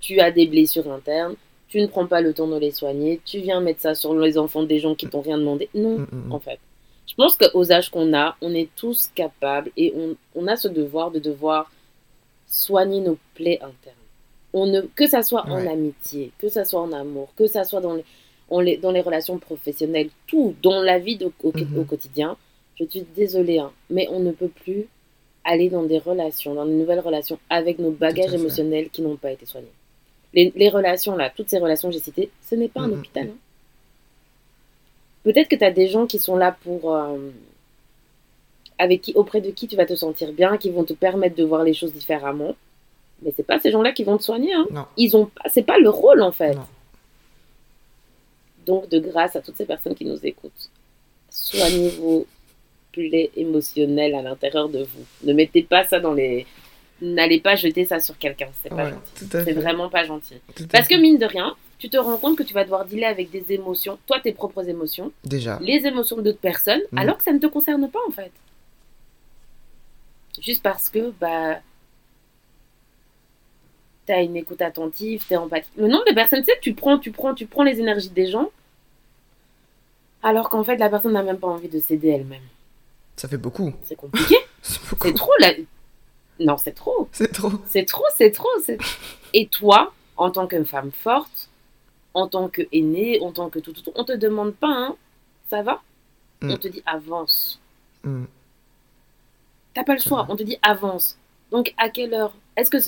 tu 0.00 0.18
as 0.20 0.30
des 0.30 0.46
blessures 0.46 0.90
internes, 0.90 1.34
tu 1.68 1.78
ne 1.82 1.86
prends 1.88 2.06
pas 2.06 2.22
le 2.22 2.32
temps 2.32 2.48
de 2.48 2.58
les 2.58 2.70
soigner, 2.70 3.20
tu 3.26 3.40
viens 3.40 3.60
mettre 3.60 3.82
ça 3.82 3.94
sur 3.94 4.14
les 4.14 4.38
enfants 4.38 4.62
des 4.62 4.78
gens 4.78 4.94
qui 4.94 5.06
t'ont 5.08 5.20
rien 5.20 5.36
demandé. 5.36 5.68
Non, 5.74 5.98
Mm, 5.98 6.06
mm, 6.10 6.28
mm. 6.28 6.32
en 6.32 6.40
fait. 6.40 6.58
Je 7.06 7.14
pense 7.14 7.36
qu'aux 7.36 7.72
âges 7.72 7.90
qu'on 7.90 8.14
a, 8.14 8.36
on 8.40 8.54
est 8.54 8.68
tous 8.76 9.10
capables 9.14 9.70
et 9.76 9.92
on, 9.96 10.16
on 10.34 10.46
a 10.46 10.56
ce 10.56 10.68
devoir 10.68 11.10
de 11.10 11.18
devoir 11.18 11.70
soigner 12.46 13.00
nos 13.00 13.18
plaies 13.34 13.58
internes. 13.62 13.96
On 14.54 14.66
ne, 14.66 14.82
que 14.82 15.06
ça 15.06 15.22
soit 15.22 15.46
en 15.48 15.66
amitié, 15.66 16.30
que 16.38 16.48
ça 16.48 16.64
soit 16.64 16.80
en 16.80 16.92
amour, 16.92 17.28
que 17.36 17.46
ça 17.46 17.64
soit 17.64 17.80
dans 17.80 17.94
les, 17.94 18.04
on 18.50 18.60
les- 18.60 18.76
dans 18.76 18.90
les 18.92 19.00
relations 19.00 19.38
professionnelles, 19.38 20.10
tout, 20.26 20.54
dans 20.62 20.82
la 20.82 20.98
vie 20.98 21.16
de- 21.16 21.30
au, 21.42 21.52
Mhm. 21.54 21.78
au 21.78 21.84
quotidien. 21.84 22.36
Je 22.78 22.84
suis 22.86 23.04
désolée, 23.16 23.58
hein, 23.58 23.72
mais 23.90 24.08
on 24.10 24.20
ne 24.20 24.32
peut 24.32 24.48
plus 24.48 24.86
aller 25.44 25.70
dans 25.70 25.82
des 25.82 25.98
relations, 25.98 26.54
dans 26.54 26.66
de 26.66 26.70
nouvelles 26.70 27.00
relations 27.00 27.38
avec 27.50 27.78
nos 27.78 27.90
bagages 27.90 28.32
émotionnels 28.40 28.90
qui 28.90 29.02
n'ont 29.02 29.16
pas 29.16 29.32
été 29.32 29.44
soignés. 29.46 29.72
Les, 30.34 30.52
les 30.54 30.68
relations, 30.68 31.16
là, 31.16 31.30
toutes 31.34 31.48
ces 31.48 31.58
relations 31.58 31.88
que 31.88 31.94
j'ai 31.94 32.00
citées, 32.00 32.30
ce 32.42 32.54
n'est 32.54 32.68
pas 32.68 32.80
un 32.82 32.88
Mhm. 32.88 32.98
hôpital. 32.98 33.26
hein. 33.28 33.36
Peut-être 35.24 35.48
que 35.48 35.56
tu 35.56 35.64
as 35.64 35.70
des 35.70 35.88
gens 35.88 36.06
qui 36.06 36.18
sont 36.18 36.36
là 36.36 36.56
pour. 36.64 36.94
euh, 36.94 37.18
avec 38.78 39.02
qui, 39.02 39.12
auprès 39.14 39.40
de 39.40 39.50
qui 39.50 39.68
tu 39.68 39.76
vas 39.76 39.86
te 39.86 39.94
sentir 39.94 40.32
bien, 40.32 40.56
qui 40.56 40.70
vont 40.70 40.82
te 40.84 40.92
permettre 40.94 41.36
de 41.36 41.44
voir 41.44 41.62
les 41.62 41.74
choses 41.74 41.92
différemment. 41.92 42.56
Mais 43.22 43.32
c'est 43.36 43.46
pas 43.46 43.60
ces 43.60 43.70
gens-là 43.70 43.92
qui 43.92 44.02
vont 44.02 44.16
te 44.18 44.24
soigner. 44.24 44.52
Hein. 44.52 44.66
Non. 44.72 44.86
Ils 44.96 45.16
ont, 45.16 45.26
pas- 45.26 45.48
c'est 45.48 45.62
pas 45.62 45.78
le 45.78 45.88
rôle 45.88 46.22
en 46.22 46.32
fait. 46.32 46.54
Non. 46.54 46.66
Donc, 48.66 48.88
de 48.88 48.98
grâce 48.98 49.36
à 49.36 49.40
toutes 49.40 49.56
ces 49.56 49.66
personnes 49.66 49.94
qui 49.94 50.04
nous 50.04 50.18
écoutent, 50.24 50.70
soignez 51.30 51.90
vos 51.90 52.26
plaies 52.92 53.30
émotionnelles 53.36 54.14
à 54.14 54.22
l'intérieur 54.22 54.68
de 54.68 54.82
vous. 54.82 55.04
Ne 55.24 55.32
mettez 55.32 55.62
pas 55.62 55.84
ça 55.86 56.00
dans 56.00 56.12
les. 56.14 56.46
N'allez 57.00 57.40
pas 57.40 57.56
jeter 57.56 57.84
ça 57.84 57.98
sur 58.00 58.16
quelqu'un. 58.18 58.48
C'est 58.62 58.68
pas 58.68 58.76
Ouais, 58.84 58.90
gentil. 58.90 59.26
C'est 59.30 59.52
vraiment 59.52 59.88
pas 59.88 60.04
gentil. 60.04 60.34
Tout 60.54 60.66
Parce 60.68 60.86
que 60.86 60.94
mine 60.94 61.18
de 61.18 61.26
rien, 61.26 61.56
tu 61.82 61.90
te 61.90 61.96
rends 61.96 62.16
compte 62.16 62.38
que 62.38 62.44
tu 62.44 62.54
vas 62.54 62.62
devoir 62.62 62.84
dealer 62.84 63.06
avec 63.06 63.32
des 63.32 63.50
émotions, 63.52 63.98
toi 64.06 64.20
tes 64.20 64.30
propres 64.32 64.68
émotions, 64.68 65.10
Déjà. 65.24 65.58
les 65.60 65.84
émotions 65.84 66.16
d'autres 66.22 66.38
personnes, 66.38 66.80
Mhm. 66.92 66.98
alors 66.98 67.18
que 67.18 67.24
ça 67.24 67.32
ne 67.32 67.40
te 67.40 67.46
concerne 67.48 67.90
pas 67.90 67.98
en 68.06 68.12
fait. 68.12 68.30
Juste 70.40 70.62
parce 70.62 70.88
que 70.88 71.10
bah 71.20 71.58
t'as 74.06 74.22
une 74.22 74.36
écoute 74.36 74.62
attentive, 74.62 75.24
t'es 75.28 75.36
empathique. 75.36 75.72
Le 75.76 75.88
nombre 75.88 76.04
de 76.06 76.14
personnes, 76.14 76.40
tu 76.40 76.46
sais, 76.52 76.58
tu 76.60 76.72
prends, 76.72 76.98
tu 76.98 77.10
prends, 77.10 77.34
tu 77.34 77.46
prends 77.46 77.64
les 77.64 77.80
énergies 77.80 78.10
des 78.10 78.28
gens, 78.30 78.50
alors 80.22 80.48
qu'en 80.50 80.62
fait 80.62 80.76
la 80.76 80.88
personne 80.88 81.14
n'a 81.14 81.24
même 81.24 81.38
pas 81.38 81.48
envie 81.48 81.68
de 81.68 81.80
céder 81.80 82.10
elle-même. 82.10 82.42
Ça 83.16 83.26
fait 83.26 83.38
beaucoup. 83.38 83.72
C'est 83.82 83.96
compliqué, 83.96 84.36
C'est 84.62 85.14
trop 85.14 85.32
là. 85.40 85.50
Non, 86.38 86.56
c'est 86.58 86.72
trop. 86.74 87.08
C'est 87.10 87.32
trop. 87.32 87.50
C'est 87.66 87.84
trop, 87.86 88.04
c'est 88.16 88.30
trop. 88.30 88.48
Et 89.34 89.48
toi, 89.48 89.92
en 90.16 90.30
tant 90.30 90.46
que 90.46 90.62
femme 90.62 90.92
forte, 90.92 91.48
en 92.14 92.28
tant 92.28 92.48
que 92.48 92.62
aînée, 92.72 93.20
en 93.20 93.32
tant 93.32 93.48
que 93.50 93.58
tout, 93.58 93.72
tout, 93.72 93.82
tout, 93.82 93.92
on 93.94 94.04
te 94.04 94.12
demande 94.12 94.54
pas, 94.54 94.68
hein, 94.68 94.96
ça 95.48 95.62
va? 95.62 95.82
Mm. 96.40 96.50
On 96.50 96.56
te 96.56 96.68
dit 96.68 96.82
avance. 96.86 97.60
Mm. 98.04 98.24
T'as 99.74 99.84
pas 99.84 99.94
le 99.94 100.00
choix, 100.00 100.26
on 100.28 100.36
te 100.36 100.42
dit 100.42 100.58
avance. 100.62 101.16
Donc 101.50 101.72
à 101.78 101.88
quelle 101.88 102.12
heure? 102.14 102.34
Est-ce 102.56 102.70
que, 102.70 102.78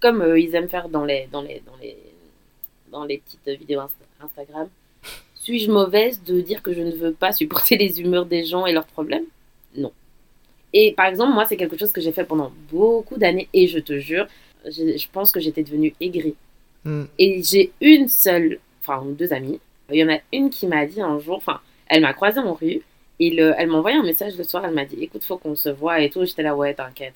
comme 0.00 0.20
euh, 0.20 0.38
ils 0.38 0.54
aiment 0.54 0.68
faire 0.68 0.88
dans 0.88 1.04
les, 1.04 1.28
dans 1.32 1.40
les, 1.40 1.62
dans 1.66 1.76
les, 1.80 1.96
dans 2.92 3.04
les 3.04 3.18
petites 3.18 3.58
vidéos 3.58 3.80
Insta- 3.80 4.24
Instagram, 4.24 4.68
suis-je 5.34 5.70
mauvaise 5.70 6.22
de 6.22 6.40
dire 6.40 6.62
que 6.62 6.74
je 6.74 6.82
ne 6.82 6.92
veux 6.92 7.12
pas 7.12 7.32
supporter 7.32 7.76
les 7.78 8.00
humeurs 8.00 8.26
des 8.26 8.44
gens 8.44 8.66
et 8.66 8.72
leurs 8.72 8.86
problèmes? 8.86 9.24
Non. 9.74 9.92
Et 10.72 10.92
par 10.92 11.06
exemple, 11.06 11.32
moi, 11.32 11.46
c'est 11.46 11.56
quelque 11.56 11.78
chose 11.78 11.92
que 11.92 12.00
j'ai 12.00 12.12
fait 12.12 12.24
pendant 12.24 12.52
beaucoup 12.70 13.16
d'années 13.16 13.48
et 13.54 13.66
je 13.66 13.78
te 13.78 13.98
jure, 13.98 14.26
je, 14.66 14.98
je 14.98 15.08
pense 15.10 15.32
que 15.32 15.40
j'étais 15.40 15.62
devenue 15.62 15.94
aigrie. 16.00 16.36
Mm. 16.84 17.04
Et 17.18 17.42
j'ai 17.42 17.72
une 17.80 18.08
seule, 18.08 18.58
enfin 18.80 19.04
deux 19.06 19.32
amies. 19.32 19.60
Il 19.90 19.96
y 19.96 20.04
en 20.04 20.12
a 20.12 20.18
une 20.32 20.50
qui 20.50 20.66
m'a 20.66 20.86
dit 20.86 21.00
un 21.00 21.18
jour, 21.18 21.36
enfin, 21.36 21.60
elle 21.86 22.02
m'a 22.02 22.12
croisée 22.14 22.40
en 22.40 22.54
rue. 22.54 22.80
Et 23.18 23.30
le, 23.30 23.52
elle 23.58 23.68
m'a 23.68 23.78
envoyé 23.78 23.96
un 23.98 24.02
message 24.02 24.36
le 24.38 24.44
soir. 24.44 24.64
Elle 24.64 24.72
m'a 24.74 24.84
dit, 24.86 24.96
écoute, 25.02 25.24
faut 25.24 25.36
qu'on 25.36 25.54
se 25.56 25.68
voit 25.68 26.00
et 26.00 26.08
tout. 26.08 26.24
J'étais 26.24 26.42
là, 26.42 26.56
ouais, 26.56 26.72
t'inquiète. 26.72 27.14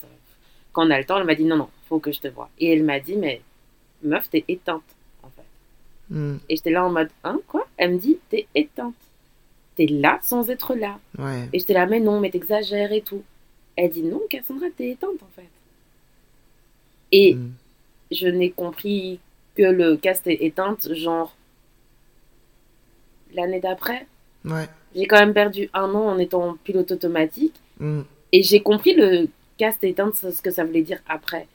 Quand 0.72 0.87
on 0.87 0.90
a 0.90 0.98
le 0.98 1.05
temps, 1.05 1.18
elle 1.18 1.24
m'a 1.24 1.35
dit, 1.35 1.44
non, 1.44 1.57
non, 1.57 1.68
faut 1.88 1.98
que 1.98 2.12
je 2.12 2.20
te 2.20 2.29
vois. 2.29 2.50
Et 2.59 2.72
elle 2.72 2.83
m'a 2.83 3.00
dit, 3.00 3.16
mais 3.16 3.40
meuf, 4.03 4.29
t'es 4.29 4.44
éteinte, 4.48 4.83
en 5.22 5.29
fait. 5.31 6.14
Mm. 6.14 6.37
Et 6.48 6.57
j'étais 6.57 6.70
là 6.72 6.85
en 6.85 6.90
mode, 6.90 7.09
hein, 7.22 7.38
quoi? 7.46 7.66
Elle 7.79 7.92
me 7.92 7.98
dit, 7.98 8.18
t'es 8.29 8.46
éteinte. 8.55 8.94
T'es 9.77 9.87
là 9.87 10.18
sans 10.22 10.50
être 10.50 10.74
là. 10.74 10.98
Ouais. 11.18 11.48
Et 11.53 11.59
j'étais 11.61 11.72
là, 11.74 11.87
mais 11.87 12.00
non, 12.00 12.20
mais 12.20 12.31
t'exagères 12.31 12.92
et 12.92 13.00
tout. 13.00 13.22
Elle 13.77 13.90
dit, 13.90 14.03
non, 14.03 14.20
Cassandra, 14.29 14.66
t'es 14.77 14.90
éteinte, 14.90 15.22
en 15.22 15.31
fait. 15.35 15.48
Et 17.12 17.35
Mm. 17.35 17.53
je 18.11 18.27
n'ai 18.29 18.50
compris 18.50 19.20
que 19.56 19.62
le 19.62 19.96
cast 19.96 20.26
est 20.26 20.42
éteinte, 20.44 20.92
genre 20.94 21.34
l'année 23.34 23.60
d'après. 23.60 24.06
Ouais. 24.44 24.68
J'ai 24.94 25.06
quand 25.06 25.18
même 25.18 25.34
perdu 25.34 25.68
un 25.74 25.90
an 25.94 26.08
en 26.08 26.18
étant 26.18 26.56
pilote 26.64 26.92
automatique 26.92 27.54
Mm. 27.80 28.02
et 28.32 28.42
j'ai 28.42 28.60
compris 28.60 28.94
le 28.94 29.28
cast 29.58 29.82
éteinte, 29.84 30.14
ce 30.14 30.40
que 30.42 30.50
ça 30.50 30.64
voulait 30.64 30.82
dire 30.82 31.00
après. 31.08 31.46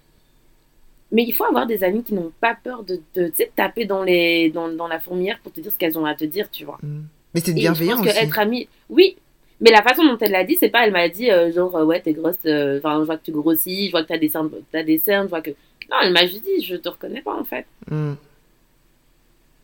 Mais 1.11 1.23
il 1.23 1.33
faut 1.33 1.45
avoir 1.45 1.65
des 1.65 1.83
amis 1.83 2.03
qui 2.03 2.13
n'ont 2.13 2.31
pas 2.39 2.55
peur 2.61 2.83
de, 2.83 3.01
de 3.15 3.31
taper 3.55 3.85
dans, 3.85 4.03
les, 4.03 4.51
dans, 4.51 4.69
dans 4.69 4.87
la 4.87 4.99
fourmilière 4.99 5.39
pour 5.41 5.51
te 5.51 5.59
dire 5.59 5.71
ce 5.71 5.77
qu'elles 5.77 5.97
ont 5.97 6.05
à 6.05 6.13
te 6.13 6.23
dire, 6.25 6.49
tu 6.51 6.65
vois. 6.65 6.77
Mm. 6.83 7.01
Mais 7.33 7.41
c'est 7.41 7.51
Et 7.51 7.55
je 7.55 7.59
bienveillant 7.59 7.97
pense 7.97 8.05
que 8.07 8.23
être 8.23 8.39
amie, 8.39 8.67
oui, 8.89 9.17
mais 9.61 9.71
la 9.71 9.81
façon 9.81 10.03
dont 10.03 10.17
elle 10.19 10.31
l'a 10.31 10.43
dit, 10.43 10.55
c'est 10.55 10.69
pas, 10.69 10.85
elle 10.85 10.91
m'a 10.91 11.09
dit 11.09 11.29
euh, 11.29 11.51
genre 11.51 11.75
euh, 11.75 11.85
ouais 11.85 11.99
t'es 12.01 12.13
grosse, 12.13 12.35
euh, 12.45 12.79
enfin 12.79 12.99
je 12.99 13.05
vois 13.05 13.17
que 13.17 13.25
tu 13.25 13.31
grossis, 13.31 13.87
je 13.87 13.91
vois 13.91 14.03
que 14.03 14.07
t'as 14.07 14.17
des 14.17 14.29
cernes, 14.29 14.49
t'as 14.71 14.83
des 14.83 14.97
cernes, 14.97 15.25
je 15.25 15.29
vois 15.29 15.41
que 15.41 15.51
non, 15.89 15.97
elle 16.03 16.13
m'a 16.13 16.25
juste 16.25 16.43
dit 16.43 16.63
je 16.63 16.75
te 16.75 16.89
reconnais 16.89 17.21
pas 17.21 17.35
en 17.35 17.43
fait. 17.43 17.65
Mm. 17.89 18.13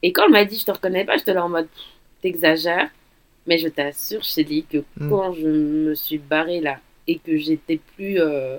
Et 0.03 0.11
quand 0.11 0.25
elle 0.25 0.31
m'a 0.31 0.45
dit 0.45 0.57
je 0.59 0.65
te 0.65 0.71
reconnais 0.71 1.05
pas, 1.05 1.17
j'étais 1.17 1.33
là 1.33 1.45
en 1.45 1.49
mode 1.49 1.67
t'exagères, 2.21 2.89
mais 3.47 3.57
je 3.57 3.67
t'assure 3.67 4.23
Shelly 4.23 4.65
que 4.69 4.79
Mm. 4.97 5.09
quand 5.09 5.33
je 5.33 5.47
me 5.47 5.95
suis 5.95 6.17
barrée 6.17 6.61
là 6.61 6.79
et 7.07 7.19
que 7.19 7.37
j'étais 7.37 7.79
plus, 7.95 8.19
euh, 8.19 8.57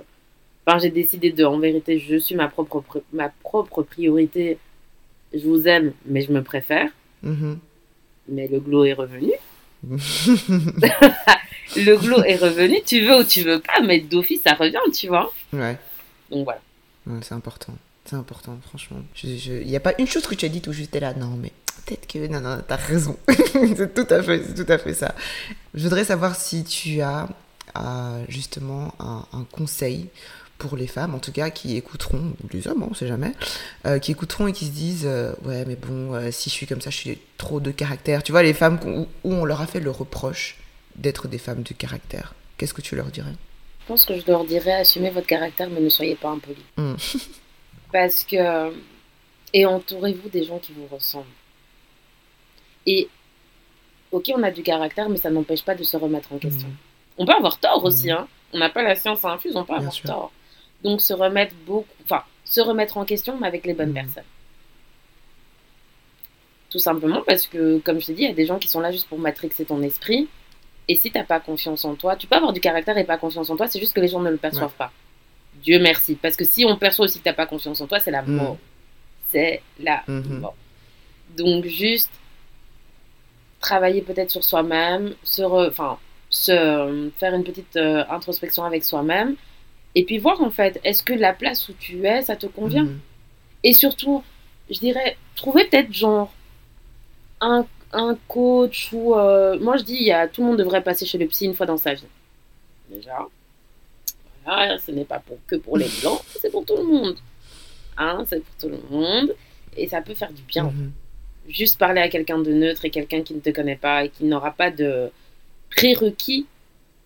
enfin 0.67 0.79
j'ai 0.79 0.91
décidé 0.91 1.31
de, 1.33 1.45
en 1.45 1.59
vérité, 1.59 1.99
je 1.99 2.17
suis 2.17 2.35
ma 2.35 2.49
propre 2.49 2.83
ma 3.13 3.29
propre 3.43 3.83
priorité. 3.83 4.59
Je 5.35 5.45
vous 5.47 5.67
aime, 5.67 5.93
mais 6.07 6.21
je 6.23 6.33
me 6.33 6.43
préfère. 6.43 6.89
Mhm. 7.23 7.59
Mais 8.29 8.47
le 8.49 8.61
glow 8.61 8.85
est 8.85 8.93
revenu. 8.93 9.33
le 11.77 11.97
glow 11.97 12.23
est 12.23 12.37
revenu, 12.37 12.81
tu 12.87 13.01
veux 13.01 13.19
ou 13.19 13.25
tu 13.25 13.43
veux 13.43 13.61
pas, 13.61 13.81
mais 13.85 14.01
d'office, 14.01 14.43
ça 14.43 14.55
revient, 14.55 14.79
tu 14.95 15.09
vois. 15.09 15.33
Ouais. 15.53 15.77
Donc 16.31 16.45
voilà. 16.45 16.61
C'est 17.23 17.35
important. 17.35 17.75
C'est 18.05 18.17
important, 18.17 18.59
franchement. 18.69 18.99
Il 19.23 19.67
n'y 19.67 19.77
a 19.77 19.81
pas 19.81 19.95
une 19.99 20.07
chose 20.07 20.27
que 20.27 20.35
tu 20.35 20.47
as 20.47 20.49
dit 20.49 20.63
où 20.67 20.73
j'étais 20.73 21.01
là, 21.01 21.15
non, 21.15 21.37
mais 21.41 21.53
peut-être 21.85 22.07
que. 22.07 22.27
Non, 22.29 22.41
non, 22.41 22.63
t'as 22.67 22.77
raison. 22.77 23.17
c'est 23.29 23.95
tout, 23.95 24.07
à 24.13 24.23
fait, 24.23 24.55
tout 24.55 24.71
à 24.71 24.79
fait 24.79 24.95
ça. 24.95 25.15
Je 25.75 25.83
voudrais 25.83 26.05
savoir 26.05 26.37
si 26.37 26.65
tu 26.65 27.01
as 27.01 27.29
euh, 27.77 28.25
justement 28.29 28.95
un, 29.01 29.45
conseil 29.51 30.09
pour 30.59 30.77
les 30.77 30.87
femmes, 30.87 31.15
en 31.15 31.19
tout 31.19 31.33
cas, 31.33 31.51
qui 31.51 31.77
écouteront, 31.77 32.33
ou 32.43 32.49
les 32.53 32.67
hommes, 32.69 32.87
on 32.89 32.95
sait 32.95 33.09
jamais, 33.09 33.33
euh, 33.87 33.99
qui 33.99 34.13
écouteront 34.13 34.47
et 34.47 34.53
qui 34.53 34.67
se 34.67 34.71
disent 34.71 35.05
euh, 35.05 35.33
Ouais, 35.45 35.65
mais 35.67 35.77
bon, 35.77 36.31
si 36.31 36.49
je 36.49 36.55
suis 36.55 36.67
comme 36.67 36.81
ça, 36.81 36.91
je 36.91 36.97
suis 36.97 37.19
trop 37.39 37.61
de 37.61 37.73
caractère. 37.73 38.23
Tu 38.23 38.33
vois, 38.33 38.43
les 38.43 38.55
femmes 38.55 38.79
où 38.85 39.07
on 39.25 39.45
leur 39.45 39.61
a 39.61 39.67
fait 39.67 39.81
le 39.81 39.91
reproche 39.91 40.59
d'être 40.95 41.29
des 41.29 41.39
femmes 41.39 41.63
de 41.63 41.75
caractère. 41.75 42.35
Qu'est-ce 42.57 42.73
que 42.73 42.83
tu 42.83 42.97
leur 42.97 43.07
dirais? 43.07 43.35
Je 43.87 43.93
pense 43.93 44.05
que 44.05 44.19
je 44.19 44.27
leur 44.27 44.45
dirais 44.45 44.73
Assumez 44.73 45.11
votre 45.11 45.29
caractère, 45.29 45.71
mais 45.71 45.81
ne 45.81 45.89
soyez 45.89 46.17
pas 46.17 46.31
impoli. 46.31 46.63
Mm. 46.77 46.95
Parce 47.93 48.25
que. 48.25 48.73
Et 49.55 49.65
entourez-vous 49.65 50.29
des 50.29 50.43
gens 50.45 50.59
qui 50.59 50.73
vous 50.73 50.87
ressemblent. 50.93 51.27
Et. 52.87 53.09
Ok, 54.13 54.31
on 54.35 54.43
a 54.43 54.51
du 54.51 54.63
caractère, 54.63 55.09
mais 55.09 55.17
ça 55.19 55.31
n'empêche 55.31 55.63
pas 55.63 55.75
de 55.75 55.83
se 55.85 55.97
remettre 55.97 56.33
en 56.33 56.39
question. 56.39 56.69
Mm. 56.69 56.75
On 57.19 57.27
peut 57.27 57.33
avoir 57.35 57.59
tort 57.59 57.85
aussi, 57.85 58.07
Mhm. 58.09 58.13
hein. 58.19 58.29
On 58.53 58.59
n'a 58.59 58.71
pas 58.71 58.83
la 58.83 58.95
science 58.97 59.25
infuse, 59.25 59.55
on 59.57 59.63
peut 59.65 59.73
Bien 59.73 59.79
avoir 59.79 59.93
sûr. 59.93 60.05
tort. 60.05 60.33
Donc 60.83 61.01
se 61.01 61.13
remettre 61.15 61.55
beaucoup, 61.67 61.87
enfin, 62.05 62.23
se 62.45 62.61
remettre 62.61 62.97
en 62.99 63.05
question, 63.05 63.37
mais 63.41 63.47
avec 63.49 63.67
les 63.67 63.75
bonnes 63.75 63.93
personnes. 63.95 64.23
Tout 66.71 66.79
simplement 66.79 67.23
parce 67.27 67.47
que, 67.47 67.79
comme 67.79 68.01
je 68.01 68.07
t'ai 68.07 68.15
dit, 68.15 68.23
il 68.23 68.29
y 68.29 68.31
a 68.31 68.35
des 68.35 68.47
gens 68.47 68.59
qui 68.59 68.69
sont 68.69 68.81
là 68.81 68.91
juste 68.93 69.09
pour 69.09 69.19
matrixer 69.19 69.65
ton 69.65 69.83
esprit. 69.83 70.29
Et 70.89 70.95
si 70.97 71.11
t'as 71.11 71.25
pas 71.25 71.41
confiance 71.41 71.85
en 71.85 71.95
toi, 71.97 72.15
tu 72.17 72.27
peux 72.27 72.37
avoir 72.37 72.53
du 72.53 72.61
caractère 72.61 72.97
et 72.97 73.05
pas 73.05 73.19
confiance 73.19 73.51
en 73.51 73.57
toi, 73.57 73.67
c'est 73.67 73.81
juste 73.81 73.93
que 73.95 74.01
les 74.01 74.09
gens 74.09 74.21
ne 74.21 74.31
le 74.31 74.37
perçoivent 74.37 74.75
pas. 74.75 74.93
Dieu 75.63 75.81
merci. 75.81 76.15
Parce 76.15 76.37
que 76.37 76.45
si 76.45 76.65
on 76.65 76.77
perçoit 76.77 77.07
aussi 77.07 77.19
que 77.19 77.25
t'as 77.25 77.33
pas 77.33 77.47
confiance 77.47 77.81
en 77.81 77.87
toi, 77.87 77.99
c'est 77.99 78.11
la 78.13 78.23
Mhm. 78.23 78.37
mort. 78.37 78.57
C'est 79.31 79.63
la 79.81 80.03
Mhm. 80.07 80.39
mort. 80.41 80.55
Donc 81.37 81.65
juste 81.67 82.11
travailler 83.61 84.03
peut-être 84.03 84.31
sur 84.31 84.45
soi-même, 84.45 85.15
se 85.25 85.43
enfin, 85.43 85.99
se 86.31 87.11
faire 87.19 87.35
une 87.35 87.43
petite 87.45 87.77
euh, 87.77 88.05
introspection 88.11 88.65
avec 88.65 88.85
soi-même, 88.85 89.35
et 89.95 90.05
puis 90.05 90.19
voir 90.19 90.41
en 90.43 90.51
fait, 90.51 90.81
est-ce 90.85 91.03
que 91.03 91.13
la 91.15 91.33
place 91.33 91.69
où 91.69 91.73
tu 91.73 92.07
es, 92.07 92.23
ça 92.23 92.37
te 92.37 92.47
convient? 92.47 92.85
Mhm. 92.85 93.01
Et 93.65 93.73
surtout, 93.73 94.23
je 94.71 94.79
dirais, 94.79 95.17
trouver 95.35 95.65
peut-être 95.65 95.93
genre 95.93 96.33
un, 97.41 97.67
un 97.93 98.17
coach 98.29 98.91
ou... 98.93 99.15
euh, 99.15 99.59
moi 99.61 99.77
je 99.77 99.85
dis, 99.85 99.95
il 99.97 100.05
y 100.07 100.13
a, 100.13 100.29
tout 100.29 100.43
le 100.43 100.49
monde 100.49 100.59
devrait 100.59 100.83
passer 100.83 101.07
chez 101.07 101.19
le 101.19 101.27
psy 101.27 101.47
une 101.47 101.55
fois 101.55 101.67
dans 101.67 101.77
sa 101.79 101.95
vie. 101.95 102.07
Déjà. 102.91 103.27
Voilà, 104.45 104.79
ce 104.79 104.91
n'est 104.93 105.05
pas 105.05 105.19
pour, 105.21 105.39
que 105.47 105.57
pour 105.57 105.77
les 105.77 105.89
blancs, 106.03 106.21
c'est 106.41 106.51
pour 106.51 106.65
tout 106.65 106.77
le 106.77 106.85
monde. 106.85 107.17
Hein, 107.99 108.25
c'est 108.29 108.43
pour 108.45 108.55
tout 108.57 108.69
le 108.69 108.81
monde. 108.91 109.35
Et 109.77 109.89
ça 109.89 110.01
peut 110.03 110.15
faire 110.15 110.33
du 110.33 110.43
bien 110.43 110.65
Mhm. 110.65 110.93
juste 111.49 111.79
parler 111.79 112.01
à 112.01 112.09
quelqu'un 112.09 112.39
de 112.39 112.53
neutre 112.53 112.85
et 112.85 112.91
quelqu'un 112.91 113.23
qui 113.23 113.35
ne 113.35 113.41
te 113.41 113.51
connaît 113.51 113.77
pas 113.77 114.05
et 114.05 114.11
qui 114.11 114.25
n'aura 114.25 114.53
pas 114.53 114.71
de 114.71 115.11
prérequis, 115.71 116.47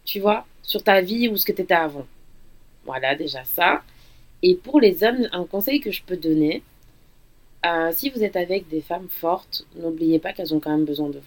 tu 0.04 0.20
vois, 0.20 0.46
sur 0.62 0.82
ta 0.84 1.00
vie 1.02 1.28
ou 1.28 1.36
ce 1.36 1.44
que 1.46 1.52
tu 1.52 1.62
étais 1.62 1.74
avant. 1.74 2.06
Voilà, 2.84 3.14
déjà 3.16 3.44
ça. 3.44 3.82
Et 4.42 4.54
pour 4.56 4.80
les 4.80 5.04
hommes, 5.04 5.28
un 5.32 5.44
conseil 5.44 5.80
que 5.80 5.90
je 5.90 6.02
peux 6.02 6.16
donner, 6.16 6.62
euh, 7.66 7.90
si 7.92 8.10
vous 8.10 8.22
êtes 8.22 8.36
avec 8.36 8.68
des 8.68 8.80
femmes 8.80 9.08
fortes, 9.08 9.66
n'oubliez 9.76 10.18
pas 10.18 10.32
qu'elles 10.32 10.54
ont 10.54 10.60
quand 10.60 10.70
même 10.70 10.84
besoin 10.86 11.08
de 11.08 11.18
vous. 11.18 11.24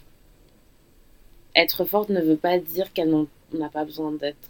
Être 1.56 1.86
forte 1.86 2.10
ne 2.10 2.22
veut 2.22 2.36
pas 2.38 2.58
dire 2.58 2.92
qu'elle 2.94 3.10
n'en- 3.10 3.28
n'a 3.54 3.70
pas 3.70 3.86
besoin 3.86 4.12
d'être 4.12 4.50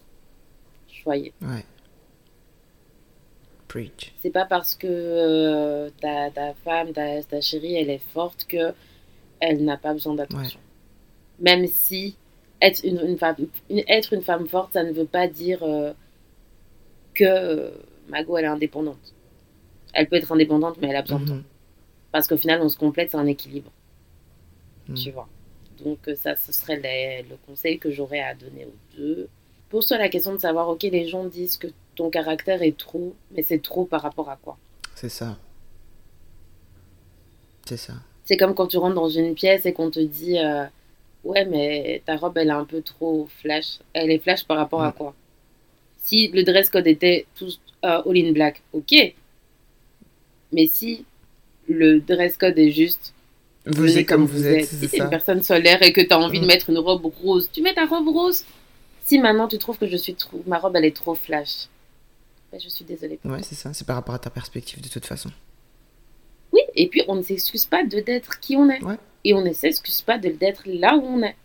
choyée. 0.90 1.34
Ouais. 1.42 1.66
Preach. 3.68 4.14
C'est 4.22 4.30
pas 4.30 4.46
parce 4.46 4.76
que 4.76 4.88
euh, 4.88 5.90
ta, 6.00 6.30
ta 6.32 6.54
femme, 6.64 6.94
ta, 6.94 7.22
ta 7.24 7.42
chérie, 7.42 7.76
elle 7.76 7.90
est 7.90 8.02
forte 8.14 8.46
que 8.48 8.74
elle 9.40 9.64
n'a 9.66 9.78
pas 9.78 9.94
besoin 9.94 10.14
d'attention. 10.16 10.60
Même 11.40 11.66
si 11.68 12.16
être 12.62 12.84
une, 12.86 13.00
une 13.06 13.18
femme, 13.18 13.36
une- 13.70 13.84
être 13.88 14.14
une 14.14 14.22
femme 14.22 14.48
forte, 14.48 14.74
ça 14.74 14.84
ne 14.84 14.92
veut 14.94 15.06
pas 15.06 15.28
dire 15.28 15.64
euh, 15.64 15.92
que 17.14 17.74
Mago 18.10 18.38
elle 18.38 18.46
est 18.46 18.48
indépendante. 18.48 19.14
Elle 19.94 20.08
peut 20.08 20.16
être 20.18 20.32
indépendante, 20.32 20.78
mais 20.82 20.88
elle 20.90 20.96
a 20.96 21.02
besoin 21.02 21.20
de 21.20 21.26
toi. 21.28 21.38
Parce 22.14 22.28
qu'au 22.30 22.38
final, 22.38 22.62
on 22.62 22.70
se 22.70 22.78
complète, 22.78 23.12
c'est 23.12 23.18
un 23.18 23.26
équilibre. 23.26 23.72
Mhm. 24.88 24.96
Tu 24.96 25.12
vois. 25.12 25.28
Donc 25.84 26.08
euh, 26.08 26.16
ça, 26.16 26.36
ce 26.38 26.54
serait 26.54 26.80
les- 26.80 27.24
le 27.30 27.36
conseil 27.46 27.78
que 27.80 27.92
j'aurais 27.92 28.22
à 28.22 28.34
donner 28.36 28.66
aux 28.66 28.96
deux. 28.98 29.28
Pose-toi 29.70 29.98
la 29.98 30.08
question 30.08 30.32
de 30.34 30.38
savoir, 30.38 30.70
ok, 30.70 30.84
les 30.84 31.08
gens 31.10 31.26
disent 31.26 31.58
que 31.58 31.68
ton 31.96 32.10
caractère 32.10 32.62
est 32.62 32.78
trop, 32.78 33.14
mais 33.32 33.42
c'est 33.44 33.62
trop 33.62 33.84
par 33.86 34.02
rapport 34.02 34.30
à 34.30 34.38
quoi? 34.38 34.58
C'est 34.96 35.10
ça. 35.10 35.38
C'est 37.66 37.78
ça. 37.78 37.94
C'est 38.26 38.38
comme 38.38 38.54
quand 38.54 38.68
tu 38.68 38.78
rentres 38.78 38.96
dans 38.96 39.10
une 39.10 39.34
pièce 39.36 39.66
et 39.66 39.74
qu'on 39.74 39.90
te 39.92 40.00
dit 40.00 40.38
euh, 40.40 40.66
Ouais, 41.24 41.46
mais 41.46 42.02
ta 42.06 42.18
robe, 42.18 42.38
elle 42.38 42.50
est 42.50 42.52
un 42.52 42.66
peu 42.66 42.82
trop 42.82 43.28
flash. 43.42 43.80
Elle 43.94 44.12
est 44.12 44.20
flash 44.20 44.44
par 44.46 44.58
rapport 44.58 44.84
à 44.84 44.90
Mm. 44.90 44.94
quoi? 44.94 45.16
Si 45.98 46.28
le 46.28 46.44
dress 46.44 46.70
code 46.70 46.86
était 46.88 47.26
tous 47.36 47.60
euh, 47.86 48.02
all 48.06 48.18
in 48.18 48.32
black, 48.34 48.62
ok. 48.74 48.94
Mais 50.52 50.68
si 50.68 51.06
le 51.68 52.00
dress 52.00 52.38
code 52.38 52.58
est 52.60 52.72
juste 52.72 53.14
Vous 53.66 53.98
êtes 53.98 54.08
comme 54.08 54.26
vous 54.26 54.46
êtes, 54.46 54.66
si 54.68 54.76
c'est 54.76 54.88
t'es 54.90 54.98
une 54.98 55.10
personne 55.10 55.42
solaire 55.42 55.82
et 55.84 55.94
que 55.94 56.02
tu 56.02 56.12
as 56.14 56.20
envie 56.20 56.40
de 56.40 56.46
Mm. 56.46 56.48
mettre 56.48 56.70
une 56.70 56.78
robe 56.80 57.06
rose, 57.24 57.50
tu 57.54 57.62
mets 57.62 57.74
ta 57.74 57.86
robe 57.86 58.08
rose. 58.10 58.44
Si 59.06 59.20
maintenant 59.20 59.48
tu 59.48 59.58
trouves 59.58 59.78
que 59.78 59.88
je 59.88 59.98
suis 59.98 60.16
trop, 60.16 60.42
ma 60.48 60.58
robe 60.60 60.76
elle 60.76 60.86
est 60.86 60.96
trop 60.96 61.16
flash, 61.16 61.68
ben, 62.52 62.60
je 62.60 62.70
suis 62.70 62.86
désolée. 62.86 63.20
Ouais, 63.26 63.42
c'est 63.44 63.56
ça. 63.56 63.74
C'est 63.74 63.86
par 63.88 63.96
rapport 63.96 64.16
à 64.16 64.20
ta 64.20 64.30
perspective 64.30 64.82
de 64.82 64.88
toute 64.90 65.06
façon. 65.06 65.30
Oui, 66.52 66.62
et 66.76 66.88
puis 66.88 67.04
on 67.08 67.16
ne 67.16 67.22
s'excuse 67.24 67.66
pas 67.66 67.84
de 67.84 68.00
d'être 68.00 68.40
qui 68.40 68.56
on 68.58 68.70
est. 68.70 68.84
Ouais. 68.84 68.98
Et 69.26 69.34
on 69.34 69.42
ne 69.42 69.54
s'excuse 69.54 70.02
pas 70.02 70.18
de 70.18 70.30
d'être 70.30 70.64
là 70.66 70.96
où 70.96 71.02
on 71.06 71.24
est. 71.24 71.36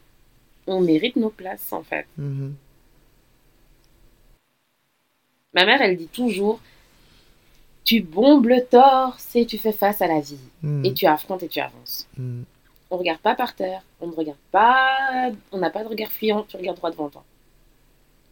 On 0.67 0.81
mérite 0.81 1.17
nos 1.17 1.31
places, 1.31 1.73
en 1.73 1.83
fait. 1.83 2.07
Mhm. 2.19 2.55
Ma 5.55 5.65
mère, 5.65 5.81
elle 5.81 5.97
dit 5.97 6.09
toujours 6.09 6.61
Tu 7.89 8.03
bombes 8.03 8.49
le 8.49 8.63
torse 8.67 9.35
et 9.35 9.47
tu 9.47 9.57
fais 9.57 9.73
face 9.73 10.03
à 10.03 10.07
la 10.07 10.21
vie. 10.21 10.37
Mhm. 10.61 10.85
Et 10.85 10.93
tu 10.93 11.07
affrontes 11.07 11.43
et 11.43 11.49
tu 11.49 11.59
avances. 11.59 12.07
Mhm. 12.19 12.45
On 12.91 12.99
regarde 12.99 13.21
pas 13.21 13.35
par 13.35 13.55
terre, 13.55 13.83
on 14.03 14.09
ne 14.09 14.15
regarde 14.15 14.37
pas, 14.51 15.31
on 15.53 15.59
n'a 15.59 15.71
pas 15.71 15.85
de 15.85 15.89
regard 15.89 16.13
fuyant, 16.13 16.45
tu 16.47 16.59
regardes 16.59 16.77
droit 16.77 16.91
devant 16.91 17.09
toi. 17.09 17.25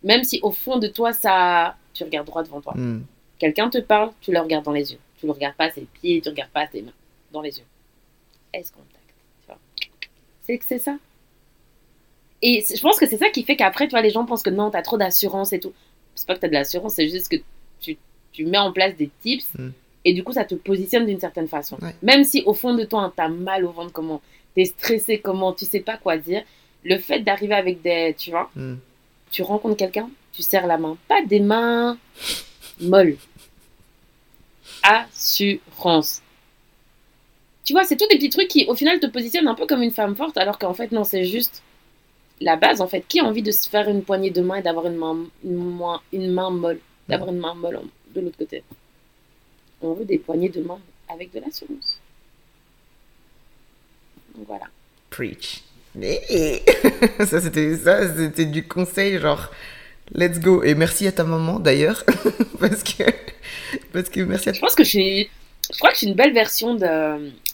Même 0.02 0.24
si 0.24 0.40
au 0.42 0.50
fond 0.50 0.76
de 0.76 0.88
toi, 0.88 1.14
ça, 1.14 1.74
tu 1.94 2.04
regardes 2.04 2.26
droit 2.26 2.42
devant 2.42 2.60
toi. 2.60 2.74
Mhm. 2.76 3.06
Quelqu'un 3.38 3.70
te 3.70 3.78
parle, 3.78 4.10
tu 4.20 4.30
le 4.30 4.40
regardes 4.40 4.66
dans 4.66 4.72
les 4.72 4.92
yeux. 4.92 4.98
Tu 5.18 5.24
le 5.24 5.32
regardes 5.32 5.56
pas 5.56 5.70
ses 5.70 5.86
pieds, 6.02 6.20
tu 6.20 6.28
regardes 6.28 6.50
pas 6.50 6.66
ses 6.66 6.82
mains, 6.82 6.92
dans 7.32 7.40
les 7.40 7.56
yeux. 7.56 7.64
Est-ce 8.52 8.70
contact 8.72 9.14
tu. 9.80 9.88
C'est 10.42 10.58
que 10.58 10.66
c'est 10.66 10.80
ça. 10.80 10.98
Et 12.42 12.62
je 12.62 12.82
pense 12.82 12.98
que 12.98 13.06
c'est 13.06 13.16
ça 13.16 13.30
qui 13.30 13.42
fait 13.42 13.56
qu'après, 13.56 13.86
tu 13.86 13.92
vois, 13.92 14.02
les 14.02 14.10
gens 14.10 14.26
pensent 14.26 14.42
que 14.42 14.50
non, 14.50 14.70
t'as 14.70 14.82
trop 14.82 14.98
d'assurance 14.98 15.54
et 15.54 15.60
tout. 15.60 15.72
C'est 16.14 16.26
pas 16.26 16.34
que 16.34 16.40
t'as 16.40 16.48
de 16.48 16.52
l'assurance, 16.52 16.92
c'est 16.92 17.08
juste 17.08 17.30
que 17.30 17.36
tu, 17.80 17.96
tu 18.36 18.44
mets 18.46 18.58
en 18.58 18.72
place 18.72 18.94
des 18.96 19.10
tips 19.22 19.48
Mm. 19.58 19.68
et 20.04 20.12
du 20.14 20.22
coup, 20.22 20.32
ça 20.32 20.44
te 20.44 20.54
positionne 20.54 21.06
d'une 21.06 21.18
certaine 21.20 21.48
façon. 21.48 21.76
Ouais. 21.82 21.94
Même 22.02 22.22
si 22.24 22.42
au 22.46 22.52
fond 22.54 22.74
de 22.74 22.84
toi, 22.84 23.12
t'as 23.16 23.28
mal 23.28 23.64
au 23.64 23.70
ventre, 23.72 23.92
comment, 23.92 24.20
t'es 24.54 24.64
stressé, 24.66 25.18
comment, 25.18 25.52
tu 25.52 25.64
sais 25.64 25.80
pas 25.80 25.96
quoi 25.96 26.16
dire, 26.18 26.42
le 26.84 26.98
fait 26.98 27.20
d'arriver 27.20 27.54
avec 27.54 27.82
des, 27.82 28.14
tu 28.18 28.30
vois, 28.30 28.50
Mhm. 28.54 28.78
tu 29.30 29.42
rencontres 29.42 29.76
quelqu'un, 29.76 30.08
tu 30.32 30.42
serres 30.42 30.66
la 30.66 30.78
main. 30.78 30.96
Pas 31.08 31.22
des 31.24 31.40
mains 31.40 31.98
molles. 32.80 33.16
Assurance. 34.82 36.22
Tu 37.64 37.72
vois, 37.72 37.84
c'est 37.84 37.96
tous 37.96 38.06
des 38.08 38.16
petits 38.16 38.30
trucs 38.30 38.48
qui, 38.48 38.66
au 38.68 38.74
final, 38.74 39.00
te 39.00 39.06
positionnent 39.06 39.48
un 39.48 39.54
peu 39.54 39.66
comme 39.66 39.82
une 39.82 39.90
femme 39.90 40.14
forte, 40.14 40.36
alors 40.36 40.58
qu'en 40.58 40.74
fait, 40.74 40.92
non, 40.92 41.02
c'est 41.04 41.24
juste 41.24 41.62
la 42.40 42.54
base, 42.56 42.80
en 42.80 42.86
fait. 42.86 43.04
Qui 43.08 43.18
a 43.20 43.24
envie 43.24 43.42
de 43.42 43.50
se 43.50 43.68
faire 43.68 43.88
une 43.88 44.02
poignée 44.02 44.30
de 44.30 44.40
main 44.42 44.56
et 44.56 44.62
d'avoir 44.62 44.86
une 44.86 44.94
main, 44.96 45.16
une, 45.44 45.76
main- 45.76 46.00
une 46.12 46.30
main 46.30 46.50
molle? 46.50 46.78
D'avoir 47.08 47.30
une 47.30 47.38
main 47.38 47.54
molle 47.54 47.76
en- 47.76 47.84
de 48.16 48.24
l'autre 48.26 48.38
côté. 48.38 48.62
On 49.82 49.92
veut 49.94 50.04
des 50.04 50.18
poignées 50.18 50.48
de 50.48 50.60
main 50.62 50.78
avec 51.08 51.32
de 51.32 51.40
l'assurance. 51.40 52.00
Donc 54.34 54.46
voilà. 54.46 54.66
Preach. 55.10 55.62
Eh. 56.02 56.60
ça, 57.24 57.40
c'était 57.40 57.76
ça, 57.76 58.14
c'était 58.14 58.44
du 58.46 58.66
conseil 58.66 59.18
genre 59.18 59.50
let's 60.14 60.38
go. 60.40 60.62
Et 60.62 60.74
merci 60.74 61.06
à 61.06 61.12
ta 61.12 61.24
maman 61.24 61.58
d'ailleurs. 61.58 62.04
parce 62.60 62.82
que. 62.82 63.04
Parce 63.92 64.08
que 64.08 64.20
merci 64.20 64.50
à 64.50 64.52
Je 64.52 64.60
pense 64.60 64.74
que 64.74 64.84
je 64.84 64.88
suis. 64.90 65.30
Je 65.72 65.78
crois 65.78 65.90
que 65.90 65.94
je 65.96 66.00
suis 66.00 66.06
une 66.08 66.14
belle 66.14 66.32
version 66.34 66.74
de. 66.74 66.86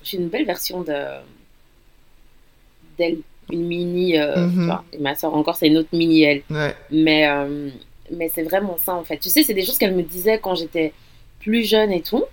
Je 0.03 0.09
suis 0.09 0.19
une 0.19 0.29
belle 0.29 0.45
version 0.47 0.83
de. 0.83 0.95
d'elle. 2.99 3.19
Une 3.51 3.67
mini. 3.67 4.19
euh, 4.19 4.47
Mhm. 4.47 4.79
Et 4.93 4.99
ma 4.99 5.15
soeur 5.15 5.35
encore, 5.35 5.57
c'est 5.57 5.67
une 5.67 5.77
autre 5.77 5.89
mini 5.93 6.23
elle. 6.23 6.43
Ouais. 6.49 6.75
Mais, 6.91 7.29
euh, 7.29 7.71
mais 8.13 8.29
c'est 8.29 8.43
vraiment 8.43 8.77
ça 8.79 8.95
en 8.95 9.05
fait. 9.05 9.19
Tu 9.19 9.29
sais, 9.31 9.43
c'est 9.43 9.55
des 9.55 9.65
choses 9.65 9.79
qu'elle 9.79 9.95
me 9.95 10.03
disait 10.03 10.39
quand 10.39 10.55
j'étais 10.55 10.93
plus 11.41 11.65
jeune 11.65 11.91
et 11.93 12.03
tout. 12.03 12.25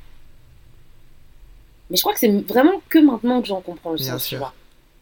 Mais 1.90 1.98
je 1.98 2.02
crois 2.02 2.14
que 2.14 2.20
c'est 2.20 2.30
vraiment 2.48 2.82
que 2.90 3.00
maintenant 3.00 3.42
que 3.42 3.48
j'en 3.48 3.62
comprends 3.62 3.92
le 3.92 3.98
Bien 3.98 4.12
sens, 4.14 4.24
tu 4.24 4.30
sûr. 4.30 4.38
vois. 4.40 4.54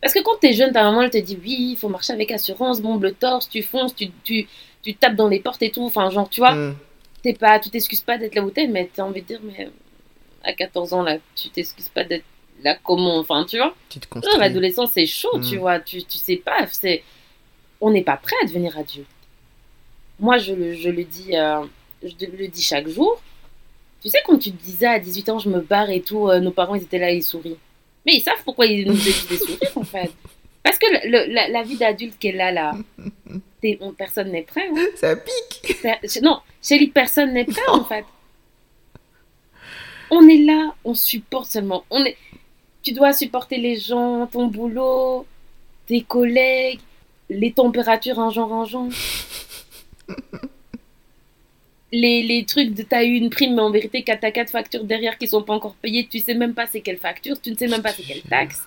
Parce 0.01 0.13
que 0.13 0.19
quand 0.23 0.37
t'es 0.39 0.53
jeune, 0.53 0.71
ta 0.71 0.83
maman 0.83 1.01
elle 1.01 1.09
te 1.09 1.17
dit 1.17 1.37
oui, 1.41 1.69
il 1.71 1.77
faut 1.77 1.89
marcher 1.89 2.13
avec 2.13 2.31
assurance, 2.31 2.81
bombe 2.81 3.03
le 3.03 3.13
torse, 3.13 3.49
tu 3.49 3.61
fonces, 3.63 3.93
tu, 3.95 4.09
tu, 4.23 4.47
tu 4.83 4.95
tapes 4.95 5.15
dans 5.15 5.27
les 5.27 5.39
portes 5.39 5.61
et 5.63 5.71
tout. 5.71 5.83
Enfin, 5.83 6.09
genre, 6.09 6.29
tu 6.29 6.39
vois, 6.39 6.53
Mm. 6.55 6.75
t'es 7.23 7.33
pas, 7.33 7.59
tu 7.59 7.69
t'excuses 7.69 8.01
pas 8.01 8.17
d'être 8.17 8.35
là 8.35 8.41
où 8.43 8.49
t'es, 8.51 8.67
mais 8.67 8.89
t'as 8.93 9.03
envie 9.03 9.21
de 9.21 9.27
dire, 9.27 9.41
mais 9.43 9.69
à 10.43 10.53
14 10.53 10.93
ans, 10.93 11.01
là, 11.03 11.17
tu 11.35 11.49
t'excuses 11.49 11.89
pas 11.89 12.03
d'être 12.05 12.23
là 12.63 12.77
comment 12.83 13.17
Enfin, 13.17 13.43
tu 13.45 13.57
vois, 13.57 13.75
Tu 13.89 13.99
te 13.99 14.37
l'adolescence, 14.39 14.91
c'est 14.93 15.05
chaud, 15.07 15.39
tu 15.41 15.57
Mm. 15.57 15.59
vois, 15.59 15.79
tu, 15.79 16.03
tu 16.03 16.17
sais 16.17 16.37
pas, 16.37 16.65
c'est... 16.71 17.03
On 17.81 17.91
n'est 17.91 18.03
pas 18.03 18.17
prêt 18.17 18.35
à 18.43 18.45
devenir 18.47 18.77
adulte. 18.77 19.07
Moi, 20.19 20.37
je, 20.37 20.53
le- 20.53 20.73
je 20.73 20.89
le 20.89 21.03
dis, 21.03 21.35
euh, 21.37 21.61
je 22.03 22.25
le 22.25 22.47
dis 22.47 22.61
chaque 22.61 22.87
jour. 22.87 23.21
Tu 24.01 24.09
sais, 24.09 24.19
quand 24.25 24.37
tu 24.37 24.51
te 24.51 24.63
disais 24.63 24.85
à 24.87 24.99
18 24.99 25.29
ans, 25.29 25.39
je 25.39 25.49
me 25.49 25.59
barre 25.61 25.89
et 25.89 26.01
tout, 26.01 26.27
euh, 26.29 26.39
nos 26.39 26.51
parents, 26.51 26.75
ils 26.75 26.83
étaient 26.83 26.99
là, 26.99 27.11
ils 27.11 27.23
sourient. 27.23 27.57
Mais 28.05 28.13
ils 28.15 28.21
savent 28.21 28.41
pourquoi 28.45 28.65
ils 28.65 28.87
nous 28.87 28.95
faisaient 28.95 29.27
des 29.29 29.37
sourires, 29.37 29.77
en 29.77 29.83
fait. 29.83 30.11
Parce 30.63 30.77
que 30.79 30.85
le- 31.07 31.33
la, 31.33 31.49
la 31.49 31.63
vie 31.63 31.77
d'adulte 31.77 32.17
qu'elle 32.19 32.39
a 32.41 32.51
là, 32.51 32.73
on- 33.81 33.91
personne 33.93 34.31
n'est 34.31 34.43
prêt. 34.43 34.67
hein. 34.75 34.85
Ça 34.95 35.15
pique. 35.15 35.77
Non, 36.21 36.39
Chélie, 36.61 36.87
personne 36.87 37.33
n'est 37.33 37.45
prêt, 37.45 37.67
en 37.69 37.83
fait. 37.83 38.05
On 40.09 40.27
est 40.27 40.37
là, 40.37 40.73
on 40.85 40.93
supporte 40.93 41.49
seulement. 41.51 41.83
On 41.89 42.03
est... 42.05 42.15
Tu 42.81 42.93
dois 42.93 43.11
supporter 43.11 43.57
les 43.57 43.75
gens, 43.77 44.25
ton 44.31 44.47
boulot, 44.47 45.25
tes 45.87 46.01
collègues, 46.01 46.79
les 47.29 47.51
températures 47.51 48.19
un 48.19 48.29
genre 48.31 48.53
un 48.53 48.65
genre. 48.65 48.87
Les, 51.93 52.21
les 52.23 52.43
trucs 52.45 52.73
de 52.73 52.83
t'as 52.83 53.03
eu 53.05 53.13
une 53.13 53.29
prime, 53.29 53.55
mais 53.55 53.61
en 53.61 53.71
vérité, 53.71 54.03
qu'à 54.03 54.17
t'as 54.17 54.31
quatre 54.31 54.49
factures 54.49 54.83
derrière 54.83 55.17
qui 55.17 55.27
sont 55.27 55.41
pas 55.41 55.53
encore 55.53 55.75
payées, 55.75 56.05
tu 56.09 56.19
sais 56.19 56.33
même 56.33 56.53
pas 56.53 56.67
c'est 56.67 56.81
quelle 56.81 56.97
facture, 56.97 57.39
tu 57.41 57.49
ne 57.49 57.55
sais 57.55 57.67
même 57.67 57.81
pas 57.81 57.93
c'est 57.93 58.03
quelle 58.03 58.21
taxe. 58.23 58.61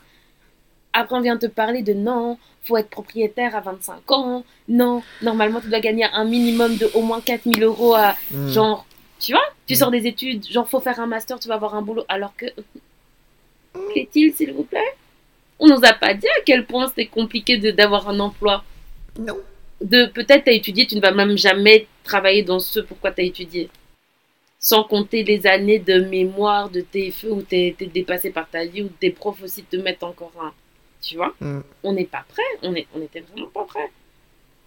Après, 0.94 1.14
on 1.16 1.20
vient 1.20 1.36
te 1.36 1.46
parler 1.46 1.82
de 1.82 1.92
non, 1.92 2.38
faut 2.64 2.78
être 2.78 2.88
propriétaire 2.88 3.54
à 3.54 3.60
25 3.60 4.10
ans, 4.10 4.44
non, 4.68 5.02
normalement, 5.20 5.60
tu 5.60 5.68
dois 5.68 5.80
gagner 5.80 6.04
un 6.12 6.24
minimum 6.24 6.76
de 6.78 6.90
au 6.94 7.02
moins 7.02 7.20
4000 7.20 7.62
euros 7.62 7.94
à, 7.94 8.16
Mm. 8.30 8.48
Genre, 8.48 8.86
tu 9.18 9.32
vois, 9.32 9.44
tu 9.66 9.74
sors 9.74 9.90
des 9.90 10.06
études, 10.06 10.46
genre, 10.50 10.66
faut 10.68 10.80
faire 10.80 10.98
un 10.98 11.06
master, 11.06 11.38
tu 11.38 11.46
vas 11.48 11.54
avoir 11.56 11.74
un 11.74 11.82
boulot. 11.82 12.04
Alors 12.08 12.34
que. 12.36 12.46
Plaît-il, 13.92 14.32
s'il 14.32 14.52
vous 14.54 14.64
plaît? 14.64 14.94
On 15.58 15.68
nous 15.68 15.84
a 15.84 15.92
pas 15.92 16.14
dit 16.14 16.26
à 16.26 16.40
quel 16.46 16.64
point 16.64 16.88
c'était 16.88 17.06
compliqué 17.06 17.58
de- 17.58 17.70
d'avoir 17.70 18.08
un 18.08 18.18
emploi. 18.18 18.64
Non. 19.18 19.36
De 19.80 20.06
peut-être 20.06 20.44
t'as 20.44 20.52
étudié, 20.52 20.86
tu 20.86 20.96
ne 20.96 21.00
vas 21.00 21.12
même 21.12 21.36
jamais 21.38 21.86
travailler 22.04 22.42
dans 22.42 22.58
ce 22.60 22.80
pourquoi 22.80 23.12
t'as 23.12 23.22
étudié. 23.22 23.68
Sans 24.58 24.84
compter 24.84 25.24
les 25.24 25.46
années 25.46 25.78
de 25.78 26.00
mémoire, 26.00 26.68
de 26.68 26.82
TFE 26.82 27.24
où 27.30 27.40
t'es 27.42 27.68
été 27.68 27.86
dépassé 27.86 28.30
par 28.30 28.48
ta 28.48 28.64
vie, 28.66 28.82
où 28.82 28.90
tes 29.00 29.10
profs 29.10 29.42
aussi 29.42 29.62
te 29.62 29.76
mettent 29.76 30.02
encore 30.02 30.32
un. 30.40 30.52
Tu 31.00 31.16
vois 31.16 31.34
Mm. 31.40 31.60
On 31.82 31.92
n'est 31.94 32.04
pas 32.04 32.24
prêt, 32.28 32.42
on, 32.62 32.74
est, 32.74 32.86
on 32.94 33.00
était 33.00 33.20
vraiment 33.20 33.48
pas 33.48 33.64
prêt. 33.64 33.90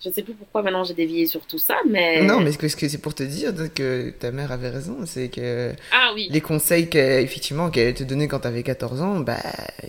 Je 0.04 0.10
sais 0.10 0.24
plus 0.24 0.34
pourquoi 0.34 0.64
maintenant 0.64 0.84
j'ai 0.84 0.96
dévié 0.96 1.26
sur 1.28 1.46
tout 1.46 1.60
ça, 1.60 1.78
mais. 1.88 2.24
Non, 2.24 2.42
mais 2.42 2.52
c'est 2.52 3.02
pour 3.02 3.14
te 3.16 3.24
dire 3.24 3.54
que 3.74 4.10
ta 4.10 4.32
mère 4.32 4.52
avait 4.52 4.70
raison, 4.70 4.98
c'est 5.06 5.30
que 5.30 5.72
Ah 5.94 6.12
oui. 6.14 6.28
les 6.30 6.42
conseils 6.42 6.90
qu'elle, 6.90 7.24
effectivement, 7.24 7.70
qu'elle 7.70 7.94
te 7.94 8.04
donnait 8.04 8.28
quand 8.28 8.40
t'avais 8.40 8.64
14 8.64 9.02
ans, 9.02 9.20
bah, 9.22 9.38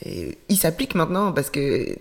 ils 0.04 0.56
s'appliquent 0.56 0.94
maintenant 0.94 1.32
parce 1.32 1.50
que, 1.50 1.96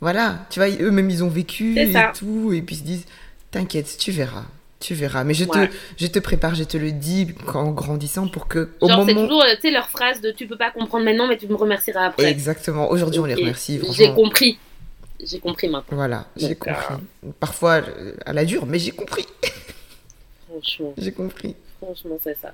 voilà, 0.00 0.46
tu 0.50 0.60
vois, 0.60 0.68
eux-mêmes 0.68 1.10
ils 1.10 1.24
ont 1.24 1.28
vécu 1.28 1.74
C'est 1.74 1.90
et 1.90 2.12
tout, 2.14 2.52
et 2.52 2.62
puis 2.62 2.76
ils 2.76 2.78
se 2.78 2.84
disent, 2.84 3.04
t'inquiète, 3.50 3.96
tu 3.98 4.12
verras, 4.12 4.44
tu 4.80 4.94
verras. 4.94 5.24
Mais 5.24 5.34
je 5.34 5.44
Ouais. 5.44 5.68
te, 5.68 5.74
je 5.98 6.06
te 6.06 6.18
prépare, 6.18 6.54
je 6.54 6.64
te 6.64 6.76
le 6.76 6.92
dis 6.92 7.34
en 7.54 7.70
grandissant 7.72 8.28
pour 8.28 8.46
que, 8.48 8.70
au 8.80 8.88
Genre, 8.88 9.04
c'est 9.06 9.14
moment. 9.14 9.26
toujours, 9.26 9.42
euh, 9.42 9.54
tu 9.56 9.62
sais, 9.62 9.70
leur 9.70 9.88
phrase 9.90 10.20
de 10.20 10.30
tu 10.30 10.46
peux 10.46 10.56
pas 10.56 10.70
comprendre 10.70 11.04
maintenant, 11.04 11.26
mais 11.26 11.36
tu 11.36 11.46
me 11.48 11.54
remercieras 11.56 12.06
après. 12.06 12.30
Exactement. 12.30 12.90
Aujourd'hui, 12.90 13.20
on 13.20 13.24
les 13.24 13.34
remercie. 13.34 13.80
J'ai 13.92 14.12
compris. 14.14 14.58
J'ai 15.24 15.40
compris 15.40 15.68
maintenant, 15.68 15.96
Voilà, 15.96 16.26
j'ai 16.36 16.50
Donc, 16.54 16.68
euh, 16.68 16.72
compris. 16.72 17.04
Parfois 17.40 17.82
à 18.24 18.32
la 18.32 18.44
dure, 18.44 18.66
mais 18.66 18.78
j'ai 18.78 18.92
compris. 18.92 19.26
franchement. 20.48 20.94
J'ai 20.96 21.10
compris. 21.12 21.56
Franchement, 21.82 22.18
c'est 22.22 22.36
ça. 22.40 22.52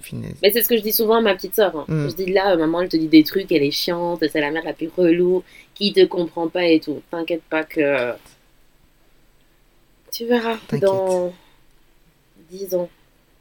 Finesse. 0.00 0.34
Mais 0.42 0.50
c'est 0.52 0.62
ce 0.62 0.68
que 0.68 0.76
je 0.76 0.82
dis 0.82 0.92
souvent 0.92 1.16
à 1.16 1.20
ma 1.20 1.34
petite 1.34 1.54
soeur. 1.54 1.76
hein. 1.76 1.84
Mm. 1.88 2.08
Je 2.10 2.14
dis 2.16 2.26
là, 2.32 2.52
euh, 2.52 2.56
maman, 2.56 2.80
elle 2.82 2.88
te 2.88 2.96
dit 2.96 3.08
des 3.08 3.22
trucs, 3.24 3.50
elle 3.52 3.62
est 3.62 3.70
chiante, 3.70 4.22
c'est 4.30 4.40
la 4.40 4.50
mère 4.50 4.64
la 4.64 4.72
plus 4.72 4.88
relou, 4.96 5.42
qui 5.74 5.92
te 5.92 6.04
comprend 6.04 6.48
pas 6.48 6.64
et 6.64 6.80
tout. 6.80 7.02
T'inquiète 7.10 7.42
pas 7.44 7.64
que. 7.64 8.12
Tu 10.12 10.26
verras 10.26 10.56
dans 10.80 11.32
10 12.50 12.74
ans. 12.74 12.88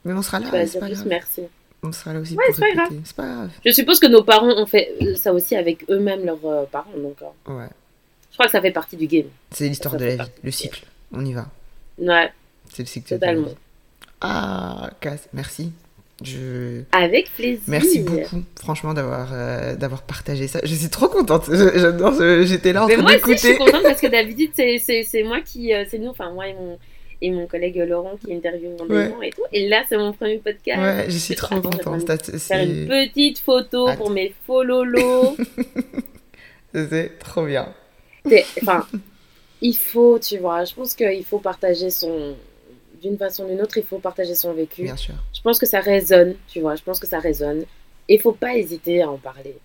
Mais 0.06 0.14
on 0.14 0.22
sera 0.22 0.40
là, 0.40 0.50
vas 0.50 0.66
c'est 0.68 0.80
pas 0.80 0.90
grave. 0.90 1.08
merci. 1.08 1.42
On 1.82 1.92
sera 1.92 2.14
là 2.14 2.20
aussi 2.20 2.36
Ouais, 2.36 2.44
pour 2.48 2.56
c'est 2.56 2.76
pas. 2.76 2.90
C'est 3.04 3.16
pas 3.16 3.26
grave. 3.28 3.50
Je 3.66 3.72
suppose 3.72 4.00
que 4.00 4.08
nos 4.08 4.24
parents 4.24 4.52
ont 4.56 4.66
fait 4.66 4.94
euh, 5.02 5.16
ça 5.16 5.34
aussi 5.34 5.56
avec 5.56 5.90
eux-mêmes, 5.90 6.26
leurs 6.26 6.46
euh, 6.46 6.66
parents. 6.66 6.92
Donc, 6.98 7.18
euh, 7.22 7.54
Ouais. 7.54 7.68
je 8.30 8.36
crois 8.36 8.46
que 8.46 8.52
ça 8.52 8.62
fait 8.62 8.72
partie 8.72 8.98
du 8.98 9.08
game. 9.08 9.28
C'est 9.52 9.68
l'histoire 9.68 9.96
de 9.96 10.06
la 10.06 10.16
vie, 10.26 10.32
le 10.44 10.52
cycle. 10.52 10.86
On 11.12 11.26
y 11.26 11.34
va. 11.34 11.48
Ouais, 11.98 12.32
C'est 12.72 12.84
le 12.84 12.88
cycle 12.88 13.08
de 13.10 13.14
la 13.16 13.20
totalement. 13.20 13.48
vie. 13.48 13.56
Ah, 14.22 14.92
merci. 15.34 15.72
Je... 16.24 16.82
Avec 16.92 17.34
plaisir. 17.36 17.62
Merci 17.68 18.00
beaucoup, 18.00 18.44
franchement, 18.60 18.94
d'avoir 18.94 19.30
euh, 19.34 19.76
d'avoir 19.76 20.02
partagé 20.04 20.48
ça. 20.48 20.60
Je 20.64 20.76
suis 20.76 20.90
trop 20.90 21.08
contente. 21.08 21.46
J'adore. 21.54 22.14
J'étais 22.44 22.74
là 22.74 22.84
en 22.84 22.88
Mais 22.88 22.96
train 22.96 23.04
moi 23.04 23.12
aussi, 23.16 23.32
je 23.34 23.38
suis 23.38 23.48
d'écouter. 23.50 23.72
contente 23.72 23.84
parce 23.84 24.02
que 24.02 24.08
d'habitude, 24.08 24.52
c'est- 24.56 25.24
moi 25.24 25.40
qui. 25.42 25.74
euh, 25.74 25.86
C'est 25.90 25.98
nous, 25.98 26.10
enfin, 26.10 26.32
moi 26.32 26.48
et 26.48 26.54
mon, 26.54 26.78
et 27.22 27.32
mon 27.32 27.48
collègue 27.48 27.78
Laurent 27.88 28.16
qui 28.24 28.34
interviewons 28.34 28.86
des 28.86 28.96
Ouais. 28.96 29.28
et 29.28 29.30
tout. 29.32 29.42
Et 29.54 29.68
là, 29.70 29.84
c'est 29.88 29.98
mon 29.98 30.12
premier 30.14 30.38
podcast. 30.40 30.80
Ouais, 30.82 31.06
je 31.10 31.18
suis 31.18 31.36
trop 31.36 31.60
contente. 31.62 32.12
faire 32.40 32.64
une 32.64 32.88
petite 32.88 33.40
photo 33.40 33.88
Attends. 33.88 33.98
pour 33.98 34.10
mes 34.10 34.34
fololos. 34.46 35.36
c'est 36.74 37.18
trop 37.20 37.46
bien. 37.46 37.74
Enfin, 38.62 38.86
il 39.62 39.76
faut, 39.76 40.20
tu 40.20 40.38
vois, 40.38 40.66
je 40.66 40.74
pense 40.74 40.94
qu'il 40.94 41.24
faut 41.26 41.40
partager 41.40 41.90
son. 41.90 42.36
D'une 43.02 43.18
façon 43.18 43.46
ou 43.46 43.48
d'une 43.48 43.62
autre, 43.62 43.78
il 43.78 43.84
faut 43.84 44.00
partager 44.00 44.36
son 44.36 44.54
vécu. 44.54 44.84
Bien 44.84 44.98
sûr. 44.98 45.14
Je 45.34 45.42
pense 45.42 45.60
que 45.60 45.66
ça 45.66 45.80
résonne, 45.80 46.36
tu 46.48 46.60
vois, 46.60 46.76
je 46.76 46.84
pense 46.84 47.00
que 47.00 47.08
ça 47.08 47.20
résonne. 47.20 47.62
Et 48.08 48.16
il 48.16 48.20
faut 48.22 48.32
pas 48.34 48.56
hésiter 48.58 49.02
à 49.04 49.10
en 49.10 49.18
parler. 49.18 49.56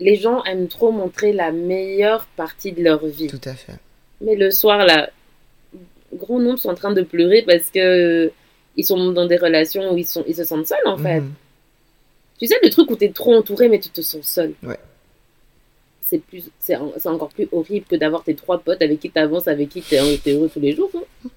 Les 0.00 0.16
gens 0.16 0.42
aiment 0.44 0.68
trop 0.68 0.90
montrer 0.90 1.32
la 1.32 1.52
meilleure 1.52 2.24
partie 2.36 2.72
de 2.72 2.82
leur 2.82 3.04
vie. 3.06 3.26
Tout 3.28 3.40
à 3.44 3.54
fait. 3.54 3.74
Mais 4.20 4.34
le 4.36 4.50
soir, 4.50 4.84
là, 4.86 5.10
grand 6.14 6.38
nombre 6.38 6.58
sont 6.58 6.70
en 6.70 6.74
train 6.74 6.92
de 6.92 7.02
pleurer 7.02 7.42
parce 7.42 7.70
que 7.70 8.32
ils 8.76 8.84
sont 8.84 9.12
dans 9.12 9.26
des 9.26 9.36
relations 9.36 9.92
où 9.92 9.98
ils, 9.98 10.06
sont, 10.06 10.24
ils 10.26 10.36
se 10.36 10.44
sentent 10.44 10.66
seuls, 10.66 10.78
en 10.86 10.96
fait. 10.96 11.20
Mhm. 11.20 11.32
Tu 12.38 12.46
sais, 12.46 12.54
le 12.62 12.70
truc 12.70 12.90
où 12.90 12.96
tu 12.96 13.04
es 13.04 13.10
trop 13.12 13.34
entouré, 13.34 13.68
mais 13.68 13.80
tu 13.80 13.88
te 13.90 14.00
sens 14.00 14.24
seul. 14.26 14.54
Ouais. 14.62 14.78
C'est 16.02 16.18
plus, 16.18 16.44
c'est 16.60 16.76
en- 16.76 16.92
c'est 16.96 17.08
encore 17.08 17.28
plus 17.30 17.48
horrible 17.52 17.84
que 17.86 17.96
d'avoir 17.96 18.22
tes 18.24 18.34
trois 18.34 18.58
potes 18.58 18.80
avec 18.80 19.00
qui 19.00 19.10
tu 19.10 19.18
avances, 19.18 19.48
avec 19.48 19.68
qui 19.68 19.82
tu 19.82 19.96
es, 19.96 20.20
heureux 20.32 20.48
tous 20.48 20.60
les 20.60 20.74
jours. 20.74 20.90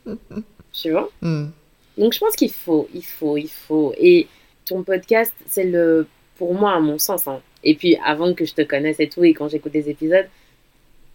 hein. 0.08 0.16
tu 0.74 0.92
vois 0.92 1.10
Mhm. 1.22 1.52
Donc 1.98 2.14
je 2.14 2.20
pense 2.20 2.36
qu'il 2.36 2.52
faut, 2.52 2.88
il 2.94 3.04
faut, 3.04 3.38
il 3.38 3.50
faut. 3.50 3.94
Et 3.98 4.28
ton 4.66 4.84
podcast, 4.84 5.34
c'est 5.48 5.66
le, 5.66 6.08
pour 6.38 6.54
moi, 6.54 6.72
à 6.74 6.80
mon 6.80 6.98
sens, 6.98 7.28
hein, 7.28 7.42
et 7.64 7.76
puis 7.76 7.98
avant 8.06 8.34
que 8.34 8.46
je 8.46 8.54
te 8.54 8.62
connaisse 8.62 9.00
et 9.00 9.10
tout, 9.10 9.24
et 9.24 9.34
quand 9.34 9.50
j'écoute 9.50 9.74
des 9.74 9.90
épisodes, 9.90 10.28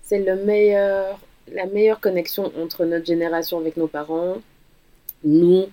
c'est 0.03 0.19
le 0.23 0.37
meilleur, 0.45 1.19
la 1.53 1.67
meilleure 1.67 2.01
connexion 2.01 2.53
entre 2.63 2.85
notre 2.85 3.07
génération 3.07 3.59
avec 3.59 3.77
nos 3.77 3.89
parents, 3.89 4.37
nous, 5.25 5.67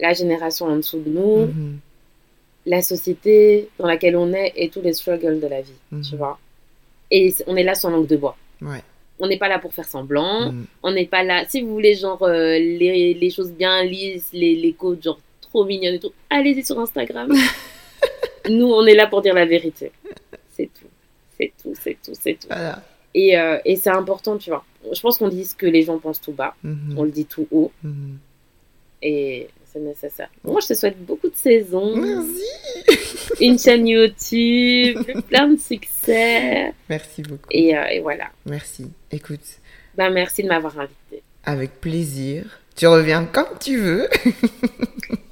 la 0.00 0.12
génération 0.12 0.66
en 0.66 0.76
dessous 0.76 1.00
de 1.00 1.10
nous, 1.10 1.46
Mhm. 1.46 1.78
la 2.66 2.80
société 2.82 3.68
dans 3.78 3.86
laquelle 3.86 4.16
on 4.16 4.32
est 4.32 4.52
et 4.56 4.68
tous 4.70 4.80
les 4.80 4.92
struggles 4.92 5.40
de 5.40 5.46
la 5.48 5.60
vie, 5.62 5.72
tu 6.08 6.16
vois. 6.16 6.38
Et 7.10 7.34
on 7.46 7.56
est 7.56 7.64
là 7.64 7.74
sans 7.74 7.90
langue 7.90 8.06
de 8.06 8.16
bois. 8.16 8.36
Ouais. 8.62 8.82
On 9.20 9.26
n'est 9.26 9.38
pas 9.38 9.48
là 9.48 9.58
pour 9.58 9.72
faire 9.74 9.84
semblant. 9.86 10.52
Mhm. 10.52 10.66
On 10.82 10.92
n'est 10.92 11.06
pas 11.06 11.22
là. 11.22 11.44
Si 11.48 11.62
vous 11.62 11.72
voulez, 11.72 11.94
genre, 11.94 12.22
euh, 12.22 12.58
les, 12.58 13.14
les 13.14 13.30
choses 13.30 13.52
bien 13.52 13.82
lisses, 13.84 14.28
les, 14.32 14.54
les 14.54 14.72
codes, 14.72 15.02
genre, 15.02 15.18
trop 15.40 15.64
mignonnes 15.64 15.94
et 15.94 15.98
tout, 15.98 16.12
allez-y 16.30 16.64
sur 16.64 16.78
Instagram. 16.78 17.32
Nous, 18.50 18.66
on 18.66 18.86
est 18.86 18.94
là 18.94 19.06
pour 19.06 19.22
dire 19.22 19.34
la 19.34 19.44
vérité. 19.46 19.92
C'est 20.50 20.70
tout. 20.72 20.86
C'est 21.38 21.52
tout, 21.62 21.74
c'est 21.80 21.96
tout, 22.02 22.12
c'est 22.14 22.34
tout. 22.34 22.48
Voilà. 22.48 22.82
Et, 23.14 23.38
euh, 23.38 23.58
et 23.64 23.76
c'est 23.76 23.90
important, 23.90 24.36
tu 24.38 24.50
vois. 24.50 24.64
Je 24.92 25.00
pense 25.00 25.18
qu'on 25.18 25.28
dit 25.28 25.44
ce 25.44 25.54
que 25.54 25.66
les 25.66 25.82
gens 25.82 25.98
pensent 25.98 26.20
tout 26.20 26.32
bas. 26.32 26.54
Mhm. 26.62 26.94
On 26.96 27.02
le 27.04 27.10
dit 27.10 27.24
tout 27.26 27.46
haut. 27.50 27.72
Mhm. 27.82 28.18
Et 29.02 29.48
c'est 29.72 29.78
nécessaire. 29.80 30.28
Moi, 30.44 30.60
je 30.62 30.68
te 30.68 30.74
souhaite 30.74 30.98
beaucoup 31.04 31.28
de 31.28 31.36
saisons. 31.36 31.94
Merci. 31.96 32.44
Une 33.40 33.58
chaîne 33.58 33.86
YouTube, 33.86 34.98
plein 35.28 35.48
de 35.48 35.58
succès. 35.58 36.72
Merci 36.88 37.22
beaucoup. 37.22 37.42
Et, 37.50 37.76
euh, 37.76 37.84
et 37.90 38.00
voilà. 38.00 38.24
Merci. 38.46 38.86
Écoute, 39.12 39.40
Ben, 39.96 40.10
merci 40.10 40.42
de 40.42 40.48
m'avoir 40.48 40.78
invité. 40.78 41.22
avec 41.44 41.80
plaisir. 41.80 42.44
Tu 42.76 42.86
reviens 42.86 43.24
quand 43.30 43.58
tu 43.60 43.76
veux. 43.78 44.08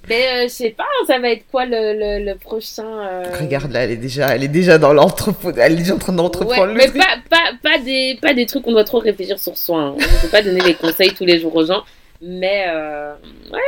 Mais 0.08 0.24
euh, 0.28 0.42
je 0.44 0.52
sais 0.52 0.70
pas, 0.70 0.84
ça 1.08 1.18
va 1.18 1.30
être 1.30 1.44
quoi 1.50 1.64
le, 1.66 1.92
le, 2.20 2.24
le 2.24 2.38
prochain. 2.38 2.86
euh, 2.86 3.24
Regarde 3.40 3.72
là, 3.72 3.80
elle 3.84 3.90
est 3.90 3.96
déjà, 3.96 4.28
elle 4.36 4.44
est 4.44 4.48
déjà 4.48 4.78
dans 4.78 4.92
l'entrepôt. 4.92 5.50
Elle 5.56 5.72
est 5.72 5.76
déjà 5.76 5.94
en 5.94 5.98
train 5.98 6.12
d'entreprendre 6.12 6.60
Ouais, 6.62 6.66
le 6.68 6.74
mais 6.74 6.86
truc. 6.86 6.98
pas, 7.02 7.16
pas, 7.28 7.50
pas, 7.60 7.78
des, 7.78 8.16
pas 8.22 8.32
des 8.32 8.46
trucs 8.46 8.62
qu'on 8.62 8.70
doit 8.72 8.84
trop 8.84 9.00
réfléchir 9.00 9.38
sur 9.40 9.56
soi. 9.58 9.80
hein. 9.80 9.94
Je 9.98 10.04
ne 10.06 10.20
peux 10.22 10.28
pas 10.28 10.42
donner 10.42 10.60
les 10.60 10.74
conseils 10.74 11.12
tous 11.12 11.24
les 11.24 11.40
jours 11.40 11.54
aux 11.56 11.66
gens. 11.66 11.82
Mais 12.22 12.66
euh, 12.68 13.14
ouais, 13.52 13.60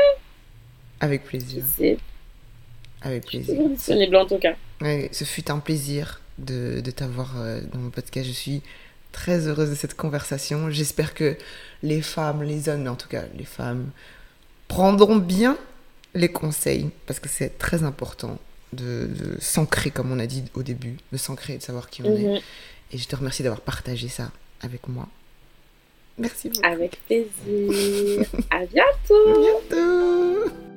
Avec 1.01 1.25
plaisir. 1.25 1.65
Avec 3.03 3.25
je 3.25 3.29
suis 3.29 3.45
plaisir. 3.45 3.69
disponible 3.69 4.17
en 4.17 4.27
tout 4.27 4.39
cas. 4.39 4.55
Ouais, 4.81 5.09
ce 5.13 5.25
fut 5.25 5.51
un 5.51 5.59
plaisir 5.59 6.21
de, 6.39 6.81
de 6.81 6.91
t'avoir 6.91 7.35
euh, 7.39 7.61
dans 7.73 7.79
mon 7.79 7.91
podcast. 7.91 8.27
Je 8.27 8.33
suis 8.33 8.63
très 9.13 9.47
heureuse 9.47 9.71
de 9.71 9.75
cette 9.75 9.95
conversation. 9.95 10.71
J'espère 10.71 11.15
que 11.15 11.37
les 11.83 12.03
femmes, 12.03 12.43
les 12.43 12.69
hommes, 12.69 12.83
mais 12.83 12.89
en 12.89 12.97
tout 12.97 13.09
cas 13.09 13.25
les 13.37 13.45
femmes, 13.45 13.91
prendront 14.67 15.17
bien 15.17 15.57
les 16.15 16.29
conseils 16.29 16.91
parce 17.07 17.21
que 17.21 17.29
c'est 17.29 17.59
très 17.59 17.85
important 17.85 18.39
de, 18.73 19.09
s'ancrer, 19.39 19.91
comme 19.91 20.13
on 20.13 20.19
a 20.19 20.27
dit 20.27 20.45
au 20.55 20.63
début, 20.63 20.97
de 21.13 21.17
s'ancrer 21.17 21.55
et 21.55 21.59
de 21.59 21.63
savoir 21.63 21.89
qui 21.89 22.03
on 22.03 22.17
est. 22.17 22.35
Mhm. 22.35 22.41
Et 22.93 22.99
je 22.99 23.07
te 23.07 23.17
remercie 23.17 23.43
d'avoir 23.43 23.61
partagé 23.61 24.09
ça 24.09 24.31
avec 24.61 24.89
moi. 24.89 25.09
Merci 26.19 26.49
beaucoup. 26.49 26.67
Avec 26.67 26.99
plaisir. 27.07 28.27
à 28.51 28.65
bientôt. 28.67 29.29
À 29.29 29.39
bientôt. 29.39 30.68